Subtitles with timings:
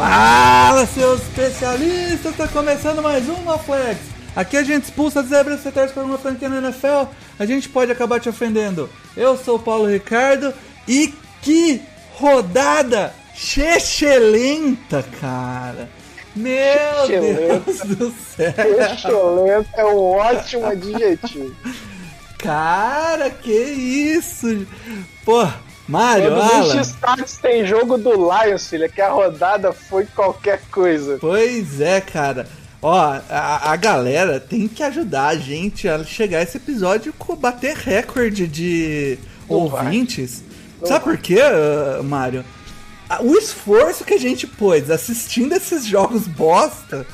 [0.00, 2.34] Fala, seus especialistas!
[2.34, 4.00] Tá começando mais um Flex.
[4.34, 7.12] Aqui a gente expulsa zebras e para uma franquia na NFL.
[7.38, 8.88] A gente pode acabar te ofendendo.
[9.14, 10.54] Eu sou o Paulo Ricardo
[10.88, 11.82] e que
[12.14, 15.86] rodada excelente, cara!
[16.34, 18.54] Meu Deus do céu!
[18.56, 21.54] Excelente é um ótimo adjetivo.
[22.38, 24.66] Cara, que isso!
[25.26, 25.46] Pô,
[25.90, 26.72] Mário, Quando Alan.
[26.74, 31.18] 20 starts tem jogo do Lions, filha, que a rodada foi qualquer coisa.
[31.20, 32.46] Pois é, cara.
[32.80, 32.96] Ó,
[33.28, 37.76] a, a galera tem que ajudar a gente a chegar a esse episódio com bater
[37.76, 40.42] recorde de Não ouvintes.
[40.84, 41.16] Sabe vai.
[41.16, 41.40] por quê,
[42.04, 42.44] Mário?
[43.20, 47.04] O esforço que a gente pôs assistindo esses jogos bosta.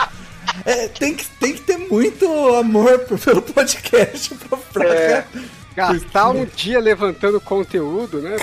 [0.65, 5.25] é, tem, que, tem que ter muito amor pelo podcast pra, pra É.
[5.77, 8.37] Gastar um dia levantando conteúdo, né?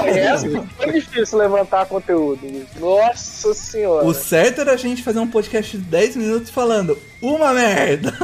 [0.00, 0.48] Conhece?
[0.76, 2.40] Foi difícil levantar conteúdo.
[2.80, 4.06] Nossa senhora.
[4.06, 8.16] O certo era a gente fazer um podcast de 10 minutos falando uma merda.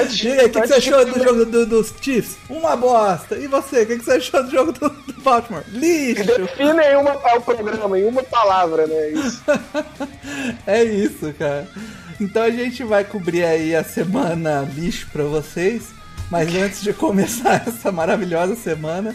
[0.00, 2.36] Antes, E aí, o que, que você achou do jogo do- dos Chiefs?
[2.48, 3.36] Uma bosta.
[3.36, 5.64] E você, o que, que você achou do jogo do, do Baltimore?
[5.68, 6.24] Lixo.
[6.24, 9.08] Define em uma, o programa, em uma palavra, né?
[9.10, 9.42] Isso.
[10.66, 11.66] É isso, cara.
[12.20, 15.84] Então a gente vai cobrir aí a semana lixo pra vocês.
[16.30, 19.14] Mas antes de começar essa maravilhosa semana,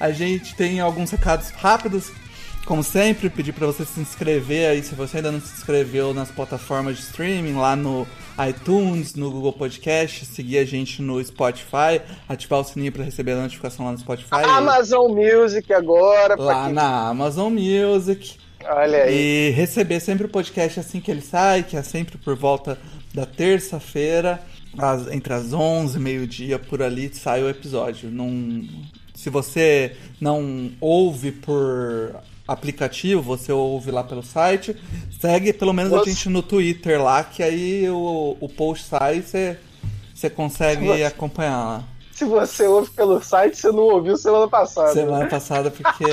[0.00, 2.10] a gente tem alguns recados rápidos.
[2.66, 6.30] Como sempre, pedir pra você se inscrever aí, se você ainda não se inscreveu nas
[6.30, 8.06] plataformas de streaming, lá no
[8.46, 13.36] iTunes, no Google Podcast, seguir a gente no Spotify, ativar o sininho pra receber a
[13.36, 14.28] notificação lá no Spotify.
[14.44, 16.34] Amazon Music agora.
[16.38, 18.36] lá quem- na Amazon Music.
[18.62, 19.48] Olha aí.
[19.48, 22.76] E receber sempre o podcast assim que ele sai, que é sempre por volta
[23.14, 24.42] da terça-feira,
[24.76, 28.10] às- entre as 11 e meio-dia, por ali sai o episódio.
[28.10, 28.64] Não,
[29.14, 34.74] se você não ouve por aplicativo, você ouve lá pelo site,
[35.20, 39.18] segue pelo menos a Você- gente no Twitter lá, que aí o, o post sai
[39.18, 39.58] e você,
[40.14, 41.84] você consegue Você- acompanhar lá.
[42.18, 44.92] Se você ouve pelo site, você não ouviu semana passada.
[44.92, 46.04] Semana passada, porque.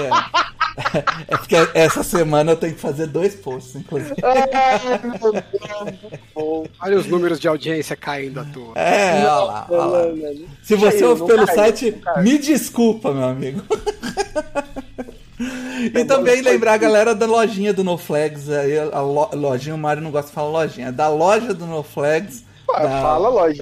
[1.28, 4.14] é porque essa semana eu tenho que fazer dois posts, inclusive.
[4.24, 5.44] Ai, meu Deus.
[5.84, 6.66] muito bom.
[6.80, 8.74] Olha os números de audiência caindo à toa.
[8.76, 10.48] É, olha lá, olha lá.
[10.62, 13.62] Se você Caiu, ouve pelo caiu, site, me desculpa, meu amigo.
[15.38, 19.78] E bom, também lembrar a galera da lojinha do NoFlags, aí, a lo- lojinha, o
[19.78, 23.62] Mário não gosta de falar lojinha, da loja do NoFlags, Pô, da- Fala, lojinha.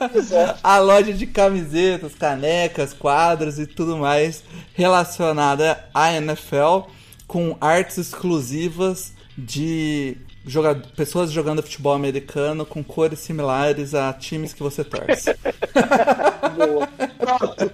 [0.00, 0.56] Que quiser.
[0.62, 4.42] a loja de camisetas, canecas, quadros e tudo mais
[4.74, 6.88] relacionada à NFL,
[7.26, 10.16] com artes exclusivas de
[10.46, 15.34] joga- pessoas jogando futebol americano com cores similares a times que você torce.
[16.56, 16.86] Boa.
[17.18, 17.72] Pronto.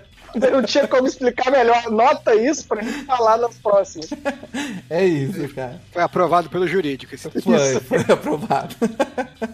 [0.52, 1.82] Não tinha como explicar melhor.
[1.86, 4.10] Anota isso pra gente falar nas próximas.
[4.90, 5.80] É isso, cara.
[5.92, 7.14] Foi aprovado pelo jurídico.
[7.14, 8.74] Esse Foi, foi aprovado.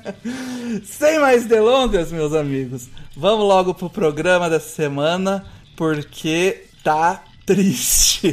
[0.84, 5.44] Sem mais delongas, meus amigos, vamos logo pro programa dessa semana,
[5.76, 8.32] porque tá triste.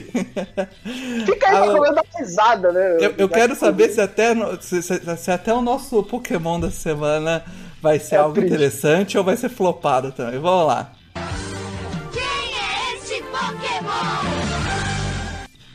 [1.25, 2.97] Fica aí Ah, pra poder dar risada, né?
[2.99, 6.71] Eu, eu quero que- saber se até, se, se- se até o nosso Pokémon da
[6.71, 7.43] semana
[7.81, 8.53] vai ser É algo triste.
[8.53, 10.39] interessante ou vai ser flopado também.
[10.39, 10.91] Vamos lá.
[13.43, 14.63] Pokémon?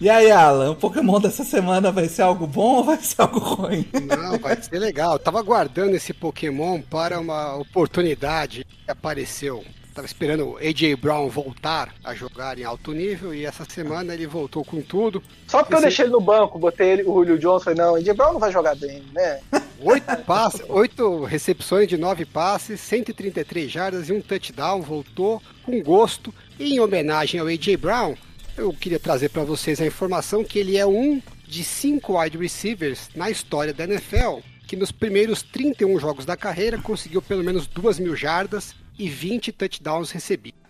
[0.00, 3.40] E aí, Alan, o Pokémon dessa semana vai ser algo bom ou vai ser algo
[3.40, 3.84] ruim?
[3.92, 5.14] Não, vai ser legal.
[5.14, 9.64] Eu tava guardando esse Pokémon para uma oportunidade que apareceu.
[9.92, 14.28] Tava esperando o AJ Brown voltar a jogar em alto nível e essa semana ele
[14.28, 15.20] voltou com tudo.
[15.48, 17.96] Só porque eu deixei ele no banco, botei ele, o Julio Jones, falei, não, o
[17.96, 19.40] Andy Brown não vai jogar bem, né?
[19.80, 26.34] Oito passes, oito recepções de nove passes, 133 jardas e um touchdown, voltou com gosto.
[26.58, 28.14] E em homenagem ao AJ Brown,
[28.56, 33.08] eu queria trazer para vocês a informação que ele é um de cinco wide receivers
[33.14, 37.98] na história da NFL que nos primeiros 31 jogos da carreira conseguiu pelo menos duas
[37.98, 40.60] mil jardas e 20 touchdowns recebidos.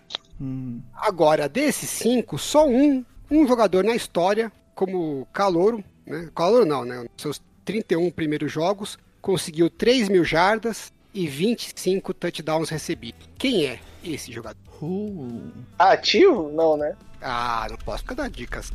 [0.95, 6.29] Agora, desses cinco, só um, um jogador na história, como Calouro, né?
[6.33, 6.99] Calouro não, né?
[6.99, 13.27] Nos seus 31 primeiros jogos, conseguiu 3 mil jardas e 25 touchdowns recebidos.
[13.37, 14.68] Quem é esse jogador?
[14.81, 16.51] Uh, Ativo?
[16.51, 16.95] Não, né?
[17.21, 18.71] Ah, não posso ficar dando dicas.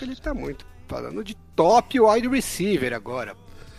[0.00, 0.66] ele tá muito.
[0.88, 3.34] Falando de top wide receiver agora.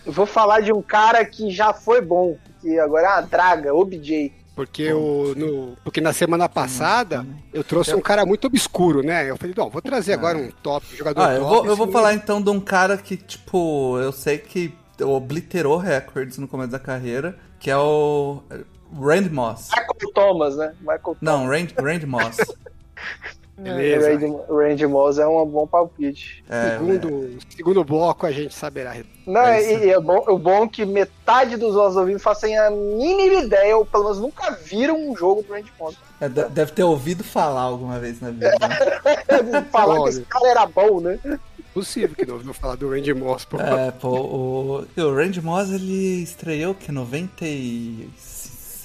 [0.05, 3.73] Eu vou falar de um cara que já foi bom, que agora é uma draga,
[3.73, 4.33] OBJ.
[4.55, 7.23] Porque, o, no, porque na semana passada
[7.53, 9.29] eu trouxe um cara muito obscuro, né?
[9.29, 11.91] Eu falei, não, vou trazer agora um top jogador Ah, eu top, vou, eu vou
[11.91, 16.79] falar então de um cara que, tipo, eu sei que obliterou recordes no começo da
[16.79, 18.41] carreira, que é o
[18.93, 19.69] Randy Moss.
[19.69, 20.73] Michael Thomas, né?
[20.79, 22.37] Michael Não, Randy, Randy Moss.
[23.59, 24.09] Beleza.
[24.11, 26.43] Randy, Randy Moss é um bom palpite.
[26.47, 28.95] É, Segundo, segundo bloco a gente saberá.
[29.25, 32.55] Não, É e, e é bom, o bom é que metade dos nossos ouvintes fazem
[32.55, 35.97] a mínima ideia, ou pelo menos nunca viram um jogo do Randy Moss.
[36.21, 38.51] É, de- deve ter ouvido falar alguma vez na vida.
[38.59, 39.65] né?
[39.71, 41.19] Falar que esse cara era bom, né?
[41.73, 43.59] Possível que não ouviu falar do Randy Moss, pô.
[43.59, 46.91] É, pô, o, o Randy Moss ele estreou que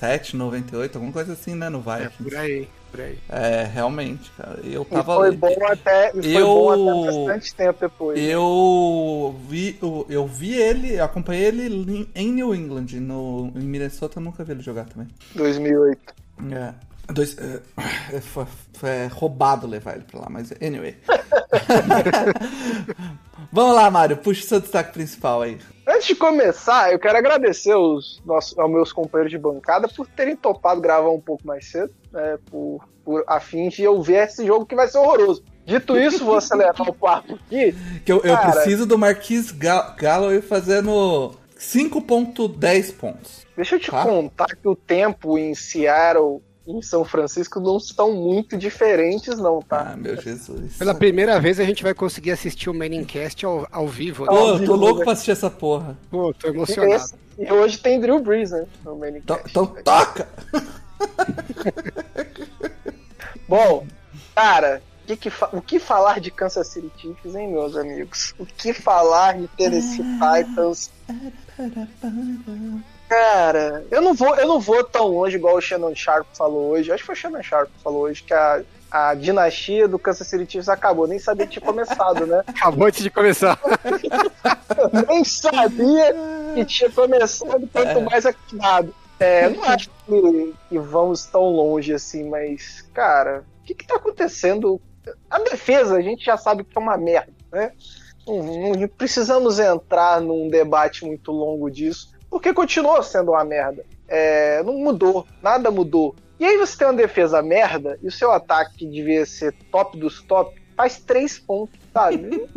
[0.02, 2.22] 97, 98, alguma coisa assim, né, no É, Vikings.
[2.24, 3.18] por aí, por aí.
[3.28, 4.58] É, realmente, cara.
[4.64, 6.70] Eu E tava foi bom até, e foi Eu- bom
[7.00, 8.18] até bastante tempo depois.
[8.20, 14.18] Eu vi, eu, eu vi ele, eu acompanhei ele em New England, no, em Minnesota
[14.18, 15.08] eu nunca vi ele jogar também.
[15.34, 16.14] 2008.
[16.50, 16.74] É.
[17.08, 17.60] Dois, é,
[18.16, 20.96] é, foi, foi roubado levar ele pra lá, mas anyway.
[23.52, 25.58] Vamos lá, Mário, puxa o seu destaque principal aí.
[25.86, 30.36] Antes de começar, eu quero agradecer os nossos, aos meus companheiros de bancada por terem
[30.36, 34.46] topado gravar um pouco mais cedo, né, por, por a fim de eu ver esse
[34.46, 35.42] jogo que vai ser horroroso.
[35.66, 37.74] Dito isso, vou acelerar o quarto aqui.
[38.04, 43.46] Que eu, eu preciso do Marquis Ga- Galloway fazendo 5.10 pontos.
[43.54, 44.02] Deixa eu te Tá.
[44.02, 49.92] contar que o tempo em Seattle em São Francisco não estão muito diferentes, não, tá?
[49.92, 50.76] Ah, meu Jesus.
[50.76, 54.24] Pela primeira vez a gente vai conseguir assistir o Manningcast ao, ao vivo.
[54.24, 54.30] Né?
[54.30, 55.04] Pô, eu tô louco né?
[55.04, 55.96] pra assistir essa porra.
[56.10, 56.94] Pô, tô E, emocionado.
[56.94, 58.60] esse- e hoje tem Drew Brees, né?
[58.84, 59.50] No Então, Manicast.
[59.50, 60.28] então toca!
[63.48, 63.86] Bom,
[64.34, 68.34] cara, o que, que o que falar de Kansas City Chiefs, hein, meus amigos?
[68.38, 70.90] O que falar de Tennessee Titans?
[73.12, 76.90] Cara, eu não vou, eu não vou tão longe igual o Shannon Sharp falou hoje.
[76.90, 80.26] Acho que foi o Shannon Sharp que falou hoje que a, a dinastia do Kansas
[80.26, 81.06] City Chiefs acabou.
[81.06, 82.42] Nem sabia que tinha começado, né?
[82.48, 83.60] Acabou antes de começar.
[85.06, 86.14] Nem sabia
[86.54, 88.94] que tinha começado, quanto mais acabado.
[89.20, 93.96] É, não acho que, que vamos tão longe assim, mas, cara, o que, que tá
[93.96, 94.80] acontecendo?
[95.30, 97.72] A defesa, a gente já sabe que é uma merda, né?
[98.26, 103.84] Não, não precisamos entrar num debate muito longo disso, porque continua sendo uma merda.
[104.08, 106.16] É, não mudou, nada mudou.
[106.40, 109.98] E aí você tem uma defesa merda e o seu ataque que devia ser top
[109.98, 112.48] dos top faz três pontos, sabe?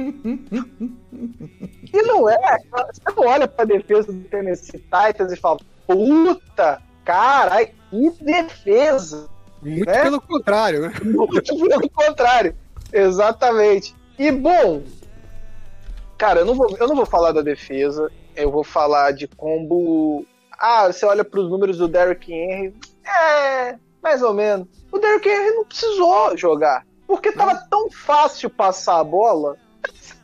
[1.94, 2.38] E não é.
[2.94, 9.28] Você não olha pra defesa do Tennessee Titans e fala, puta, carai, que defesa!
[9.62, 10.04] Muito Né?
[10.04, 10.94] pelo contrário, né?
[11.04, 12.56] Muito pelo contrário.
[12.94, 13.94] Exatamente.
[14.18, 14.83] E bom,
[16.18, 20.26] cara, eu não vou, eu não vou falar da defesa, eu vou falar de combo.
[20.52, 22.74] Ah, você olha pros números do Derrick Henry,
[23.06, 24.68] é, mais ou menos.
[24.92, 29.58] O Derrick Henry não precisou jogar, porque tava tão fácil passar a bola,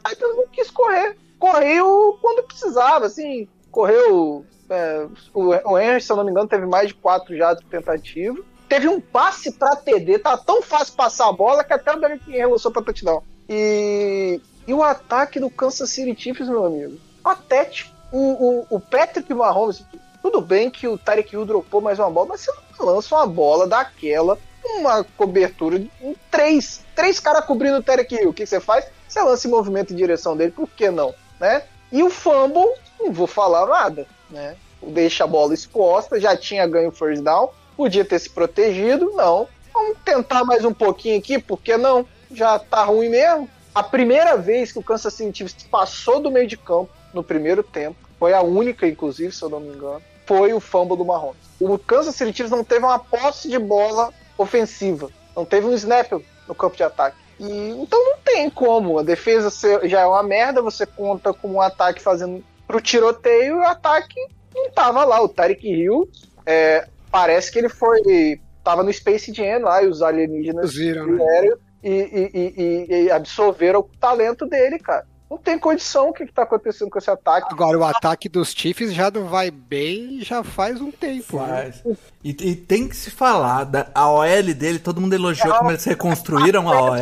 [0.07, 1.17] Titans não quis correr.
[1.37, 4.45] Correu quando precisava, assim, correu.
[4.69, 7.65] é, o, o Henry, se eu não me engano, teve mais de quatro já de
[7.65, 8.37] tentativa
[8.71, 12.31] teve um passe pra TD, tá tão fácil passar a bola que até o Derrick
[12.31, 13.21] Henry lançou pra touchdown.
[13.49, 17.90] E, e o ataque do Kansas City Chiefs, meu amigo, patético.
[18.11, 19.85] O, o, o Patrick Mahomes,
[20.21, 23.25] tudo bem que o Tarek Hill dropou mais uma bola, mas você não lança uma
[23.25, 28.29] bola daquela, uma cobertura um, três, três caras cobrindo o Tarek Hill.
[28.29, 28.85] O que você faz?
[29.07, 31.13] Você lança em movimento em direção dele, por que não?
[31.39, 31.63] Né?
[31.91, 34.55] E o fumble, não vou falar nada, né?
[34.81, 39.47] Deixa a bola exposta, já tinha ganho o first down, podia ter se protegido, não.
[39.73, 42.05] Vamos tentar mais um pouquinho aqui, por que não?
[42.31, 43.49] Já tá ruim mesmo.
[43.73, 47.95] A primeira vez que o Kansas City passou do meio de campo no primeiro tempo,
[48.19, 51.41] foi a única, inclusive, se eu não me engano, foi o fumble do Mahomes.
[51.59, 56.11] O Kansas City Chiefs não teve uma posse de bola ofensiva, não teve um snap
[56.47, 57.17] no campo de ataque.
[57.39, 58.99] E, então não tem como.
[58.99, 59.49] A defesa
[59.87, 64.15] já é uma merda, você conta com um ataque fazendo pro tiroteio e o ataque
[64.53, 65.21] não tava lá.
[65.21, 66.07] O Tarek Hill
[66.45, 68.39] é, parece que ele foi.
[68.63, 71.49] tava no Space Jam lá e os alienígenas Reduziram, né?
[71.83, 71.89] e-
[72.33, 75.07] e- e- e absorveram o talento dele, cara.
[75.31, 77.47] Não tem condição o que, que tá acontecendo com esse ataque.
[77.49, 81.37] Agora, o ataque dos Chiefs já não vai bem já faz um tempo.
[81.39, 81.71] né?
[81.71, 81.83] Faz.
[82.21, 85.85] E, e tem que se falar, da, a OL dele, todo mundo elogiou como eles
[85.85, 86.99] reconstruíram a OL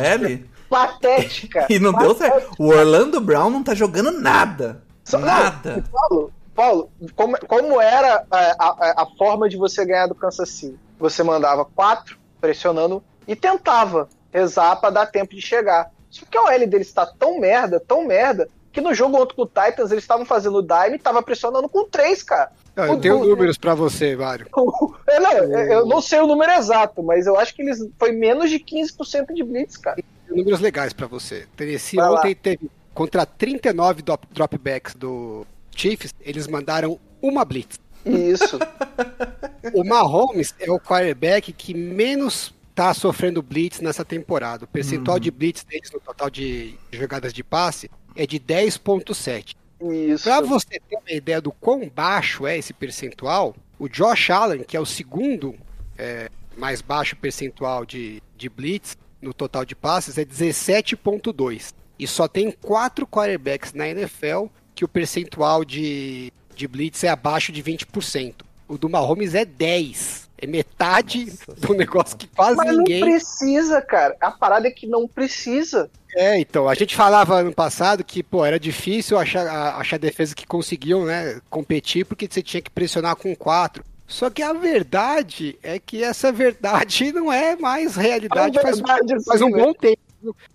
[0.70, 1.66] Patética.
[1.68, 2.52] e não deu certo.
[2.56, 4.82] O Orlando Brown não tá jogando nada.
[5.04, 5.84] Só- não, Nada.
[5.90, 10.78] Paulo, Paulo como, como era a, a- a forma de você ganhar do Kansas City?
[11.00, 15.90] Você mandava quatro, pressionando, e tentava rezar para dar tempo de chegar.
[16.10, 19.46] Só que a OL deles está tão merda, tão merda, que no jogo contra o
[19.46, 22.50] Titans eles estavam fazendo dime e tava pressionando com três, cara.
[22.76, 24.46] Ah, Eu O- tenho o- números pra você, Mário.
[25.08, 28.48] É, não, eu não sei o número exato, mas eu acho que eles foi menos
[28.50, 30.02] de 15% de blitz, cara.
[30.28, 31.46] Números legais pra você.
[31.56, 37.78] Tennessee ontem teve contra 39 drop- dropbacks do Chiefs, eles mandaram uma blitz.
[38.06, 38.58] Isso.
[39.74, 44.64] O Mahomes é o quarterback que menos tá sofrendo blitz nessa temporada.
[44.64, 49.54] O percentual de blitz deles no total de jogadas de passe é de 10.7.
[49.82, 50.24] Isso.
[50.24, 54.78] Pra você ter uma ideia do quão baixo é esse percentual, o Josh Allen, que
[54.78, 55.54] é o segundo
[55.98, 61.74] é, mais baixo percentual de, de blitz no total de passes, é 17.2.
[61.98, 67.52] E só tem quatro quarterbacks na NFL que o percentual de, de blitz é abaixo
[67.52, 68.36] de 20%.
[68.66, 70.29] O do Mahomes é 10.
[70.40, 74.16] É metade Nossa do negócio que quase Mas ninguém não precisa, cara.
[74.20, 75.90] A parada é que não precisa.
[76.16, 80.34] É, então, a gente falava ano passado que, pô, era difícil achar, a- achar defesa
[80.34, 83.84] que conseguiam, né, competir, porque você tinha que pressionar com quatro.
[84.08, 89.24] Só que a verdade é que essa verdade não é mais realidade É faz, verdade,
[89.24, 89.62] faz um assim, né?
[89.62, 89.98] bom tempo.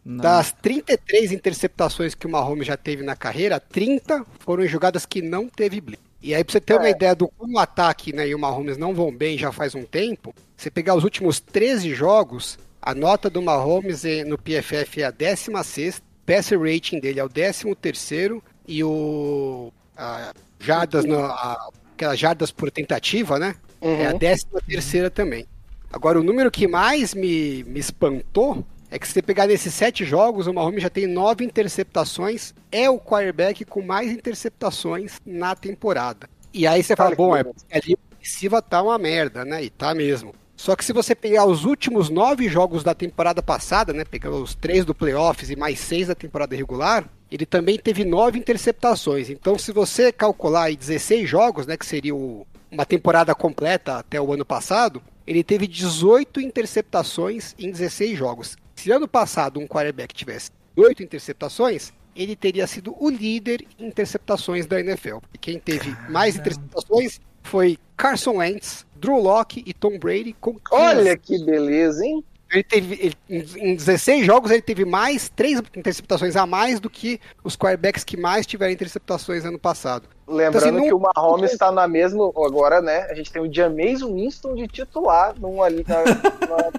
[0.03, 0.21] Não.
[0.21, 5.21] Das 33 interceptações que o Mahomes já teve na carreira, 30 foram em jogadas que
[5.21, 6.04] não teve blitz.
[6.25, 6.91] E aí, pra você ter uma É.
[6.91, 9.83] ideia do como o ataque né, e o Mahomes não vão bem já faz um
[9.83, 15.05] tempo, você pegar os últimos 13 jogos, a nota do Mahomes eh, no PFF é
[15.05, 22.17] a 16, passer rating dele é o 13 e o a, jardas, no, a, aquelas
[22.17, 23.55] jardas por tentativa, né?
[23.79, 24.17] É a Uhum.
[24.19, 25.45] 13 terceira também.
[25.93, 28.65] Agora, o número que mais me, me espantou
[28.95, 32.89] é que se você pegar nesses sete jogos, o Mahomes já tem nove interceptações, é
[32.89, 36.29] o quarterback com mais interceptações na temporada.
[36.53, 39.63] E aí você fala, Olha bom, é a linha ofensiva tá uma merda, né?
[39.63, 40.33] E tá mesmo.
[40.55, 44.05] Só que se você pegar os últimos nove jogos da temporada passada, né?
[44.05, 48.39] Pegando os três do playoffs e mais seis da temporada regular, ele também teve nove
[48.39, 49.29] interceptações.
[49.29, 51.75] Então, se você calcular aí 16 jogos, né?
[51.75, 57.69] Que seria o- uma temporada completa até o ano passado, ele teve 18 interceptações em
[57.71, 58.55] 16 jogos.
[58.75, 64.65] Se ano passado um quarterback tivesse 8 interceptações, ele teria sido o líder em interceptações
[64.65, 65.17] da NFL.
[65.33, 70.61] E quem teve mais interceptações foi Carson Wentz, Drew Locke e Tom Brady com 15.
[70.71, 72.23] Olha que beleza, hein?
[72.51, 76.89] Ele teve, ele- em em 16 jogos ele teve mais, três interceptações a mais do
[76.89, 80.07] que os quarterbacks que mais tiveram interceptações ano passado.
[80.27, 82.27] Lembrando Então, assim, que não- o Mahomes está na mesma.
[82.45, 83.07] Agora, né?
[83.09, 85.85] A gente tem o Jameis Winston de titular num ali.
[85.87, 86.71] Na, na-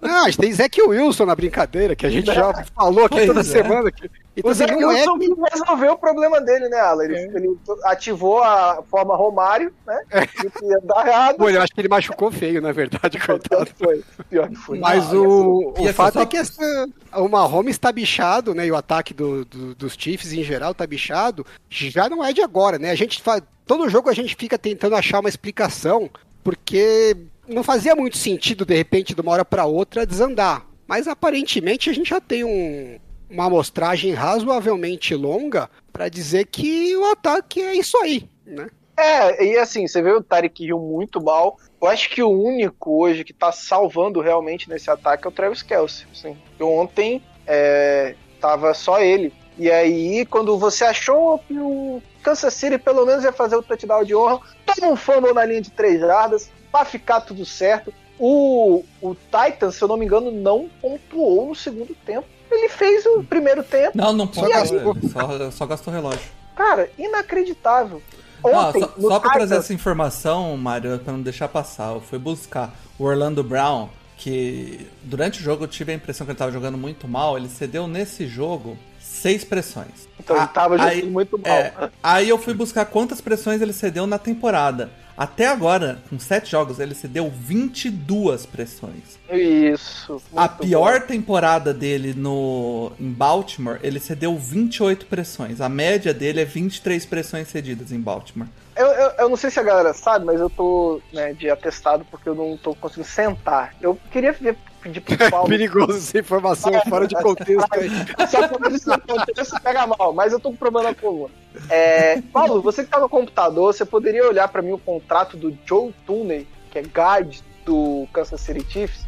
[0.00, 3.26] Não, a gente tem Zach Wilson na brincadeira, que a gente já falou aqui Pois
[3.26, 3.44] toda é.
[3.44, 3.90] semana.
[3.90, 7.04] Que, então, o assim, Zé não é Wilson que resolveu o problema dele, né, Alan?
[7.04, 7.24] Ele, É.
[7.36, 10.00] ele ativou a forma Romário, né?
[10.26, 11.36] Que ia dar errado.
[11.36, 13.66] Pô, eu acho que ele machucou feio, na verdade, Pior coitado.
[13.66, 14.04] que foi.
[14.30, 14.78] Pior que foi.
[14.78, 18.54] Mas Não, o, e o assim, fato só- é que essa, o Mahomes tá bichado,
[18.54, 18.66] né?
[18.66, 21.46] E o ataque do- do- dos Chiefs em geral tá bichado.
[21.68, 22.90] Já não é de agora, né?
[22.90, 23.42] A gente faz.
[23.66, 26.10] Todo jogo a gente fica tentando achar uma explicação,
[26.42, 27.16] porque
[27.48, 30.66] não fazia muito sentido, de repente, de uma hora para outra, desandar.
[30.86, 32.98] Mas aparentemente a gente já tem um-
[33.30, 38.68] uma amostragem razoavelmente longa para dizer que o ataque é isso aí, né?
[38.96, 41.58] É, e assim, você vê o Tarek Hill muito mal.
[41.82, 45.62] Eu acho que o único hoje que tá salvando realmente nesse ataque é o Travis
[45.62, 46.06] Kelsey.
[46.12, 46.36] Assim.
[46.60, 49.32] Ontem é, tava só ele.
[49.58, 54.16] E aí, quando você achou o Kansas City pelo menos ia fazer o touchdown de
[54.16, 57.92] honra, toma um fumble na linha de três jardas, pra ficar tudo certo.
[58.18, 62.26] O, o Titans, se eu não me engano, não pontuou no segundo tempo.
[62.50, 63.96] Ele fez o primeiro tempo.
[63.96, 64.52] Não, não pode.
[64.52, 64.96] gastou.
[65.12, 66.30] Só, só gastou relógio.
[66.56, 68.00] Cara, inacreditável.
[68.42, 72.18] Não, Ontem, só, só pra trazer essa informação, Mário, pra não deixar passar, eu fui
[72.18, 76.52] buscar o Orlando Brown, que durante o jogo eu tive a impressão que ele tava
[76.52, 77.36] jogando muito mal.
[77.36, 78.78] Ele cedeu nesse jogo
[79.24, 80.06] seis pressões.
[80.20, 81.50] Então, ele tava jogando aí- muito mal.
[81.50, 84.90] É, aí eu fui buscar quantas pressões ele cedeu na temporada.
[85.16, 89.18] Até agora, com sete jogos, ele cedeu 22 pressões.
[89.32, 90.20] Isso.
[90.36, 91.06] a pior bom.
[91.06, 95.62] temporada dele no em Baltimore, ele cedeu 28 pressões.
[95.62, 98.48] A média dele é 23 pressões cedidas em Baltimore.
[98.76, 102.04] Eu, eu, eu não sei se a galera sabe, mas eu tô né, de atestado
[102.10, 103.74] porque eu não tô conseguindo sentar.
[103.80, 105.48] Eu queria ver, pedir pro Paulo.
[105.48, 107.88] Perigoso essa informação fora de contexto aí.
[108.28, 111.32] Só pra ver se não acontece, pega mal, mas eu tô com problema na coluna.
[111.70, 115.56] É, Paulo, você que tá no computador, você poderia olhar pra mim o contrato do
[115.64, 119.06] Joe Tooney, que é guard do Kansas City Chiefs?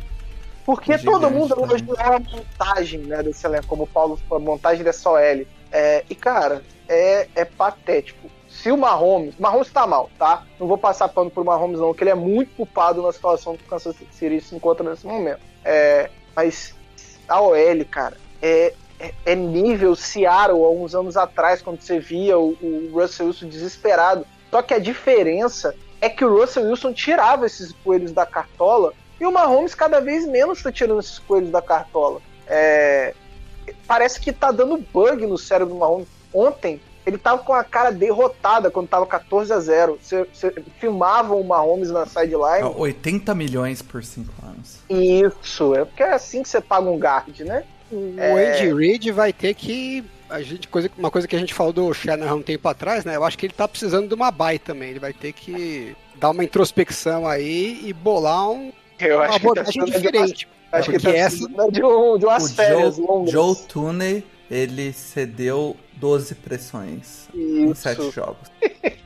[0.64, 4.50] Porque Gigante, todo mundo elogiou a montagem né, desse elenco, como o Paulo falou, a
[4.50, 5.46] montagem dessa OL.
[5.70, 8.28] É, e, cara, é, é patético.
[8.66, 9.38] Se o Mahomes.
[9.38, 10.42] Mahomes tá mal, tá?
[10.58, 13.62] Não vou passar pano pro Mahomes, não, porque ele é muito culpado na situação que
[13.62, 15.38] o Kansas City se encontra nesse momento.
[15.64, 16.74] É, mas
[17.28, 22.36] a OL, cara, é, é, é nível Seattle há uns anos atrás, quando você via
[22.36, 24.26] o, o Russell Wilson desesperado.
[24.50, 29.26] Só que a diferença é que o Russell Wilson tirava esses coelhos da cartola e
[29.26, 32.20] o Mahomes cada vez menos está tirando esses coelhos da cartola.
[32.48, 33.14] É,
[33.86, 36.08] parece que tá dando bug no cérebro do Mahomes.
[36.34, 41.34] Ontem, ele tava com a cara derrotada quando tava 14 a 0 Você, você filmava
[41.34, 42.64] o Mahomes na sideline.
[42.76, 44.78] 80 milhões por 5 anos.
[44.90, 47.64] Isso, é porque é assim que você paga um guard, né?
[47.92, 48.56] O É.
[48.58, 50.04] Andy Reid vai ter que.
[50.28, 53.14] A gente, coisa, uma coisa que a gente falou do Shanahan um tempo atrás, né?
[53.14, 54.90] Eu acho que ele tá precisando de uma bye também.
[54.90, 59.54] Ele vai ter que dar uma introspecção aí e bolar um, Eu uma acho que
[59.54, 60.48] tá diferente.
[60.72, 63.30] acho que tá essa- de, um, de umas O férias Joe, longas.
[63.30, 67.82] Joe Tooney, ele cedeu 12 pressões em Isso.
[67.82, 68.48] 7 jogos.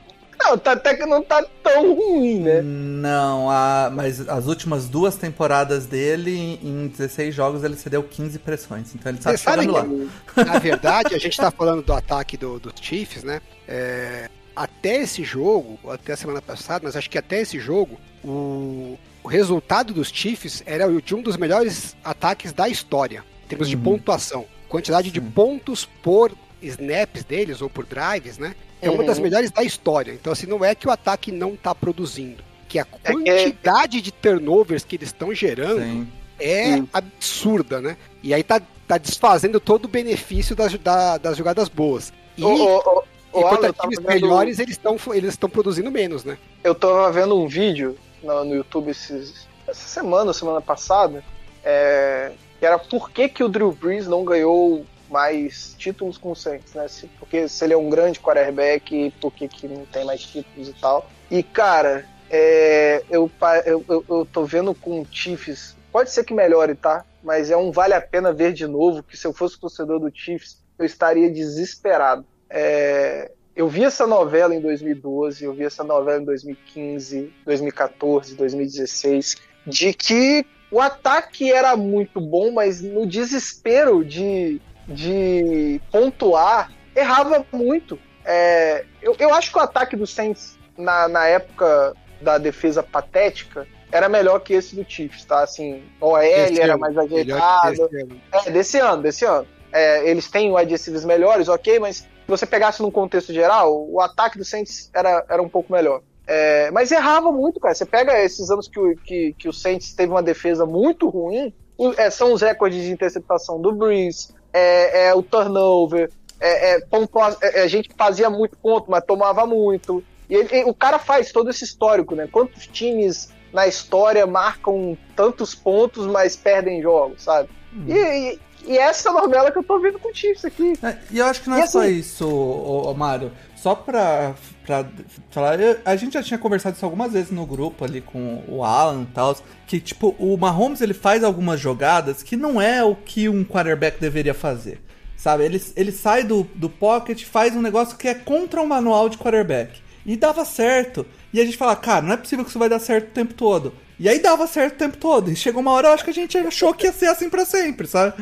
[0.43, 2.61] Não, tá, até que não tá tão ruim, né?
[2.63, 8.93] Não, a, mas as últimas duas temporadas dele, em 16 jogos, ele cedeu 15 pressões.
[8.95, 9.85] Então ele tá Você chegando lá.
[9.85, 10.09] que,
[10.43, 13.39] na verdade, a gente tá falando do ataque do- dos Chiefs, né?
[13.67, 17.99] É, até esse jogo, ou até a semana passada, mas acho que até esse jogo,
[18.23, 23.47] o, o resultado dos Chiefs era o de um dos melhores ataques da história, em
[23.47, 23.83] termos de Uhum.
[23.83, 24.45] pontuação.
[24.71, 28.55] Quantidade de pontos por snaps deles, ou por drives, né?
[28.81, 29.05] É uma Uhum.
[29.05, 30.11] das melhores da história.
[30.13, 32.41] Então, assim, não é que o ataque não tá produzindo.
[32.69, 36.07] Que a É que- quantidade de turnovers que eles estão gerando Sim.
[36.39, 36.87] é Sim.
[36.93, 37.97] absurda, né?
[38.23, 42.13] E aí tá, tá desfazendo todo o benefício das, da- das jogadas boas.
[42.37, 46.37] E ô, ô, ô, enquanto Alan, times vendo- melhores, eles estão eles produzindo menos, né?
[46.63, 51.23] Eu tava vendo um vídeo no, no YouTube esses- essa semana, semana passada,
[51.63, 52.31] é,
[52.61, 56.75] que era por que, que o Drew Brees não ganhou mais títulos com o Saints,
[56.75, 56.87] né?
[56.87, 60.69] Se- porque se ele é um grande quarterback, por que, que não tem mais títulos
[60.69, 61.09] e tal.
[61.31, 63.31] E, cara, é, eu,
[63.65, 67.03] eu, eu, eu tô vendo com o Chiefs, pode ser que melhore, tá?
[67.23, 70.11] Mas é um vale a pena ver de novo, que se eu fosse torcedor do
[70.13, 72.23] Chiefs, eu estaria desesperado.
[72.47, 79.35] É, eu vi essa novela em 2012, eu vi essa novela em 2015, 2014, 2016,
[79.65, 87.99] de que o ataque era muito bom, mas no desespero de, de pontuar, errava muito.
[88.23, 93.67] É, eu, eu acho que o ataque do Saints, na, na época da defesa patética,
[93.91, 95.43] era melhor que esse do Chiefs, tá?
[95.43, 98.21] Assim, OL Esse era ano, mais ajeitado, esse ano.
[98.31, 99.47] é, desse ano, desse ano.
[99.73, 104.37] É, eles têm receivers melhores, ok, mas se você pegasse num contexto geral, o ataque
[104.37, 106.01] do Saints era, era um pouco melhor.
[106.27, 107.73] É, mas errava muito, cara.
[107.75, 111.53] Você pega esses anos que o, que, que o Saints teve uma defesa muito ruim,
[111.97, 117.35] é, são os recordes de interceptação do Breeze, é, é o turnover, é, é, pontua-
[117.41, 120.03] é, a gente fazia muito ponto, mas tomava muito.
[120.29, 122.27] E ele- o cara faz todo esse histórico, né?
[122.31, 127.49] Quantos times na história marcam tantos pontos, mas perdem jogos, sabe?
[127.87, 130.73] E, e- e essa é a novela que eu tô vendo com o Chiefs aqui.
[130.83, 133.31] É, E eu acho que não E é só assim- isso, ô, ô, Mário.
[133.55, 134.33] Só pra,
[134.71, 134.89] pra
[135.29, 138.63] falar, eu- a gente já tinha conversado isso algumas vezes no grupo ali com o
[138.63, 139.35] Alan e tal,
[139.67, 143.99] que tipo, o Mahomes ele faz algumas jogadas que não é o que um quarterback
[143.99, 144.79] deveria fazer.
[145.17, 145.43] Sabe?
[145.45, 149.17] Ele, ele sai do, do pocket, faz um negócio que é contra o manual de
[149.19, 149.79] quarterback.
[150.03, 151.05] E dava certo.
[151.31, 153.35] E a gente fala, cara, não é possível que isso vai dar certo o tempo
[153.35, 153.71] todo.
[153.99, 155.29] E aí dava certo o tempo todo.
[155.29, 157.45] E chegou uma hora, eu acho que a gente achou que ia ser assim pra
[157.45, 158.13] sempre, sabe?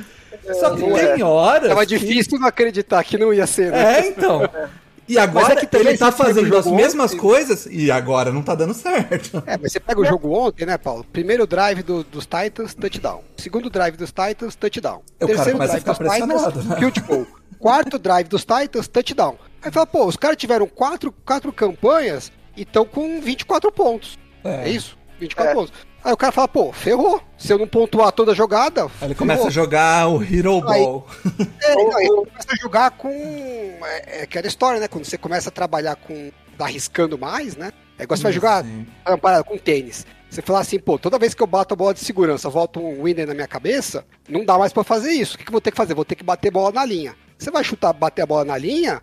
[0.60, 1.24] Só que não tem é.
[1.24, 1.70] horas.
[1.70, 4.02] Tava que- difícil não acreditar que não ia ser, né?
[4.02, 4.42] é, então.
[5.10, 8.42] E agora é que ele tá o fazendo as mesmas ontem- coisas e agora não
[8.44, 9.42] tá dando certo.
[9.46, 11.04] É, mas você pega o jogo ontem, né, Paulo?
[11.12, 13.24] Primeiro drive do- dos Titans, touchdown.
[13.38, 15.02] Segundo drive dos Titans, touchdown.
[15.20, 16.76] O cara começa a ficar pressionado, né?
[16.78, 17.28] field goal.
[17.58, 19.36] Quarto drive dos Titans, touchdown.
[19.62, 24.18] Aí fala, pô, os caras tiveram quatro, quatro campanhas e estão com 24 pontos.
[24.44, 24.98] É, isso?
[25.20, 25.56] 24 É.
[25.56, 25.74] pontos.
[26.04, 27.22] Aí o cara fala, pô, ferrou.
[27.38, 29.16] Se eu não pontuar toda a jogada, Aí ele ferrou.
[29.16, 31.08] começa a jogar o Hero Aí- Ball.
[31.62, 33.10] É, não, aí começa a jogar com.
[33.10, 34.88] É, é aquela história, né?
[34.88, 36.32] Quando você começa a trabalhar com.
[36.58, 37.72] tá arriscando mais, né?
[37.98, 38.86] É igual você vai jogar Sim.
[39.22, 40.06] parada com tênis.
[40.30, 43.04] Você falar assim, pô, toda vez que eu bato a bola de segurança, volta um
[43.04, 45.36] winner na minha cabeça, não dá mais pra fazer isso.
[45.36, 45.94] O que, que eu vou ter que fazer?
[45.96, 47.16] Vou ter que bater bola na linha.
[47.38, 49.02] Você vai chutar, bater a bola na linha,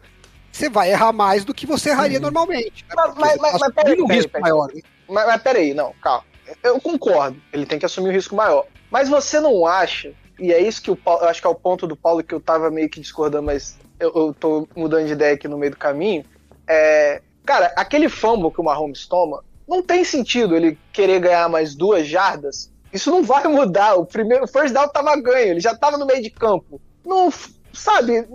[0.52, 2.85] você vai errar mais do que você erraria normalmente.
[2.88, 2.94] Né?
[2.96, 4.30] Mas- mas- mas- mas um peraí.
[4.40, 4.68] maior.
[4.74, 4.80] Né?
[5.09, 6.24] Mas, mas peraí, não, calma.
[6.62, 8.66] Eu concordo, ele tem que assumir um risco maior.
[8.90, 11.54] Mas você não acha, e é isso que o Paulo, eu acho que é o
[11.54, 15.12] ponto do Paulo que eu tava meio que discordando, mas eu, eu tô mudando de
[15.12, 16.24] ideia aqui no meio do caminho.
[16.66, 21.74] É, cara, aquele fumble que o Mahomes toma, não tem sentido ele querer ganhar mais
[21.74, 22.70] duas jardas.
[22.92, 23.94] Isso não vai mudar.
[23.96, 26.80] O primeiro o first down tava ganho, ele já tava no meio de campo.
[27.04, 27.32] Não,
[27.72, 28.26] sabe,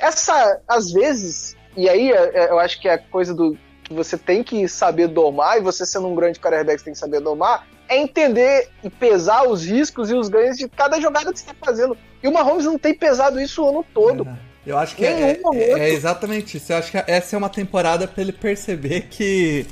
[0.00, 3.94] essa, às vezes, e aí é- é- eu acho que é a coisa do que
[3.94, 7.20] você tem que saber domar, e você sendo um grande quarterback você tem que saber
[7.20, 11.44] domar, é entender e pesar os riscos e os ganhos de cada jogada que você
[11.50, 11.96] está fazendo.
[12.22, 14.26] E o Mahomes não tem pesado isso o ano todo.
[14.26, 14.54] É.
[14.66, 15.76] Eu acho que é, momento.
[15.76, 16.72] é exatamente isso.
[16.72, 19.66] Eu acho que essa é uma temporada pra ele perceber que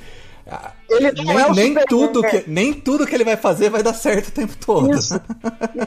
[0.47, 2.29] ah, Ele não nem, é o nem tudo né?
[2.29, 4.93] que, nem tudo que ele vai fazer vai dar certo o tempo todo.
[4.95, 5.15] Isso.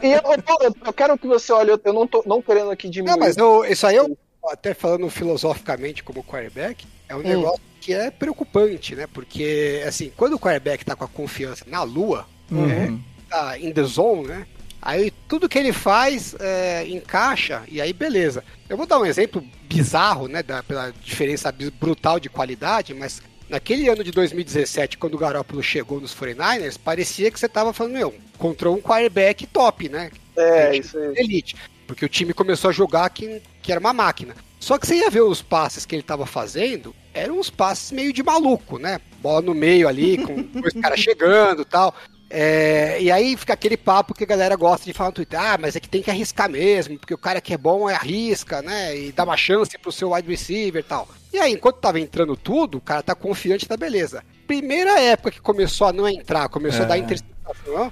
[0.02, 0.22] E eu,
[0.66, 3.12] eu- eu quero que você olhe, eu não tô não querendo aqui diminuir.
[3.20, 4.18] Não, mas eu, isso aí eu,
[4.50, 7.24] até falando filosoficamente como quarterback, é um Hum.
[7.24, 9.06] negócio que é preocupante, né?
[9.06, 13.00] Porque, assim, quando o quarterback tá com a confiança na lua, Uhum.
[13.30, 14.48] tá in the zone, né?
[14.82, 18.44] Aí tudo que ele faz é, encaixa e aí beleza.
[18.68, 20.42] Eu vou dar um exemplo bizarro, né?
[20.42, 26.02] Da, pela diferença brutal de qualidade, mas naquele ano de 2017, quando o Garoppolo chegou
[26.02, 30.10] nos 49ers, parecia que você tava falando, meu, contra um quarterback top, né?
[30.36, 31.14] É, isso aí.
[31.18, 31.56] elite.
[31.86, 34.36] Porque o time começou a jogar que, que era uma máquina.
[34.60, 38.12] Só que você ia ver os passes que ele tava fazendo, eram uns passes meio
[38.14, 39.00] de maluco, né?
[39.22, 41.96] Bola no meio ali, com dois caras chegando e tal.
[42.30, 45.58] É, e aí fica aquele papo que a galera gosta de falar no Twitter, ah,
[45.60, 48.62] mas é que tem que arriscar mesmo, porque o cara que é bom é arrisca,
[48.62, 48.98] né?
[48.98, 51.08] E dá uma chance pro seu wide receiver e tal.
[51.32, 54.24] E aí, enquanto tava entrando tudo, o cara tá confiante, tá beleza.
[54.48, 57.00] Primeira época que começou a não entrar, começou a dar É.
[57.00, 57.92] interceptação,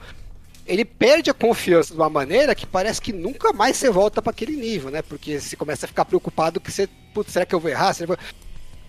[0.66, 4.32] ele perde a confiança de uma maneira que parece que nunca mais você volta para
[4.32, 5.02] aquele nível, né?
[5.02, 7.94] Porque você começa a ficar preocupado que você, putz, será que eu vou errar?
[7.94, 8.26] Será que eu vou-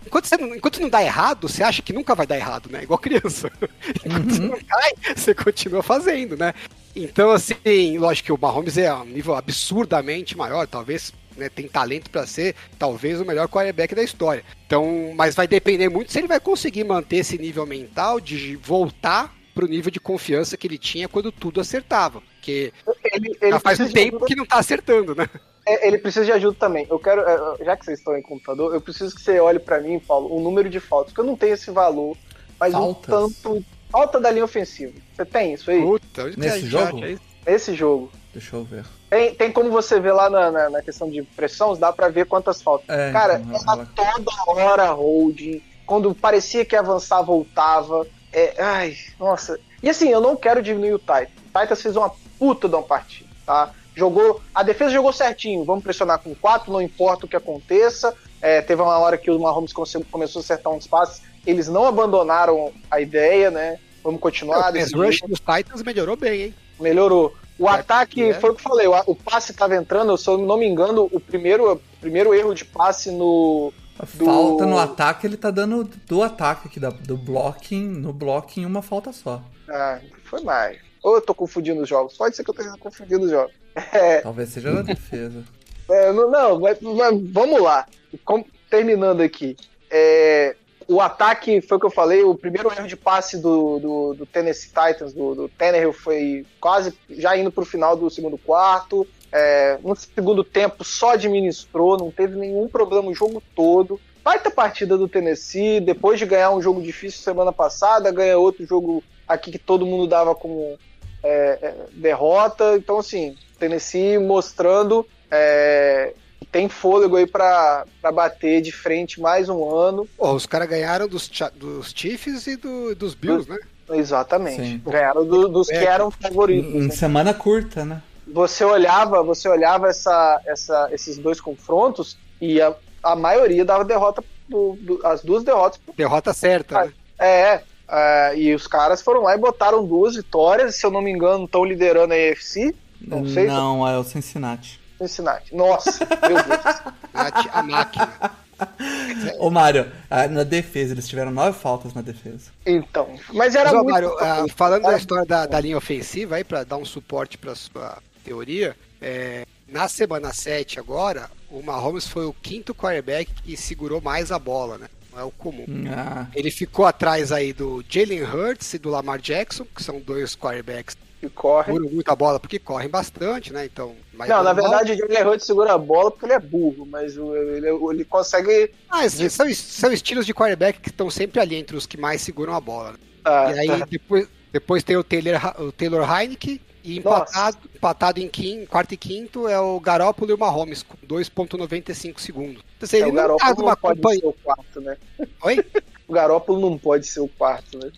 [0.07, 2.83] Enquanto, você não, enquanto não dá errado, você acha que nunca vai dar errado, né?
[2.83, 3.51] Igual criança.
[4.05, 6.53] Enquanto você não cai, você continua fazendo, né?
[6.95, 12.11] Então, assim, lógico que o Mahomes é um nível absurdamente maior, talvez né, tem talento
[12.11, 14.45] para ser talvez o melhor quarterback da história.
[14.67, 19.35] Então, mas vai depender muito se ele vai conseguir manter esse nível mental de voltar
[19.55, 22.21] pro nível de confiança que ele tinha quando tudo acertava.
[22.35, 22.73] Porque
[23.13, 25.29] Ele, ele já faz um tempo que não tá acertando, né?
[25.67, 26.87] É, ele precisa de ajuda também.
[26.91, 29.81] Eu quero, é, já que vocês estão em computador, eu preciso que você olhe pra
[29.81, 32.17] mim, Paulo, o número de faltas, porque eu não tenho esse valor,
[32.59, 33.15] mas Faltas?
[33.15, 33.65] um tanto.
[33.91, 34.93] Falta da linha ofensiva.
[35.15, 35.81] Você tem isso aí?
[35.81, 37.01] Puta, onde que Nesse jogo?
[37.47, 38.11] Nesse jogo.
[38.33, 38.85] Deixa eu ver.
[39.09, 42.27] Tem, tem como você ver lá na, na, na questão de pressão, dá pra ver
[42.27, 42.89] quantas faltas.
[42.89, 45.63] É, Cara, então, era toda hora holding.
[45.87, 48.05] Quando parecia que ia avançar, voltava.
[48.33, 49.61] É, ai, nossa.
[49.81, 51.29] E assim, eu não quero diminuir o Titan.
[51.55, 53.73] O Titans fez uma puta de uma partida, tá?
[53.95, 54.41] Jogou.
[54.55, 55.65] A defesa jogou certinho.
[55.65, 58.15] Vamos pressionar com quatro, não importa o que aconteça.
[58.43, 61.23] É, teve uma hora que o Mahomes come- começou a acertar uns passes.
[61.47, 63.79] Eles não abandonaram a ideia, né?
[64.03, 64.71] Vamos continuar.
[64.73, 66.55] o rush dos Titans melhorou bem, hein?
[66.79, 67.35] Melhorou.
[67.59, 68.35] O É, ataque, é.
[68.35, 71.09] foi o que eu falei, o, o passe estava entrando, se eu não me engano,
[71.13, 73.73] o primeiro, o primeiro erro de passe no.
[74.15, 78.83] Do- falta no ataque, ele tá dando do ataque aqui, do blocking, no blocking uma
[78.83, 79.41] falta só.
[79.71, 80.79] Ah, foi mais.
[81.01, 82.17] Ou eu tô confundindo os jogos?
[82.17, 83.55] Pode ser que eu esteja confundindo os jogos.
[83.93, 85.45] É, Talvez seja da defesa.
[85.91, 87.87] é, não, não, mas, mas vamos lá.
[88.25, 89.57] Com- terminando aqui.
[89.91, 90.57] É,
[90.87, 94.27] o ataque, foi o que eu falei, o primeiro erro de passe do, do, do
[94.27, 99.07] Tennessee Titans, do, do Tannehill, foi quase já indo pro final do segundo quarto.
[99.33, 104.01] É, no segundo tempo só administrou, não teve nenhum problema o jogo todo.
[104.23, 109.03] Baita partida do Tennessee, depois de ganhar um jogo difícil semana passada, ganha outro jogo
[109.27, 110.79] aqui que todo mundo dava como
[111.25, 112.77] é, é, derrota.
[112.77, 119.49] Então, assim, Tennessee mostrando é, que tem fôlego aí pra pra bater de frente mais
[119.49, 120.07] um ano.
[120.17, 123.59] Pô, os caras ganharam dos, dos Chiefs e do- dos Bills, né?
[123.91, 124.63] Exatamente.
[124.63, 124.83] Sim.
[124.85, 125.85] Ganharam do- dos que É.
[125.85, 126.73] eram favoritos.
[126.73, 126.95] Em, em né?
[126.95, 128.03] semana curta, né?
[128.27, 134.23] Você olhava, você olhava essa, essa, esses dois confrontos e a, a maioria dava derrota,
[134.49, 136.93] do- do- as duas derrotas Derrota certa, né?
[137.19, 141.11] É, é, e os caras foram lá e botaram duas vitórias, se eu não me
[141.11, 142.75] engano, estão liderando a AFC.
[143.01, 143.47] Não sei.
[143.47, 144.81] Não, é o Cincinnati.
[144.99, 145.55] Cincinnati.
[145.55, 146.95] Nossa, meu Deus.
[147.15, 148.13] A, a máquina.
[149.39, 149.91] Ô, Mário,
[150.31, 152.51] na defesa, eles tiveram nove faltas na defesa.
[152.67, 153.93] Então, mas era Mas, muito.
[153.93, 157.55] Mário, ah, falando da história da, da linha ofensiva, aí, pra dar um suporte pra
[157.55, 164.01] sua teoria, é, na semana 7 agora, o Mahomes foi o quinto quarterback que segurou
[164.01, 164.89] mais a bola, né?
[165.15, 165.65] Não é o comum.
[165.97, 170.35] Ah, Ele ficou atrás aí do Jalen Hurts e do Lamar Jackson, que são dois
[170.35, 171.67] quarterbacks que corre.
[171.73, 173.65] seguram muito a bola porque correm bastante, né?
[173.65, 174.79] Então, mas Não, na normal.
[174.79, 178.73] verdade, o Jalen Hurts segura a bola porque ele é burro, mas ele, ele consegue.
[178.91, 182.55] Ah, são, são estilos de quarterback que estão sempre ali entre os que mais seguram
[182.55, 182.95] a bola.
[183.25, 183.87] ah, e aí tá.
[183.89, 189.49] depois, depois tem o Taylor, o Taylor Heineke e empatado, empatado em quarto e quinto
[189.49, 192.63] é o Garoppolo e o Mahomes com 2.95 segundos.
[192.77, 194.21] Então, assim, É, ele o não tá Garópolo numa não pode companhia.
[194.21, 194.97] ser o quarto, né?
[195.43, 195.65] Oi?
[196.07, 197.91] O Garópolo não pode ser o quarto, né?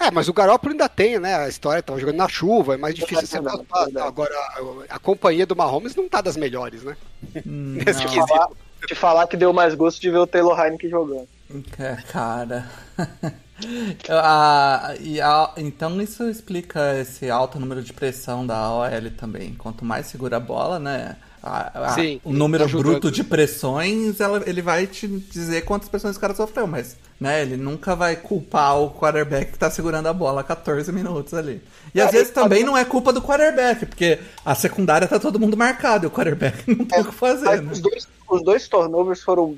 [0.00, 1.36] É, mas o Garoppolo ainda tem, né?
[1.36, 3.82] A história tava jogando na chuva, é mais difícil botar.
[3.82, 4.08] é verdade.
[4.08, 6.96] Agora, a, a companhia do Mahomes não tá das melhores, né?
[7.46, 8.06] hum, Nesse não.
[8.08, 8.26] quesito.
[8.26, 8.48] Falar,
[8.88, 11.28] te falar que deu mais gosto de ver o Taylor Heineken jogando.
[11.78, 12.68] É, cara.
[14.08, 19.54] Ah, e a- então isso explica esse alto número de pressão da OL também.
[19.54, 21.16] Quanto mais segura a bola, né?
[21.46, 26.16] a- a- Sim, o número bruto de pressões, ela- ele vai te dizer quantas pressões
[26.16, 30.12] o cara sofreu, mas né, ele nunca vai culpar o quarterback que tá segurando a
[30.12, 31.62] bola há 14 minutos ali.
[31.94, 35.18] E às É, vezes e- também não é culpa do quarterback, porque a secundária tá
[35.18, 37.68] todo mundo marcado e o quarterback não tem o que fazer, né?
[37.72, 39.56] os, dois, os dois turnovers foram.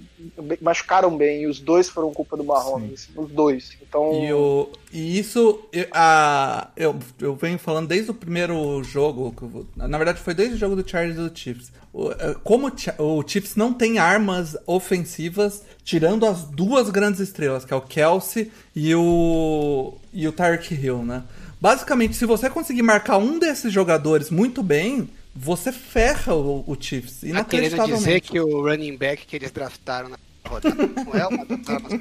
[0.61, 3.09] machucaram bem, e os dois foram culpa do Mahomes.
[3.17, 3.77] Os dois.
[3.83, 4.13] Então.
[4.25, 9.35] E, o, e isso, eu- a, eu, eu venho falando desde o primeiro jogo,
[9.77, 11.73] na verdade foi desde o jogo do Chargers e do Chiefs.
[12.19, 17.65] É, Como o Chi- o Chiefs não tem armas ofensivas, tirando as duas grandes estrelas,
[17.65, 21.23] que é o Kelsey e o, e o Tyreek Hill, né?
[21.61, 27.21] Basicamente, se você conseguir marcar um desses jogadores muito bem, você ferra o, o Chiefs.
[27.33, 31.45] Tá querendo dizer que o running back que eles draftaram na rodada não é uma
[31.47, 32.01] das armas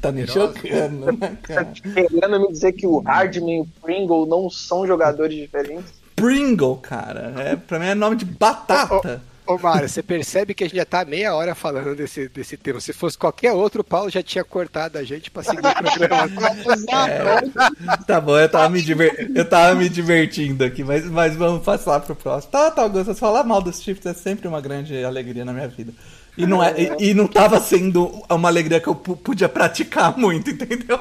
[0.00, 1.72] Tá me chocando, né, cara?
[2.10, 5.92] Querendo me dizer que o Hardman e o Pringle não são jogadores diferentes.
[6.14, 7.34] Pringle, cara.
[7.38, 9.22] É, pra mim é nome de batata.
[9.46, 12.80] Ô, Mário, você percebe que a gente já tá meia hora falando desse, desse tema.
[12.80, 16.30] Se fosse qualquer outro, o Paulo já tinha cortado a gente pra seguir o programa.
[18.06, 19.30] Tá bom, eu tava me, diver...
[19.34, 22.52] eu tava me divertindo aqui, mas, mas vamos passar pro próximo.
[22.52, 25.92] Tá, tá, Augusto, falar mal dos Chiefs é sempre uma grande alegria na minha vida.
[26.38, 30.50] E não, é, e, e não tava sendo uma alegria que eu podia praticar muito,
[30.50, 30.98] entendeu?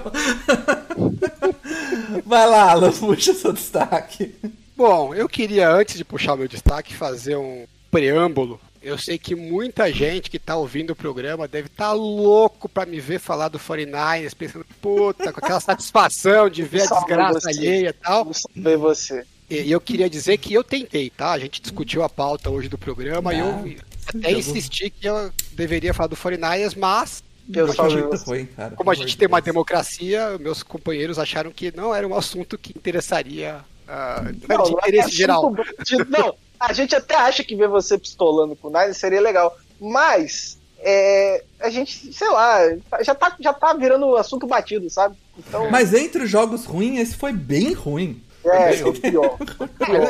[2.25, 4.35] Vai lá, Alan, puxa seu destaque.
[4.75, 8.59] Bom, eu queria, antes de puxar o meu destaque, fazer um preâmbulo.
[8.81, 12.85] Eu sei que muita gente que tá ouvindo o programa deve estar tá louco pra
[12.85, 17.49] me ver falar do 49ers, pensando, puta, com aquela satisfação de ver a desgraça você.
[17.49, 18.29] alheia e tal.
[18.53, 19.25] Ver você.
[19.49, 21.31] E eu queria dizer que eu tentei, tá?
[21.31, 24.39] A gente discutiu a pauta hoje do programa e eu até jogou.
[24.39, 27.87] insisti que eu deveria falar do 49ers, mas Eu só
[28.25, 28.75] foi, cara.
[28.75, 32.77] como a gente tem uma democracia, meus companheiros acharam que não era um assunto que
[32.77, 35.55] interessaria ah, Não, de não é interesse assunto geral.
[35.83, 39.55] de- Não, a gente até acha que ver você pistolando com o Niners seria legal.
[39.79, 42.59] Mas é, a gente, sei lá,
[43.01, 45.15] já tá, já tá virando assunto batido, sabe?
[45.37, 48.21] Então, Mas entre os jogos ruins, esse foi bem ruim.
[48.45, 49.37] é, o pior.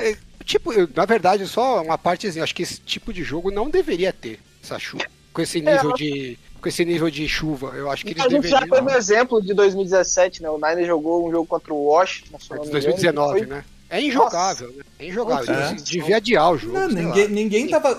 [0.01, 2.43] É, é, Tipo, na verdade, só uma partezinha.
[2.43, 5.05] Acho que esse tipo de jogo não deveria ter essa chuva.
[5.31, 6.37] Com esse nível de.
[6.63, 7.73] Com esse nível de chuva.
[7.75, 8.69] Eu acho que eles A gente já deveriam.
[8.83, 10.49] foi no exemplo de 2017, né?
[10.49, 13.55] O Niners jogou um jogo contra o Washington, não de me engano, 2019, que foi-
[13.57, 13.65] né?
[13.89, 14.83] É injogável, né?
[14.97, 15.53] É injogável.
[15.53, 15.73] É.
[15.73, 16.73] Devia adiar o jogo.
[16.79, 17.93] Não, ninguém, ninguém tava.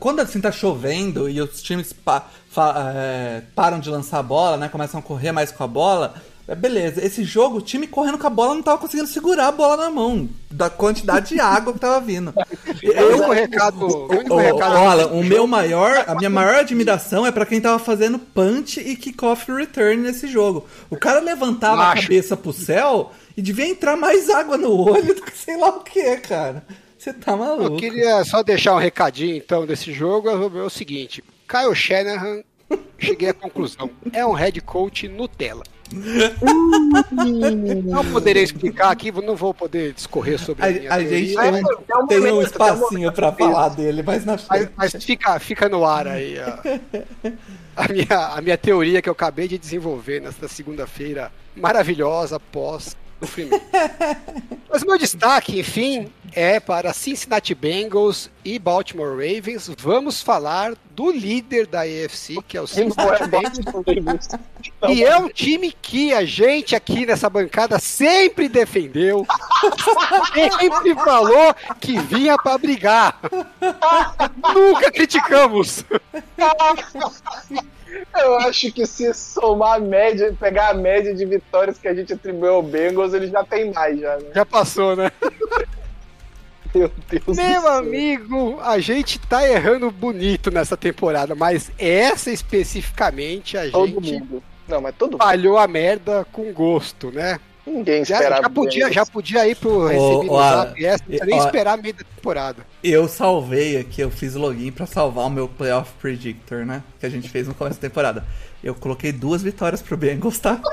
[0.00, 4.56] Quando assim tá chovendo e os times pa- fa- é, param de lançar a bola,
[4.56, 4.68] né?
[4.70, 6.14] Começam a correr mais com a bola.
[6.48, 9.52] É, Beleza, esse jogo, o time correndo com a bola não tava conseguindo segurar a
[9.52, 12.32] bola na mão, da quantidade de água que tava vindo.
[12.86, 13.86] O único recado.
[13.86, 17.60] O único Ô, recado Alan, o meu maior, a minha maior admiração é pra quem
[17.60, 20.66] tava fazendo punch e kickoff return nesse jogo.
[20.88, 22.02] O cara levantava a Macho.
[22.02, 25.80] cabeça pro céu e devia entrar mais água no olho do que sei lá o
[25.80, 26.64] que, cara.
[26.98, 27.74] Você tá maluco.
[27.74, 30.28] Eu queria só deixar um recadinho então desse jogo.
[30.28, 32.42] É o seguinte: Kyle Shanahan,
[32.98, 35.64] cheguei à conclusão, é um head coach Nutella.
[37.84, 41.52] Não poderei explicar aqui, não vou poder discorrer sobre a, minha A, a gente tem,
[41.52, 44.68] Mas um- tem um tem um momento, um espacinho pra falar dele, mas na mas,
[44.76, 46.58] mas fica, fica no ar aí a,
[47.76, 53.64] a minha, a minha teoria que eu acabei de desenvolver nesta segunda-feira maravilhosa pós sofrimento.
[54.70, 59.70] Mas meu destaque, enfim, é para Cincinnati Bengals e Baltimore Ravens.
[59.78, 64.28] Vamos falar do líder da AFC, que é o Cincinnati Bengals.
[64.88, 69.26] E é um time que a gente aqui nessa bancada sempre defendeu,
[70.34, 73.18] sempre falou que vinha pra brigar.
[74.54, 75.84] Nunca criticamos.
[78.18, 82.12] Eu acho que se somar a média, pegar a média de vitórias que a gente
[82.12, 84.30] atribuiu ao Bengals, ele já tem mais, já, né?
[84.34, 85.10] Já passou, né?
[86.74, 93.56] Meu Deus do Meu amigo, a gente tá errando bonito nessa temporada, mas essa especificamente
[93.56, 94.42] a Todo gente mundo.
[94.68, 95.22] Não, mas todo mundo.
[95.22, 97.38] falhou a merda com gosto, né?
[97.66, 98.42] Ninguém Já, esperava.
[98.42, 102.04] já podia, já podia ir pro recebido ó, zap essa, nem esperar a meio da
[102.04, 102.66] temporada.
[102.88, 106.84] Eu salvei aqui, eu fiz login pra salvar o meu playoff predictor, né?
[107.00, 108.24] Que a gente fez no começo da temporada.
[108.62, 110.60] Eu coloquei duas vitórias pro Bengals, tá?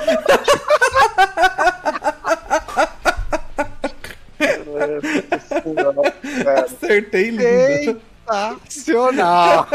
[6.63, 7.99] Acertei lindo.
[8.27, 9.67] Sensacional!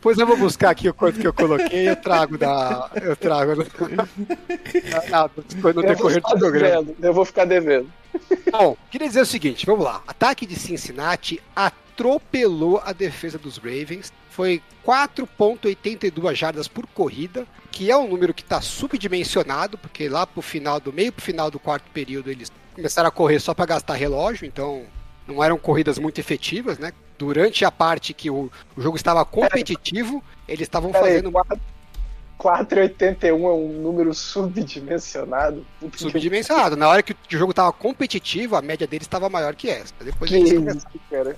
[0.00, 2.90] Pois eu vou buscar aqui o quanto que eu coloquei, eu trago da.
[3.02, 3.64] Eu trago no,
[3.96, 4.08] na-
[5.34, 6.82] no vou decorrer do programa.
[6.82, 6.96] devendo.
[7.04, 7.90] Eu vou ficar devendo.
[8.50, 10.02] Bom, queria dizer o seguinte, vamos lá.
[10.06, 14.12] Ataque de Cincinnati, atropelou a defesa dos Ravens.
[14.30, 20.40] Foi 4.82 jardas por corrida, que é um número que está subdimensionado, porque lá pro
[20.42, 23.94] final do meio pro final do quarto período eles começaram a correr só para gastar
[23.94, 24.84] relógio, então
[25.26, 26.92] não eram corridas muito efetivas, né?
[27.18, 31.32] Durante a parte que o, o jogo estava competitivo, eles estavam fazendo
[32.38, 35.66] 4,81 é um número subdimensionado.
[35.96, 36.76] Subdimensionado.
[36.76, 39.92] Na hora que o jogo estava competitivo, a média deles estava maior que essa.
[40.00, 41.36] Depois Que eles cara.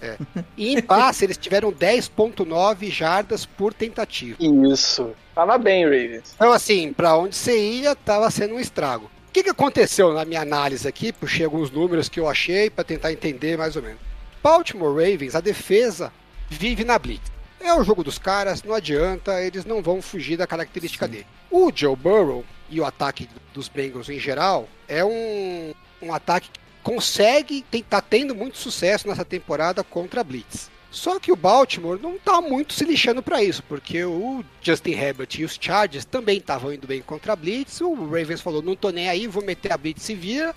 [0.56, 4.36] E em passe, eles tiveram 10.9 jardas por tentativa.
[4.38, 5.12] Isso.
[5.34, 6.34] Tava bem, Ravens.
[6.34, 9.06] Então, assim, pra onde você ia, tava sendo um estrago.
[9.28, 11.12] O que, que aconteceu na minha análise aqui?
[11.12, 14.10] Puxei alguns números que eu achei pra tentar entender mais ou menos.
[14.42, 16.12] Baltimore Ravens, a defesa
[16.48, 17.31] vive na blitz.
[17.61, 21.26] É o jogo dos caras, não adianta, eles não vão fugir da característica dele.
[21.50, 26.61] O Joe Burrow e o ataque dos Bengals em geral é um, um ataque que
[26.83, 30.70] consegue, tem, tá tendo muito sucesso nessa temporada contra a blitz.
[30.90, 35.29] Só que o Baltimore não tá muito se lixando para isso, porque o Justin Herbert
[35.38, 37.81] e os Chargers também estavam indo bem contra a blitz.
[37.81, 40.55] O Ravens falou: não tô nem aí, vou meter a blitz e vira.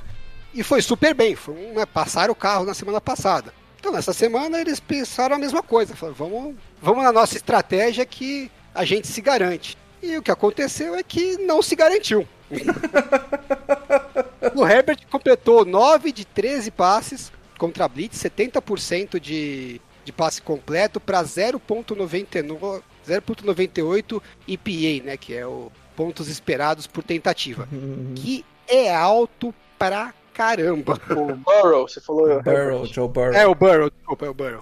[0.53, 3.53] E foi super bem, foi um, né, passaram o carro na semana passada.
[3.83, 8.49] Então nessa semana eles pensaram a mesma coisa, falaram, vamos, vamos na nossa estratégia que
[8.73, 9.77] a gente se garante.
[10.01, 12.25] E o que aconteceu é que não se garantiu.
[14.55, 21.01] o Herbert completou 9 de 13 passes contra a Blitz, 70% de, de passe completo
[21.01, 27.67] para 0.99 0.98 EPA, né, que é o pontos esperados por tentativa,
[28.15, 30.99] que é alto pra caramba.
[31.11, 32.41] O Burrow, você falou.
[32.41, 33.33] Burrow, Joe Burrow.
[33.33, 34.61] É o Burrow, desculpa, é o Burrow.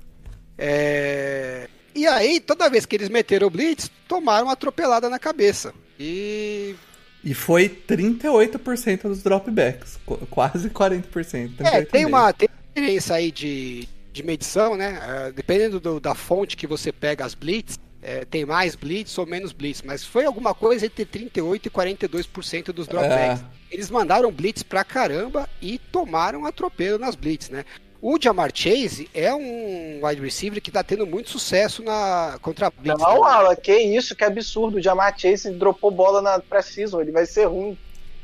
[0.57, 1.67] É...
[1.93, 5.73] E aí, toda vez que eles meteram o Blitz, tomaram uma atropelada na cabeça.
[5.99, 6.75] E.
[7.23, 9.99] E foi 38% dos dropbacks.
[10.05, 11.59] qu- Quase 40%.
[11.59, 11.89] É, 38,5%.
[11.91, 14.99] tem uma, tem uma diferença aí de, de medição, né?
[15.27, 19.25] É, dependendo do- da fonte que você pega as Blitz, é, tem mais Blitz ou
[19.27, 19.81] menos Blitz.
[19.83, 23.43] Mas foi alguma coisa entre 38% e 42% dos dropbacks.
[23.71, 27.63] Eles mandaram Blitz pra caramba e tomaram atropelo nas Blitz, né?
[28.01, 32.71] O Jamar Chase é um wide receiver que tá tendo muito sucesso na contra a
[32.71, 32.99] Blitz.
[32.99, 33.29] Não, né?
[33.29, 34.77] Alan, que isso, que absurdo.
[34.77, 37.77] O Jamar Chase dropou bola na pré-season, ele vai ser ruim.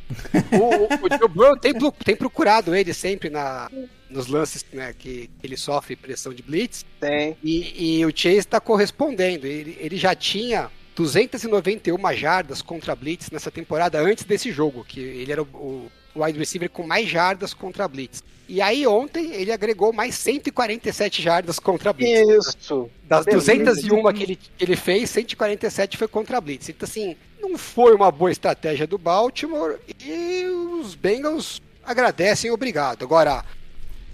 [0.53, 3.69] O, o, o Joe Burrow tem, tem procurado ele sempre na,
[4.09, 7.35] nos lances né, que ele sofre pressão de blitz Tem.
[7.43, 9.45] e, e o Chase está correspondendo.
[9.45, 15.31] Ele, ele já tinha 291 jardas contra blitz nessa temporada antes desse jogo, que ele
[15.31, 15.45] era o,
[16.15, 18.23] o wide receiver com mais jardas contra blitz.
[18.49, 22.55] E aí ontem ele agregou mais 147 jardas contra blitz.
[22.55, 22.89] Isso.
[23.03, 23.55] Das Beleza.
[23.55, 26.67] 201 que ele, que ele fez, 147 foi contra Blitz.
[26.67, 30.45] Então, assim, não foi uma boa estratégia do Baltimore e
[30.81, 33.03] os Bengals agradecem, obrigado.
[33.03, 33.45] Agora,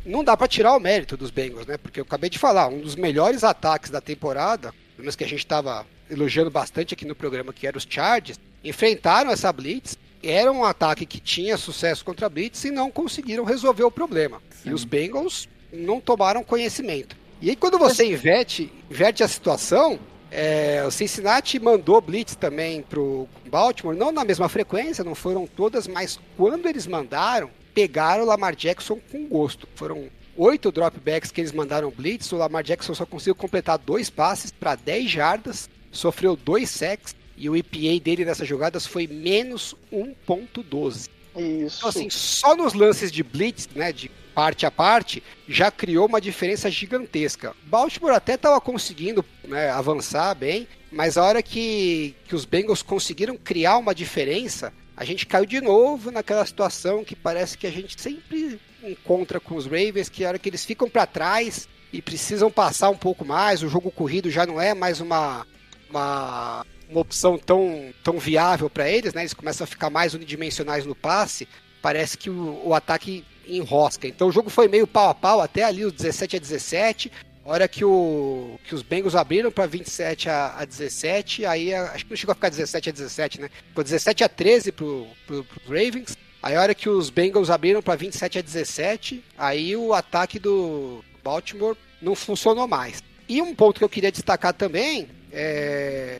[0.05, 1.77] não dá pra tirar o mérito dos Bengals, né?
[1.77, 5.27] Porque eu acabei de falar, um dos melhores ataques da temporada, pelo menos que a
[5.27, 9.97] gente tava elogiando bastante aqui no programa, que era os Chargers, enfrentaram essa Blitz.
[10.21, 14.41] Era um ataque que tinha sucesso contra a Blitz e não conseguiram resolver o problema.
[14.63, 17.17] E os Bengals não tomaram conhecimento.
[17.41, 19.99] E aí, quando você inverte, inverte a situação,
[20.31, 25.87] é, o Cincinnati mandou blitz também pro Baltimore, não na mesma frequência, não foram todas,
[25.87, 29.67] mas quando eles mandaram, pegaram o Lamar Jackson com gosto.
[29.75, 34.49] Foram oito dropbacks que eles mandaram blitz, o Lamar Jackson só conseguiu completar dois passes
[34.49, 41.09] para 10 jardas, sofreu dois sacks e o EPA dele nessas jogadas foi menos 1.12.
[41.35, 41.77] Isso.
[41.77, 46.19] Então, assim, só nos lances de blitz, né, de parte a parte, já criou uma
[46.19, 47.55] diferença gigantesca.
[47.63, 53.37] Baltimore até estava conseguindo né, avançar bem, mas a hora que, que os Bengals conseguiram
[53.37, 57.99] criar uma diferença, a gente caiu de novo naquela situação que parece que a gente
[57.99, 62.51] sempre encontra com os Ravens, que a hora que eles ficam para trás e precisam
[62.51, 65.45] passar um pouco mais, o jogo corrido já não é mais uma,
[65.93, 69.21] uma, uma opção tão, tão viável para eles, né?
[69.21, 71.47] Eles começam a ficar mais unidimensionais no passe.
[71.81, 74.07] Parece que o, o ataque enrosca.
[74.07, 77.11] Então o jogo foi meio pau a pau até ali os 17 a 17.
[77.45, 81.91] A hora que, o, que os Bengals abriram para 27 a, a 17, aí a-
[81.91, 83.49] acho que não chegou a ficar 17 a 17, né?
[83.67, 86.17] Ficou 17 a 13 pro, pro, pros Ravens.
[86.41, 91.03] Aí a hora que os Bengals abriram para 27 a 17, aí o ataque do
[91.23, 93.03] Baltimore não funcionou mais.
[93.27, 96.19] E um ponto que eu queria destacar também é.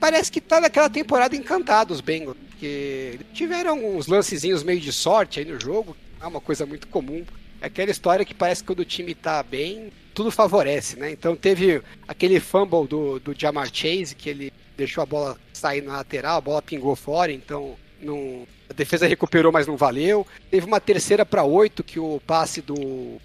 [0.00, 2.36] Parece que tá naquela temporada encantada os Bengals.
[2.50, 5.96] Porque tiveram uns lancezinhos meio de sorte aí no jogo.
[6.20, 7.24] É uma coisa muito comum.
[7.60, 11.10] É aquela história que parece que quando o time tá bem, tudo favorece, né?
[11.10, 15.96] Então teve aquele fumble do, do Jamar Chase, que ele deixou a bola sair na
[15.98, 20.26] lateral, a bola pingou fora, então não, a defesa recuperou, mas não valeu.
[20.50, 23.18] Teve uma terceira para oito que o passe do,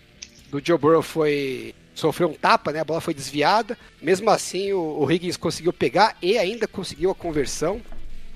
[0.49, 2.80] do Joe Burrow foi sofreu um tapa, né?
[2.80, 3.78] A bola foi desviada.
[4.02, 7.80] Mesmo assim, o, o Higgins conseguiu pegar e ainda conseguiu a conversão.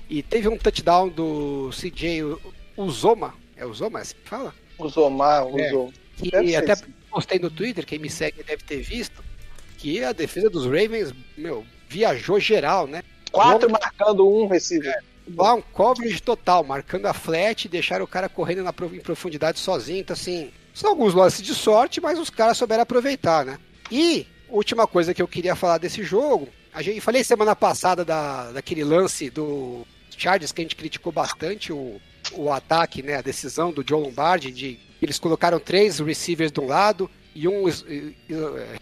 [0.08, 2.36] E teve um touchdown do CJ
[2.76, 3.34] Uzoma.
[3.56, 4.54] É Uzoma, é assim que fala?
[4.78, 5.70] Usou mal, É.
[6.16, 6.84] Que Deve ser até assim.
[7.10, 9.22] postei no Twitter, quem me segue deve ter visto,
[9.76, 13.02] que a defesa dos Ravens, meu, viajou geral, né?
[13.30, 15.02] Quatro marcando um receiver.
[15.36, 20.00] Lá um coverage total, marcando a flat, deixaram o cara correndo na, em profundidade sozinho.
[20.00, 23.58] Então, assim, são alguns lances de sorte, mas os caras souberam aproveitar, né?
[23.90, 28.52] E, última coisa que eu queria falar desse jogo, a gente falei semana passada da,
[28.52, 31.98] daquele lance do Chargers que a gente criticou bastante, o,
[32.32, 36.66] o ataque, né, a decisão do John Lombardi, de eles colocaram três receivers de um
[36.66, 38.14] lado e um i-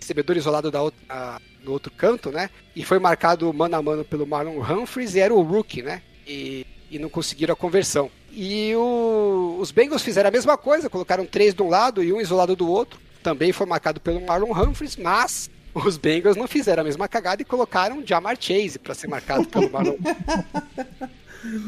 [0.01, 2.51] recebedor isolado da outra, no outro canto, né?
[2.75, 6.03] E foi marcado mano a mano pelo Marlon Humphries e era o rookie, né?
[6.27, 8.11] E, e não conseguiram a conversão.
[8.35, 12.21] E o- os Bengals fizeram a mesma coisa, colocaram três de um lado e um
[12.21, 12.99] isolado do outro.
[13.23, 17.45] Também foi marcado pelo Marlon Humphries, mas os Bengals não fizeram a mesma cagada e
[17.45, 19.97] colocaram Jamar Chase para ser marcado pelo Marlon.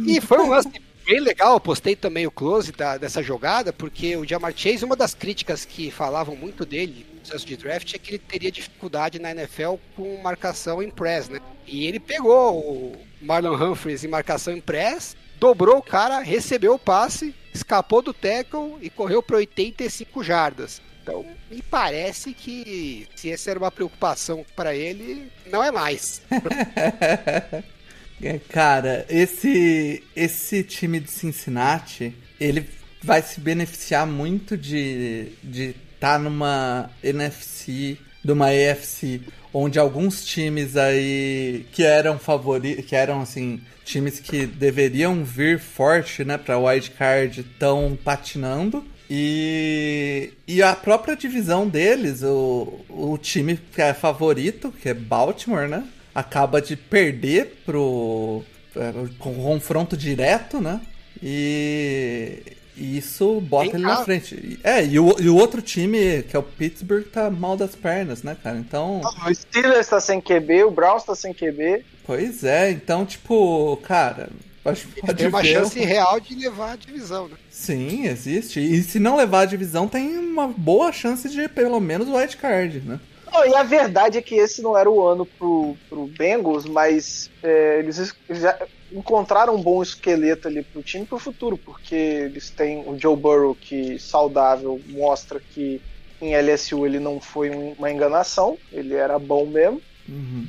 [0.07, 0.71] E foi um lance
[1.05, 4.97] bem legal, eu postei também o close da- dessa jogada, porque o Jamar Chase, uma
[4.97, 9.19] das críticas que falavam muito dele no processo de draft é que ele teria dificuldade
[9.19, 11.41] na NFL com marcação em press, né?
[11.67, 16.79] E ele pegou o Marlon Humphries em marcação em press, dobrou o cara, recebeu o
[16.79, 20.81] passe, escapou do tackle e correu para 85 jardas.
[21.03, 26.23] Então, me parece que se essa era uma preocupação para ele, não é mais.
[28.23, 32.67] É, Cara, esse esse time de Cincinnati, ele
[33.03, 39.21] vai se beneficiar muito de de estar numa NFC, de uma AFC,
[39.59, 46.25] onde alguns times aí que eram favoritos, que eram assim, times que deveriam vir forte,
[46.25, 48.85] né, para wild card, estão patinando.
[49.09, 55.69] E, e a própria divisão deles, o, o time que é favorito, que é Baltimore,
[55.69, 55.85] né?
[56.15, 58.43] Acaba de perder pro
[58.75, 60.81] é, com confronto direto, né?
[61.23, 62.43] E,
[62.77, 63.99] e isso bota Em ele casa.
[64.01, 64.61] na frente.
[64.63, 68.23] É, e o, e o outro time, que é o Pittsburgh, tá mal das pernas,
[68.23, 68.59] né, cara?
[68.59, 69.01] Então.
[69.27, 71.85] O Steelers tá sem QB, o Browns tá sem QB.
[72.05, 74.29] Pois é, então, tipo, cara.
[74.65, 77.37] Acho que pode Tem uma ver chance real de levar a divisão, né?
[77.49, 78.59] Sim, existe.
[78.59, 82.37] E se não levar a divisão, tem uma boa chance de pelo menos o wild
[82.37, 82.99] card, né?
[83.33, 87.31] Não, e a verdade é que esse não era o ano pro, pro Bengals, mas
[87.45, 88.59] é, eles es- já
[88.93, 93.55] encontraram um bom esqueleto ali pro time pro futuro, porque eles têm o Joe Burrow
[93.55, 95.81] que saudável mostra que
[96.21, 99.83] em LSU ele não foi um- uma enganação, ele era bom mesmo.
[100.09, 100.47] Uhum.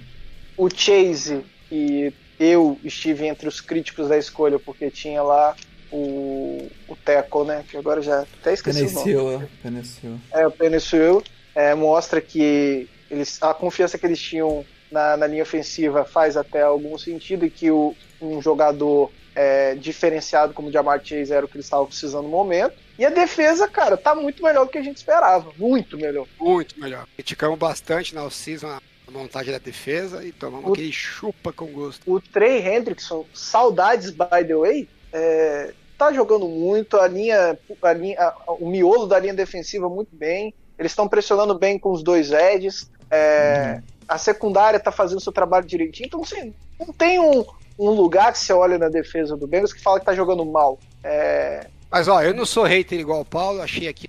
[0.56, 5.56] O Chase e eu estive entre os críticos da escolha porque tinha lá
[5.92, 7.64] o, o Teco, né?
[7.70, 9.04] Que agora já até esqueci o nome.
[9.04, 10.20] Penicil, Penicil.
[10.32, 11.24] É, o Penicil
[11.56, 16.62] é, mostra que eles, a confiança que eles tinham na, na linha ofensiva faz até
[16.62, 21.48] algum sentido e que o, um jogador é, diferenciado como o Jamar Chase era o
[21.50, 22.74] que eles estavam precisando no momento.
[22.98, 25.52] E a defesa, cara, tá muito melhor do que a gente esperava.
[25.58, 26.26] Muito melhor.
[26.40, 27.06] Muito melhor.
[27.16, 32.02] Criticamos bastante na off-season a montagem da defesa e tomamos O- aquele chupa com gosto.
[32.12, 36.98] O Trey Hendrickson, saudades, by the way, é, tá jogando muito.
[36.98, 40.54] A linha, a linha a- o miolo da linha defensiva muito bem.
[40.80, 42.90] Eles estão pressionando bem com os dois edges.
[43.10, 46.08] É, A secundária tá fazendo seu trabalho direitinho.
[46.08, 47.46] Então, assim, não tem um,
[47.78, 50.80] um lugar que você olha na defesa do Bengals que fala que tá jogando mal.
[51.04, 54.08] É, Mas ó, eu não sou hater igual o Paulo, achei aqui.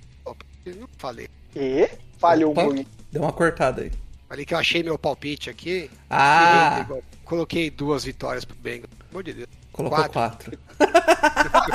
[0.67, 1.29] Não falei.
[1.57, 1.89] e
[2.19, 2.65] falhou Opa.
[2.65, 2.89] muito.
[3.11, 3.93] Deu uma cortada aí.
[4.29, 5.91] Falei que eu achei meu palpite aqui.
[6.11, 7.03] Ah, Hater igual.
[7.25, 8.91] Coloquei duas vitórias pro Bengals.
[8.99, 9.49] Pelo amor de Deus.
[9.73, 10.13] colocou quatro.
[10.13, 10.59] quatro.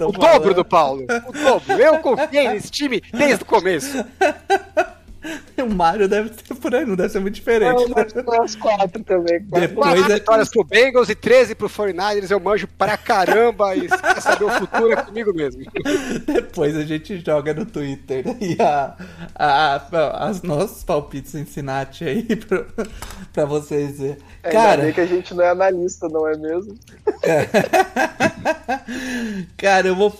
[0.00, 1.04] O dobro do Paulo.
[1.26, 1.72] O dobro.
[1.72, 4.04] Eu confiei nesse time desde o começo.
[5.64, 7.88] O Mario deve ser por aí, não deve ser muito diferente.
[7.88, 8.04] né?
[8.42, 9.42] As quatro também.
[9.46, 9.68] Quatro.
[9.68, 12.30] Depois Quatro é- vitórias pro Bengals e 13 pro 49ers.
[12.30, 13.74] Eu manjo pra caramba.
[13.74, 15.62] E se quer saber o futuro é comigo mesmo.
[16.26, 18.94] Depois a gente joga no Twitter e a,
[19.34, 22.64] a, a- as nossos palpites em Cincinnati aí pra,
[23.32, 24.16] pra vocês verem.
[24.42, 26.76] Ainda Cara, bem que a gente não é analista, não é mesmo?
[29.56, 30.14] Cara, eu vou,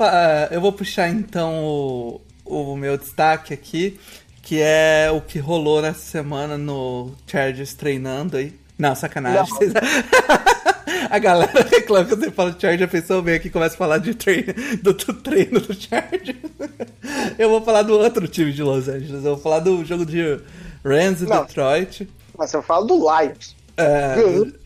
[0.51, 3.99] eu vou puxar então o, o meu destaque aqui,
[4.45, 8.53] que é o que rolou nessa semana no Chargers treinando aí.
[8.79, 9.53] Não, sacanagem.
[9.61, 9.61] Não.
[11.11, 13.79] A galera reclama que você fala de Chargers, a pessoa vem aqui e começa a
[13.79, 16.37] falar de treino, do, do treino do Chargers.
[17.39, 19.25] Eu vou falar do outro time de Los Angeles.
[19.25, 20.41] Eu vou falar do jogo de
[20.85, 21.45] Rams e Não.
[21.45, 22.09] Detroit.
[22.37, 23.55] Mas eu falo do Lions.
[23.77, 24.15] É,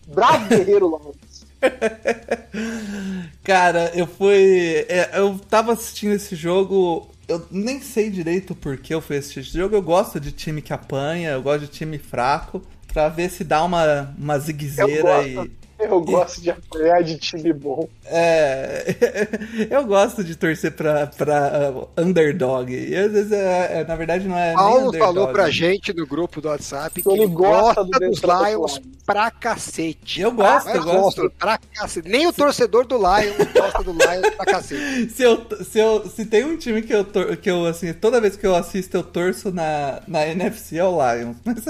[0.07, 1.47] Bravo guerreiro Lions.
[3.45, 4.87] Cara, eu fui.
[4.89, 9.41] é, Eu tava assistindo esse jogo eu nem sei direito por que eu fui assistir
[9.41, 9.77] esse jogo.
[9.77, 12.63] Eu gosto de time que apanha, eu gosto de time fraco,
[12.93, 15.51] pra ver se dá uma, uma ziguezeira e.
[15.79, 17.89] eu gosto de apanhar de time bom.
[18.05, 18.95] É,
[19.71, 22.73] eu gosto de torcer pra, pra underdog.
[22.73, 24.53] E às vezes, é, é- na verdade, não é.
[24.55, 28.49] Paulo falou pra gente no grupo do WhatsApp que Ele gosta gosta do dos Lions
[28.51, 28.81] Lions.
[29.07, 30.21] pra cacete.
[30.21, 31.33] Eu gosto, Mas eu gosto.
[31.39, 32.09] pra cacete.
[32.09, 35.11] Nem o torcedor do Lions gosta do Lions pra cacete.
[35.15, 38.21] Se, eu, se, eu, se tem um time que eu, tor- que eu, assim, toda
[38.21, 41.37] vez que eu assisto eu torço na, na NFC é o Lions.
[41.45, 41.65] Mas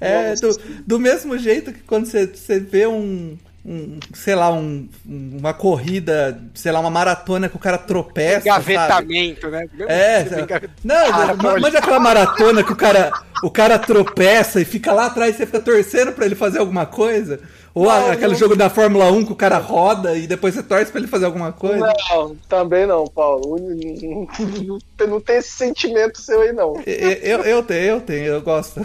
[0.00, 4.86] é do, do mesmo jeito que quando você, você vê um, um, sei lá, um,
[5.06, 8.74] uma corrida, sei lá, uma maratona que o cara tropeça, sabe?
[8.74, 9.66] Gavetamento, né?
[9.88, 13.10] É, Você fica- não, Cara, ma- pode- manja aquela maratona que o cara,
[13.42, 16.84] o cara tropeça e fica lá atrás e você fica torcendo pra ele fazer alguma
[16.84, 17.40] coisa?
[17.74, 18.38] Ou Não, aquele não.
[18.38, 21.24] jogo da Fórmula 1 que o cara roda e depois você torce pra ele fazer
[21.24, 21.92] alguma coisa?
[22.10, 23.56] Não, também não, Paulo.
[25.08, 26.80] Não, tem esse sentimento seu aí, não.
[26.86, 28.80] Eu, eu, eu tenho, eu tenho, eu gosto.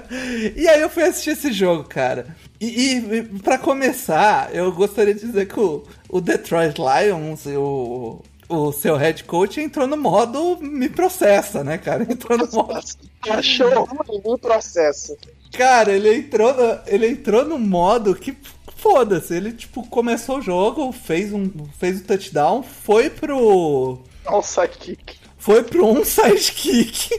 [0.56, 2.34] e aí eu fui assistir esse jogo, cara.
[2.58, 8.72] E, e para começar, eu gostaria de dizer que o, o Detroit Lions, o, o
[8.72, 12.02] seu head coach, entrou no modo me processa, né, cara?
[12.02, 12.80] Entrou no modo.
[13.28, 15.16] Achou ruim o processo.
[15.52, 16.54] Cara, ele entrou,
[16.86, 18.36] ele entrou no modo que.
[18.76, 24.42] Foda-se, ele tipo começou o jogo, fez um, fez o touchdown, foi pro Olha o
[24.42, 25.16] sidekick.
[25.36, 27.10] foi pro onside kick.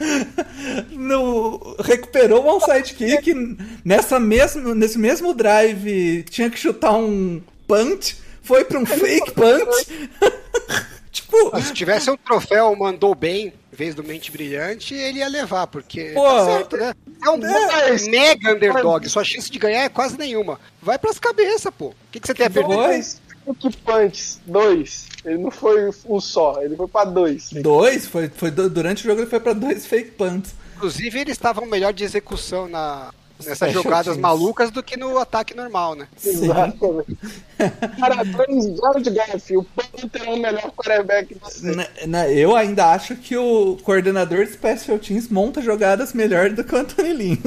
[0.92, 3.56] no, recuperou o onside kick.
[3.82, 8.16] Nessa mesmo, nesse mesmo drive, tinha que chutar um punt.
[8.44, 9.88] Foi pra um fake punt.
[11.10, 15.28] tipo, Mas se tivesse um troféu mandou bem, em vez do mente brilhante, ele ia
[15.28, 16.94] levar, porque Pô, tá certo, né?
[17.24, 20.60] É um mas- mega underdog, sua chance de ganhar é quase nenhuma.
[20.80, 21.86] Vai pras cabeças, pô.
[21.88, 22.76] O que, que você tem a perder?
[22.76, 23.20] Dois.
[23.44, 25.06] Fake punts, dois.
[25.24, 27.50] Ele não foi um só, ele foi pra dois.
[27.52, 30.54] dois, foi, foi du- durante o jogo ele foi pra dois fake punts.
[30.76, 33.12] Inclusive, eles estavam melhor de execução na,
[33.44, 36.08] nessas jogadas malucas do que no ataque normal, né?
[36.16, 36.30] Sim.
[36.30, 37.18] Exatamente.
[37.98, 39.56] Parabéns, Jared Goff.
[39.56, 44.52] O Panther é o melhor quarterback do na- eu ainda acho que o coordenador de
[44.52, 47.36] Special Teams monta jogadas melhor do que o Anthony Lynn.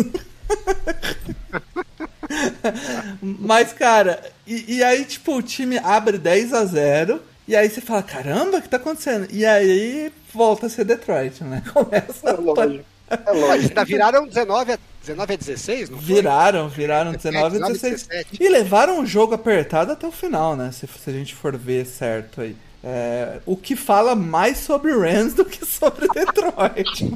[3.21, 7.79] Mas, cara, e, e aí, tipo, o time abre 10 a 0 e aí você
[7.79, 9.27] fala, caramba, o que tá acontecendo?
[9.31, 11.63] E aí volta a ser Detroit, né?
[11.73, 12.79] Começa É a...
[13.09, 13.29] lógico.
[13.29, 13.69] É lógico.
[13.69, 16.15] ainda viraram 19 a, 19 a 16, não foi?
[16.15, 18.07] Viraram, viraram 19 a 19 a 16.
[18.07, 18.43] 17.
[18.43, 20.71] E levaram o jogo apertado até o final, né?
[20.71, 22.55] Se, se a gente for ver certo aí.
[22.83, 27.11] É, o que fala mais sobre Rams do que sobre Detroit.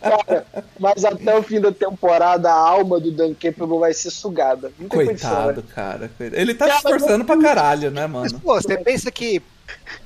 [0.00, 0.46] Cara,
[0.78, 4.72] mas até o fim da temporada, a alma do Dan Campbell vai ser sugada.
[4.78, 5.68] Não tem condição, Coitado, né?
[5.74, 6.10] cara.
[6.18, 8.42] Ele tá se esforçando pra caralho, né, Mas, mano?
[8.44, 9.42] pô, você pensa que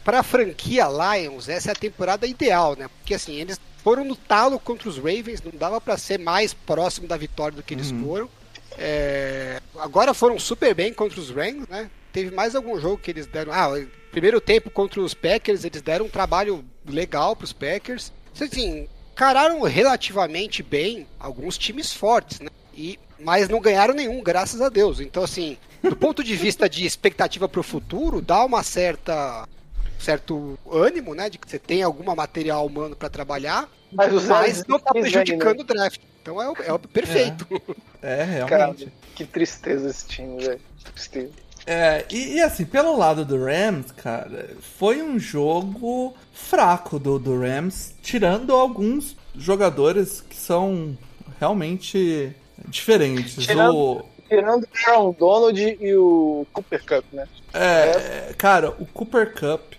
[0.04, 2.88] pra franquia Lions, essa é a temporada ideal, né?
[2.98, 7.06] Porque assim, eles foram no talo contra os Ravens, não dava pra ser mais próximo
[7.06, 8.28] da vitória do que eles foram.
[8.78, 11.90] É, Agora foram super bem contra os Rams, né?
[12.12, 13.52] Teve mais algum jogo que eles deram.
[13.52, 18.12] Ah, o primeiro tempo contra os Packers, eles deram um trabalho legal pros Packers.
[18.40, 22.48] Assim, encararam relativamente bem alguns times fortes, né?
[22.72, 25.00] E, mas não ganharam nenhum, graças a Deus.
[25.00, 29.46] Então, assim, do ponto de vista de expectativa pro futuro, dá uma certa
[29.98, 34.64] certo ânimo, né, de que você tem alguma material humano para trabalhar, Mas os mas
[34.66, 35.62] não tá prejudicando né?
[35.62, 36.00] o draft.
[36.22, 37.46] Então é o, é o perfeito.
[38.02, 38.92] É, Cara, realmente.
[39.14, 40.60] que tristeza esse time, velho.
[40.84, 41.30] Que Tristeza.
[41.66, 47.38] É, e, e assim, pelo lado do Rams, cara, foi um jogo fraco do, do
[47.40, 50.96] Rams, tirando alguns jogadores que são
[51.40, 52.34] realmente
[52.68, 53.36] diferentes.
[53.46, 57.28] Tirando- O, Tirando o Aaron Donald e o Cooper Cup, né?
[57.52, 59.74] É, cara, o Cooper Cup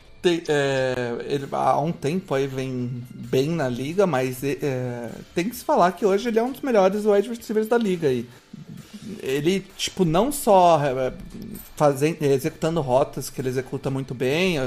[0.47, 5.63] é, ele há um tempo aí vem bem na liga, mas é, tem que se
[5.63, 8.07] falar que hoje ele é um dos melhores wide receivers da liga.
[9.21, 11.13] Ele, tipo, não só é,
[11.75, 14.57] fazendo, executando rotas que ele executa muito bem,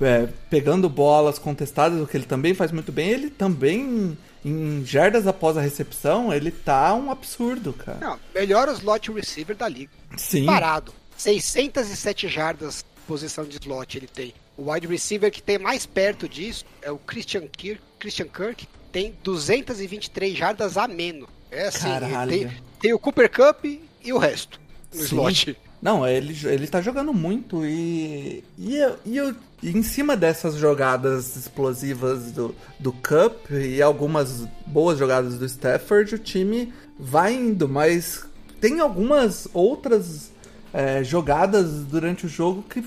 [0.00, 5.26] é, pegando bolas contestadas, o que ele também faz muito bem, ele também, em jardas
[5.26, 7.98] após a recepção, ele tá um absurdo, cara.
[8.00, 9.92] Não, melhor slot receiver da liga.
[10.16, 10.46] Sim.
[10.46, 10.92] Parado.
[11.16, 14.34] 607 jardas posição de slot ele tem.
[14.56, 19.14] O wide receiver que tem mais perto disso é o Christian Kirk, Christian Kirk tem
[19.22, 21.28] 223 jardas a menos.
[21.50, 21.88] É assim,
[22.28, 22.50] tem,
[22.80, 24.58] tem o Cooper Cup e o resto
[24.94, 25.04] no Sim.
[25.06, 25.56] slot.
[25.82, 28.42] Não, ele, ele tá jogando muito e.
[28.58, 34.46] E, eu- e, eu- e em cima dessas jogadas explosivas do, do Cup e algumas
[34.66, 38.24] boas jogadas do Stafford, o time vai indo, mas
[38.60, 40.30] tem algumas outras
[40.72, 42.82] é, jogadas durante o jogo que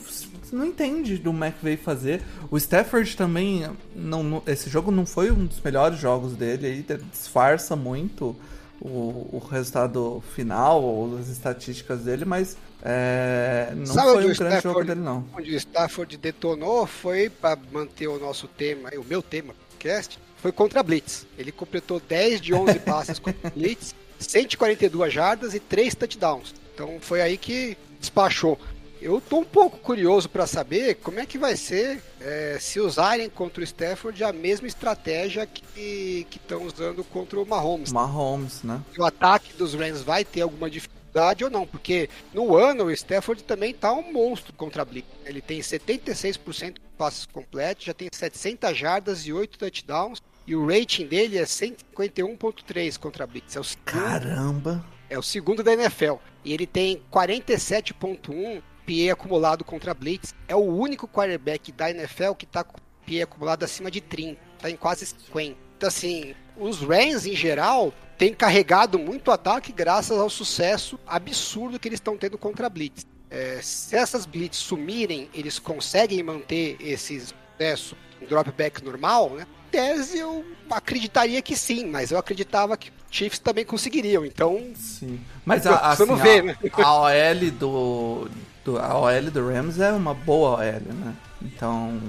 [0.56, 2.22] não entende do McVay fazer.
[2.50, 7.76] O Stafford também, não, esse jogo não foi um dos melhores jogos dele, aí disfarça
[7.76, 8.36] muito
[8.82, 14.36] o, o resultado final, ou as estatísticas dele, mas é, não Sabe foi um o
[14.36, 15.26] grande jogo Stafford- dele, não.
[15.38, 20.52] Onde o Stafford detonou foi para manter o nosso tema, o meu tema, podcast, foi
[20.52, 21.28] contra a Blitz.
[21.38, 26.54] Ele completou 10 de 11 passes contra a Blitz, 142 jardas e 3 touchdowns.
[26.74, 28.58] Então foi aí que despachou.
[29.02, 33.30] Eu tô um pouco curioso para saber como é que vai ser é, se usarem
[33.30, 37.94] contra o Stafford a mesma estratégia que estão usando contra o Mahomes.
[37.94, 38.82] Mahomes, né?
[38.98, 43.44] o ataque dos Rams vai ter alguma dificuldade ou não, porque no ano o Stafford
[43.44, 45.08] também tá um monstro contra a Blitz.
[45.26, 50.68] Ele tem 76% de passes completos, já tem 700 jardas e 8 touchdowns, e o
[50.68, 53.56] rating dele é 151.3 contra a Blitz.
[53.56, 54.86] É o, segundo, Caramba!
[55.10, 56.16] é o segundo da NFL.
[56.44, 60.34] E ele tem 47.1 PE acumulado contra Blitz.
[60.48, 64.42] É o único quarterback da NFL que tá com PE acumulado acima de 30.
[64.58, 65.56] Tá em quase 50.
[65.78, 71.88] Então, assim, os Rams, em geral, têm carregado muito ataque graças ao sucesso absurdo que
[71.88, 73.06] eles estão tendo contra Blitz.
[73.30, 79.46] É, se essas Blitz sumirem, eles conseguem manter esse sucesso em dropback normal, né?
[79.70, 84.26] Tese, eu acreditaria que sim, mas eu acreditava que os Chiefs também conseguiriam.
[84.26, 85.20] Então, Sim.
[85.46, 86.58] Mas a, assim, ver, a, né?
[86.74, 88.30] a OL do.
[88.78, 91.16] A OL do Rams é uma boa OL, né?
[91.42, 92.00] Então.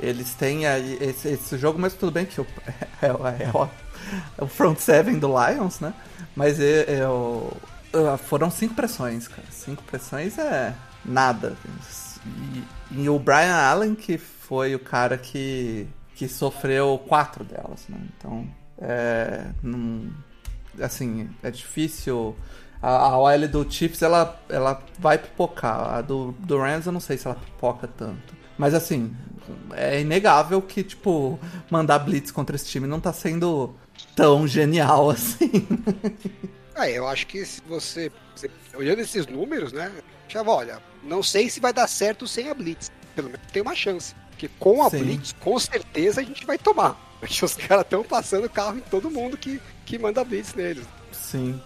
[0.00, 2.46] Eles têm aí esse, esse jogo, mas tudo bem que o,
[3.00, 3.68] é, é o,
[4.38, 5.94] é o front seven do Lions, né?
[6.34, 7.52] Mas é, é o-
[7.92, 9.46] ah, foram cinco pressões, cara.
[9.52, 10.74] Cinco pressões é
[11.04, 11.56] nada.
[12.26, 15.86] E, e o Brian Allen, que foi o cara que,
[16.16, 17.98] que sofreu quatro delas, né?
[18.18, 18.46] Então,
[18.78, 20.10] é, não,
[20.82, 22.36] assim, é difícil.
[22.84, 25.94] A, a OL do Chiefs, ela, ela vai pipocar.
[25.94, 28.34] A do, do Rams, eu não sei se ela pipoca tanto.
[28.58, 29.14] Mas, assim,
[29.72, 31.38] é inegável que, tipo,
[31.70, 33.74] mandar blitz contra esse time não tá sendo
[34.14, 35.50] tão genial assim.
[36.76, 39.92] É, eu acho que se você, você- olhando esses números, né,
[40.26, 42.90] já olha, não sei se vai dar certo sem a Blitz.
[43.14, 44.12] Pelo menos tem uma chance.
[44.30, 44.98] Porque com a Sim.
[45.04, 46.98] Blitz, com certeza a gente vai tomar.
[47.20, 50.84] Porque os caras estão passando carro em todo mundo que, que manda Blitz neles.
[51.12, 51.60] Sim.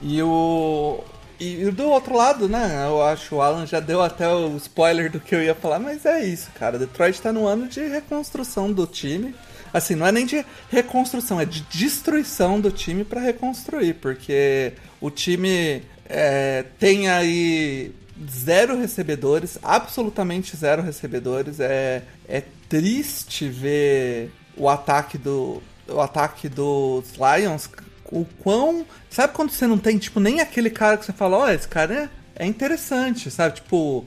[0.00, 1.02] E o.
[1.38, 2.86] E do outro lado, né?
[2.86, 6.06] Eu acho o Alan já deu até o spoiler do que eu ia falar, mas
[6.06, 6.78] é isso, cara.
[6.78, 9.34] Detroit tá no ano de reconstrução do time.
[9.72, 15.10] Assim, não é nem de reconstrução, é de destruição do time pra reconstruir, porque o
[15.10, 17.94] time é, tem aí
[18.26, 21.60] zero recebedores, absolutamente zero recebedores.
[21.60, 27.68] É, é triste ver o ataque do o ataque dos Lions,
[28.10, 28.84] o quão.
[29.10, 32.10] Sabe quando você não tem, tipo, nem aquele cara que você fala, ó, esse cara
[32.36, 33.56] é, é interessante, sabe?
[33.56, 34.04] Tipo,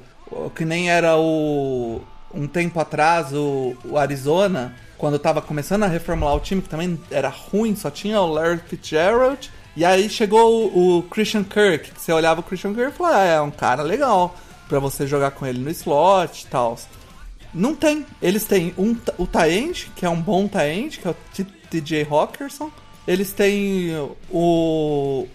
[0.56, 2.02] que nem era o.
[2.32, 7.00] Um tempo atrás, o, o Arizona, quando tava começando a reformular o time, que também
[7.10, 9.50] era ruim, só tinha o Larry Fitzgerald.
[9.76, 13.18] E aí chegou o, o Christian Kirk, que você olhava o Christian Kirk e falava,
[13.18, 14.36] ah, é um cara legal
[14.68, 16.78] pra você jogar com ele no slot e tal.
[17.54, 18.06] Não tem.
[18.22, 21.16] Eles têm um, o Taend, que é um bom Taend, que é o
[21.72, 22.72] TJ Hawkinson.
[23.10, 23.90] Eles têm
[24.32, 25.26] o.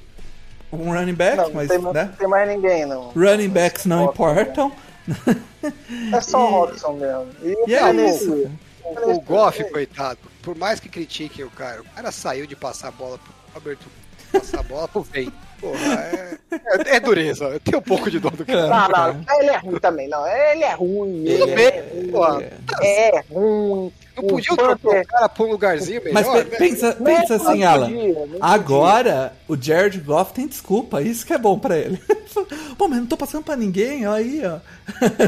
[0.72, 2.04] Um running back, Não, não mas tem, né?
[2.04, 3.08] não tem mais ninguém, não.
[3.10, 4.72] Running backs não importam.
[6.12, 7.26] É só o Robson mesmo.
[7.42, 8.48] E, E é cara, isso.
[8.84, 12.88] O, o Goff, coitado, por mais que critiquem o cara, o cara saiu de passar
[12.88, 13.78] a bola pro Robert,
[14.30, 15.32] passar a bola pro Vem.
[15.64, 17.44] Porra, é, é, é dureza.
[17.46, 18.68] Eu tenho um pouco de dor do cara.
[18.68, 20.26] Não, não, ele é ruim também, não.
[20.26, 21.24] Ele é ruim.
[21.24, 22.42] Tudo Ele bem, é, ruim, porra.
[22.82, 23.92] é ruim.
[24.16, 26.44] Não O podia trocar o cara pra um lugarzinho Mas melhor?
[26.44, 26.56] né?
[26.56, 27.86] pensa, Não, pensa não assim, Alan.
[27.90, 28.26] podia.
[28.40, 31.02] Agora, o Jared Goff tem desculpa.
[31.02, 32.00] Isso que é bom pra ele.
[32.78, 34.58] Pô, mas não tô passando pra ninguém, ó aí, ó.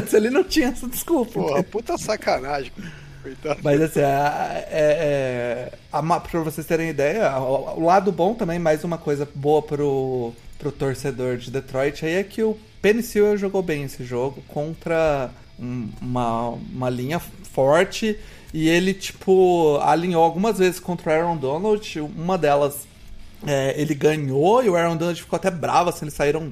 [0.07, 1.33] Se ele não tinha essa desculpa.
[1.33, 2.71] Porra, puta sacanagem.
[3.27, 3.59] Coitado.
[3.61, 8.57] Mas assim, a, é, é, a, pra vocês terem ideia, o, o lado bom também,
[8.57, 12.57] mais uma coisa boa pro, pro torcedor de Detroit aí é que o
[13.03, 17.19] Sewell jogou bem esse jogo contra um- uma, uma linha
[17.51, 18.17] forte
[18.53, 22.87] e ele, tipo, alinhou algumas vezes contra o Aaron Donald, uma delas
[23.45, 26.51] é, ele ganhou e o Aaron Donald ficou até bravo, assim, eles saíram,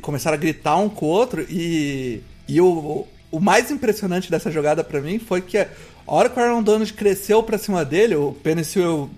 [0.00, 4.82] começaram a gritar um com o outro e, e o, o mais impressionante dessa jogada
[4.82, 5.66] pra mim foi que
[6.08, 9.10] a hora que o Aaron Donald cresceu pra cima dele, o Penicil,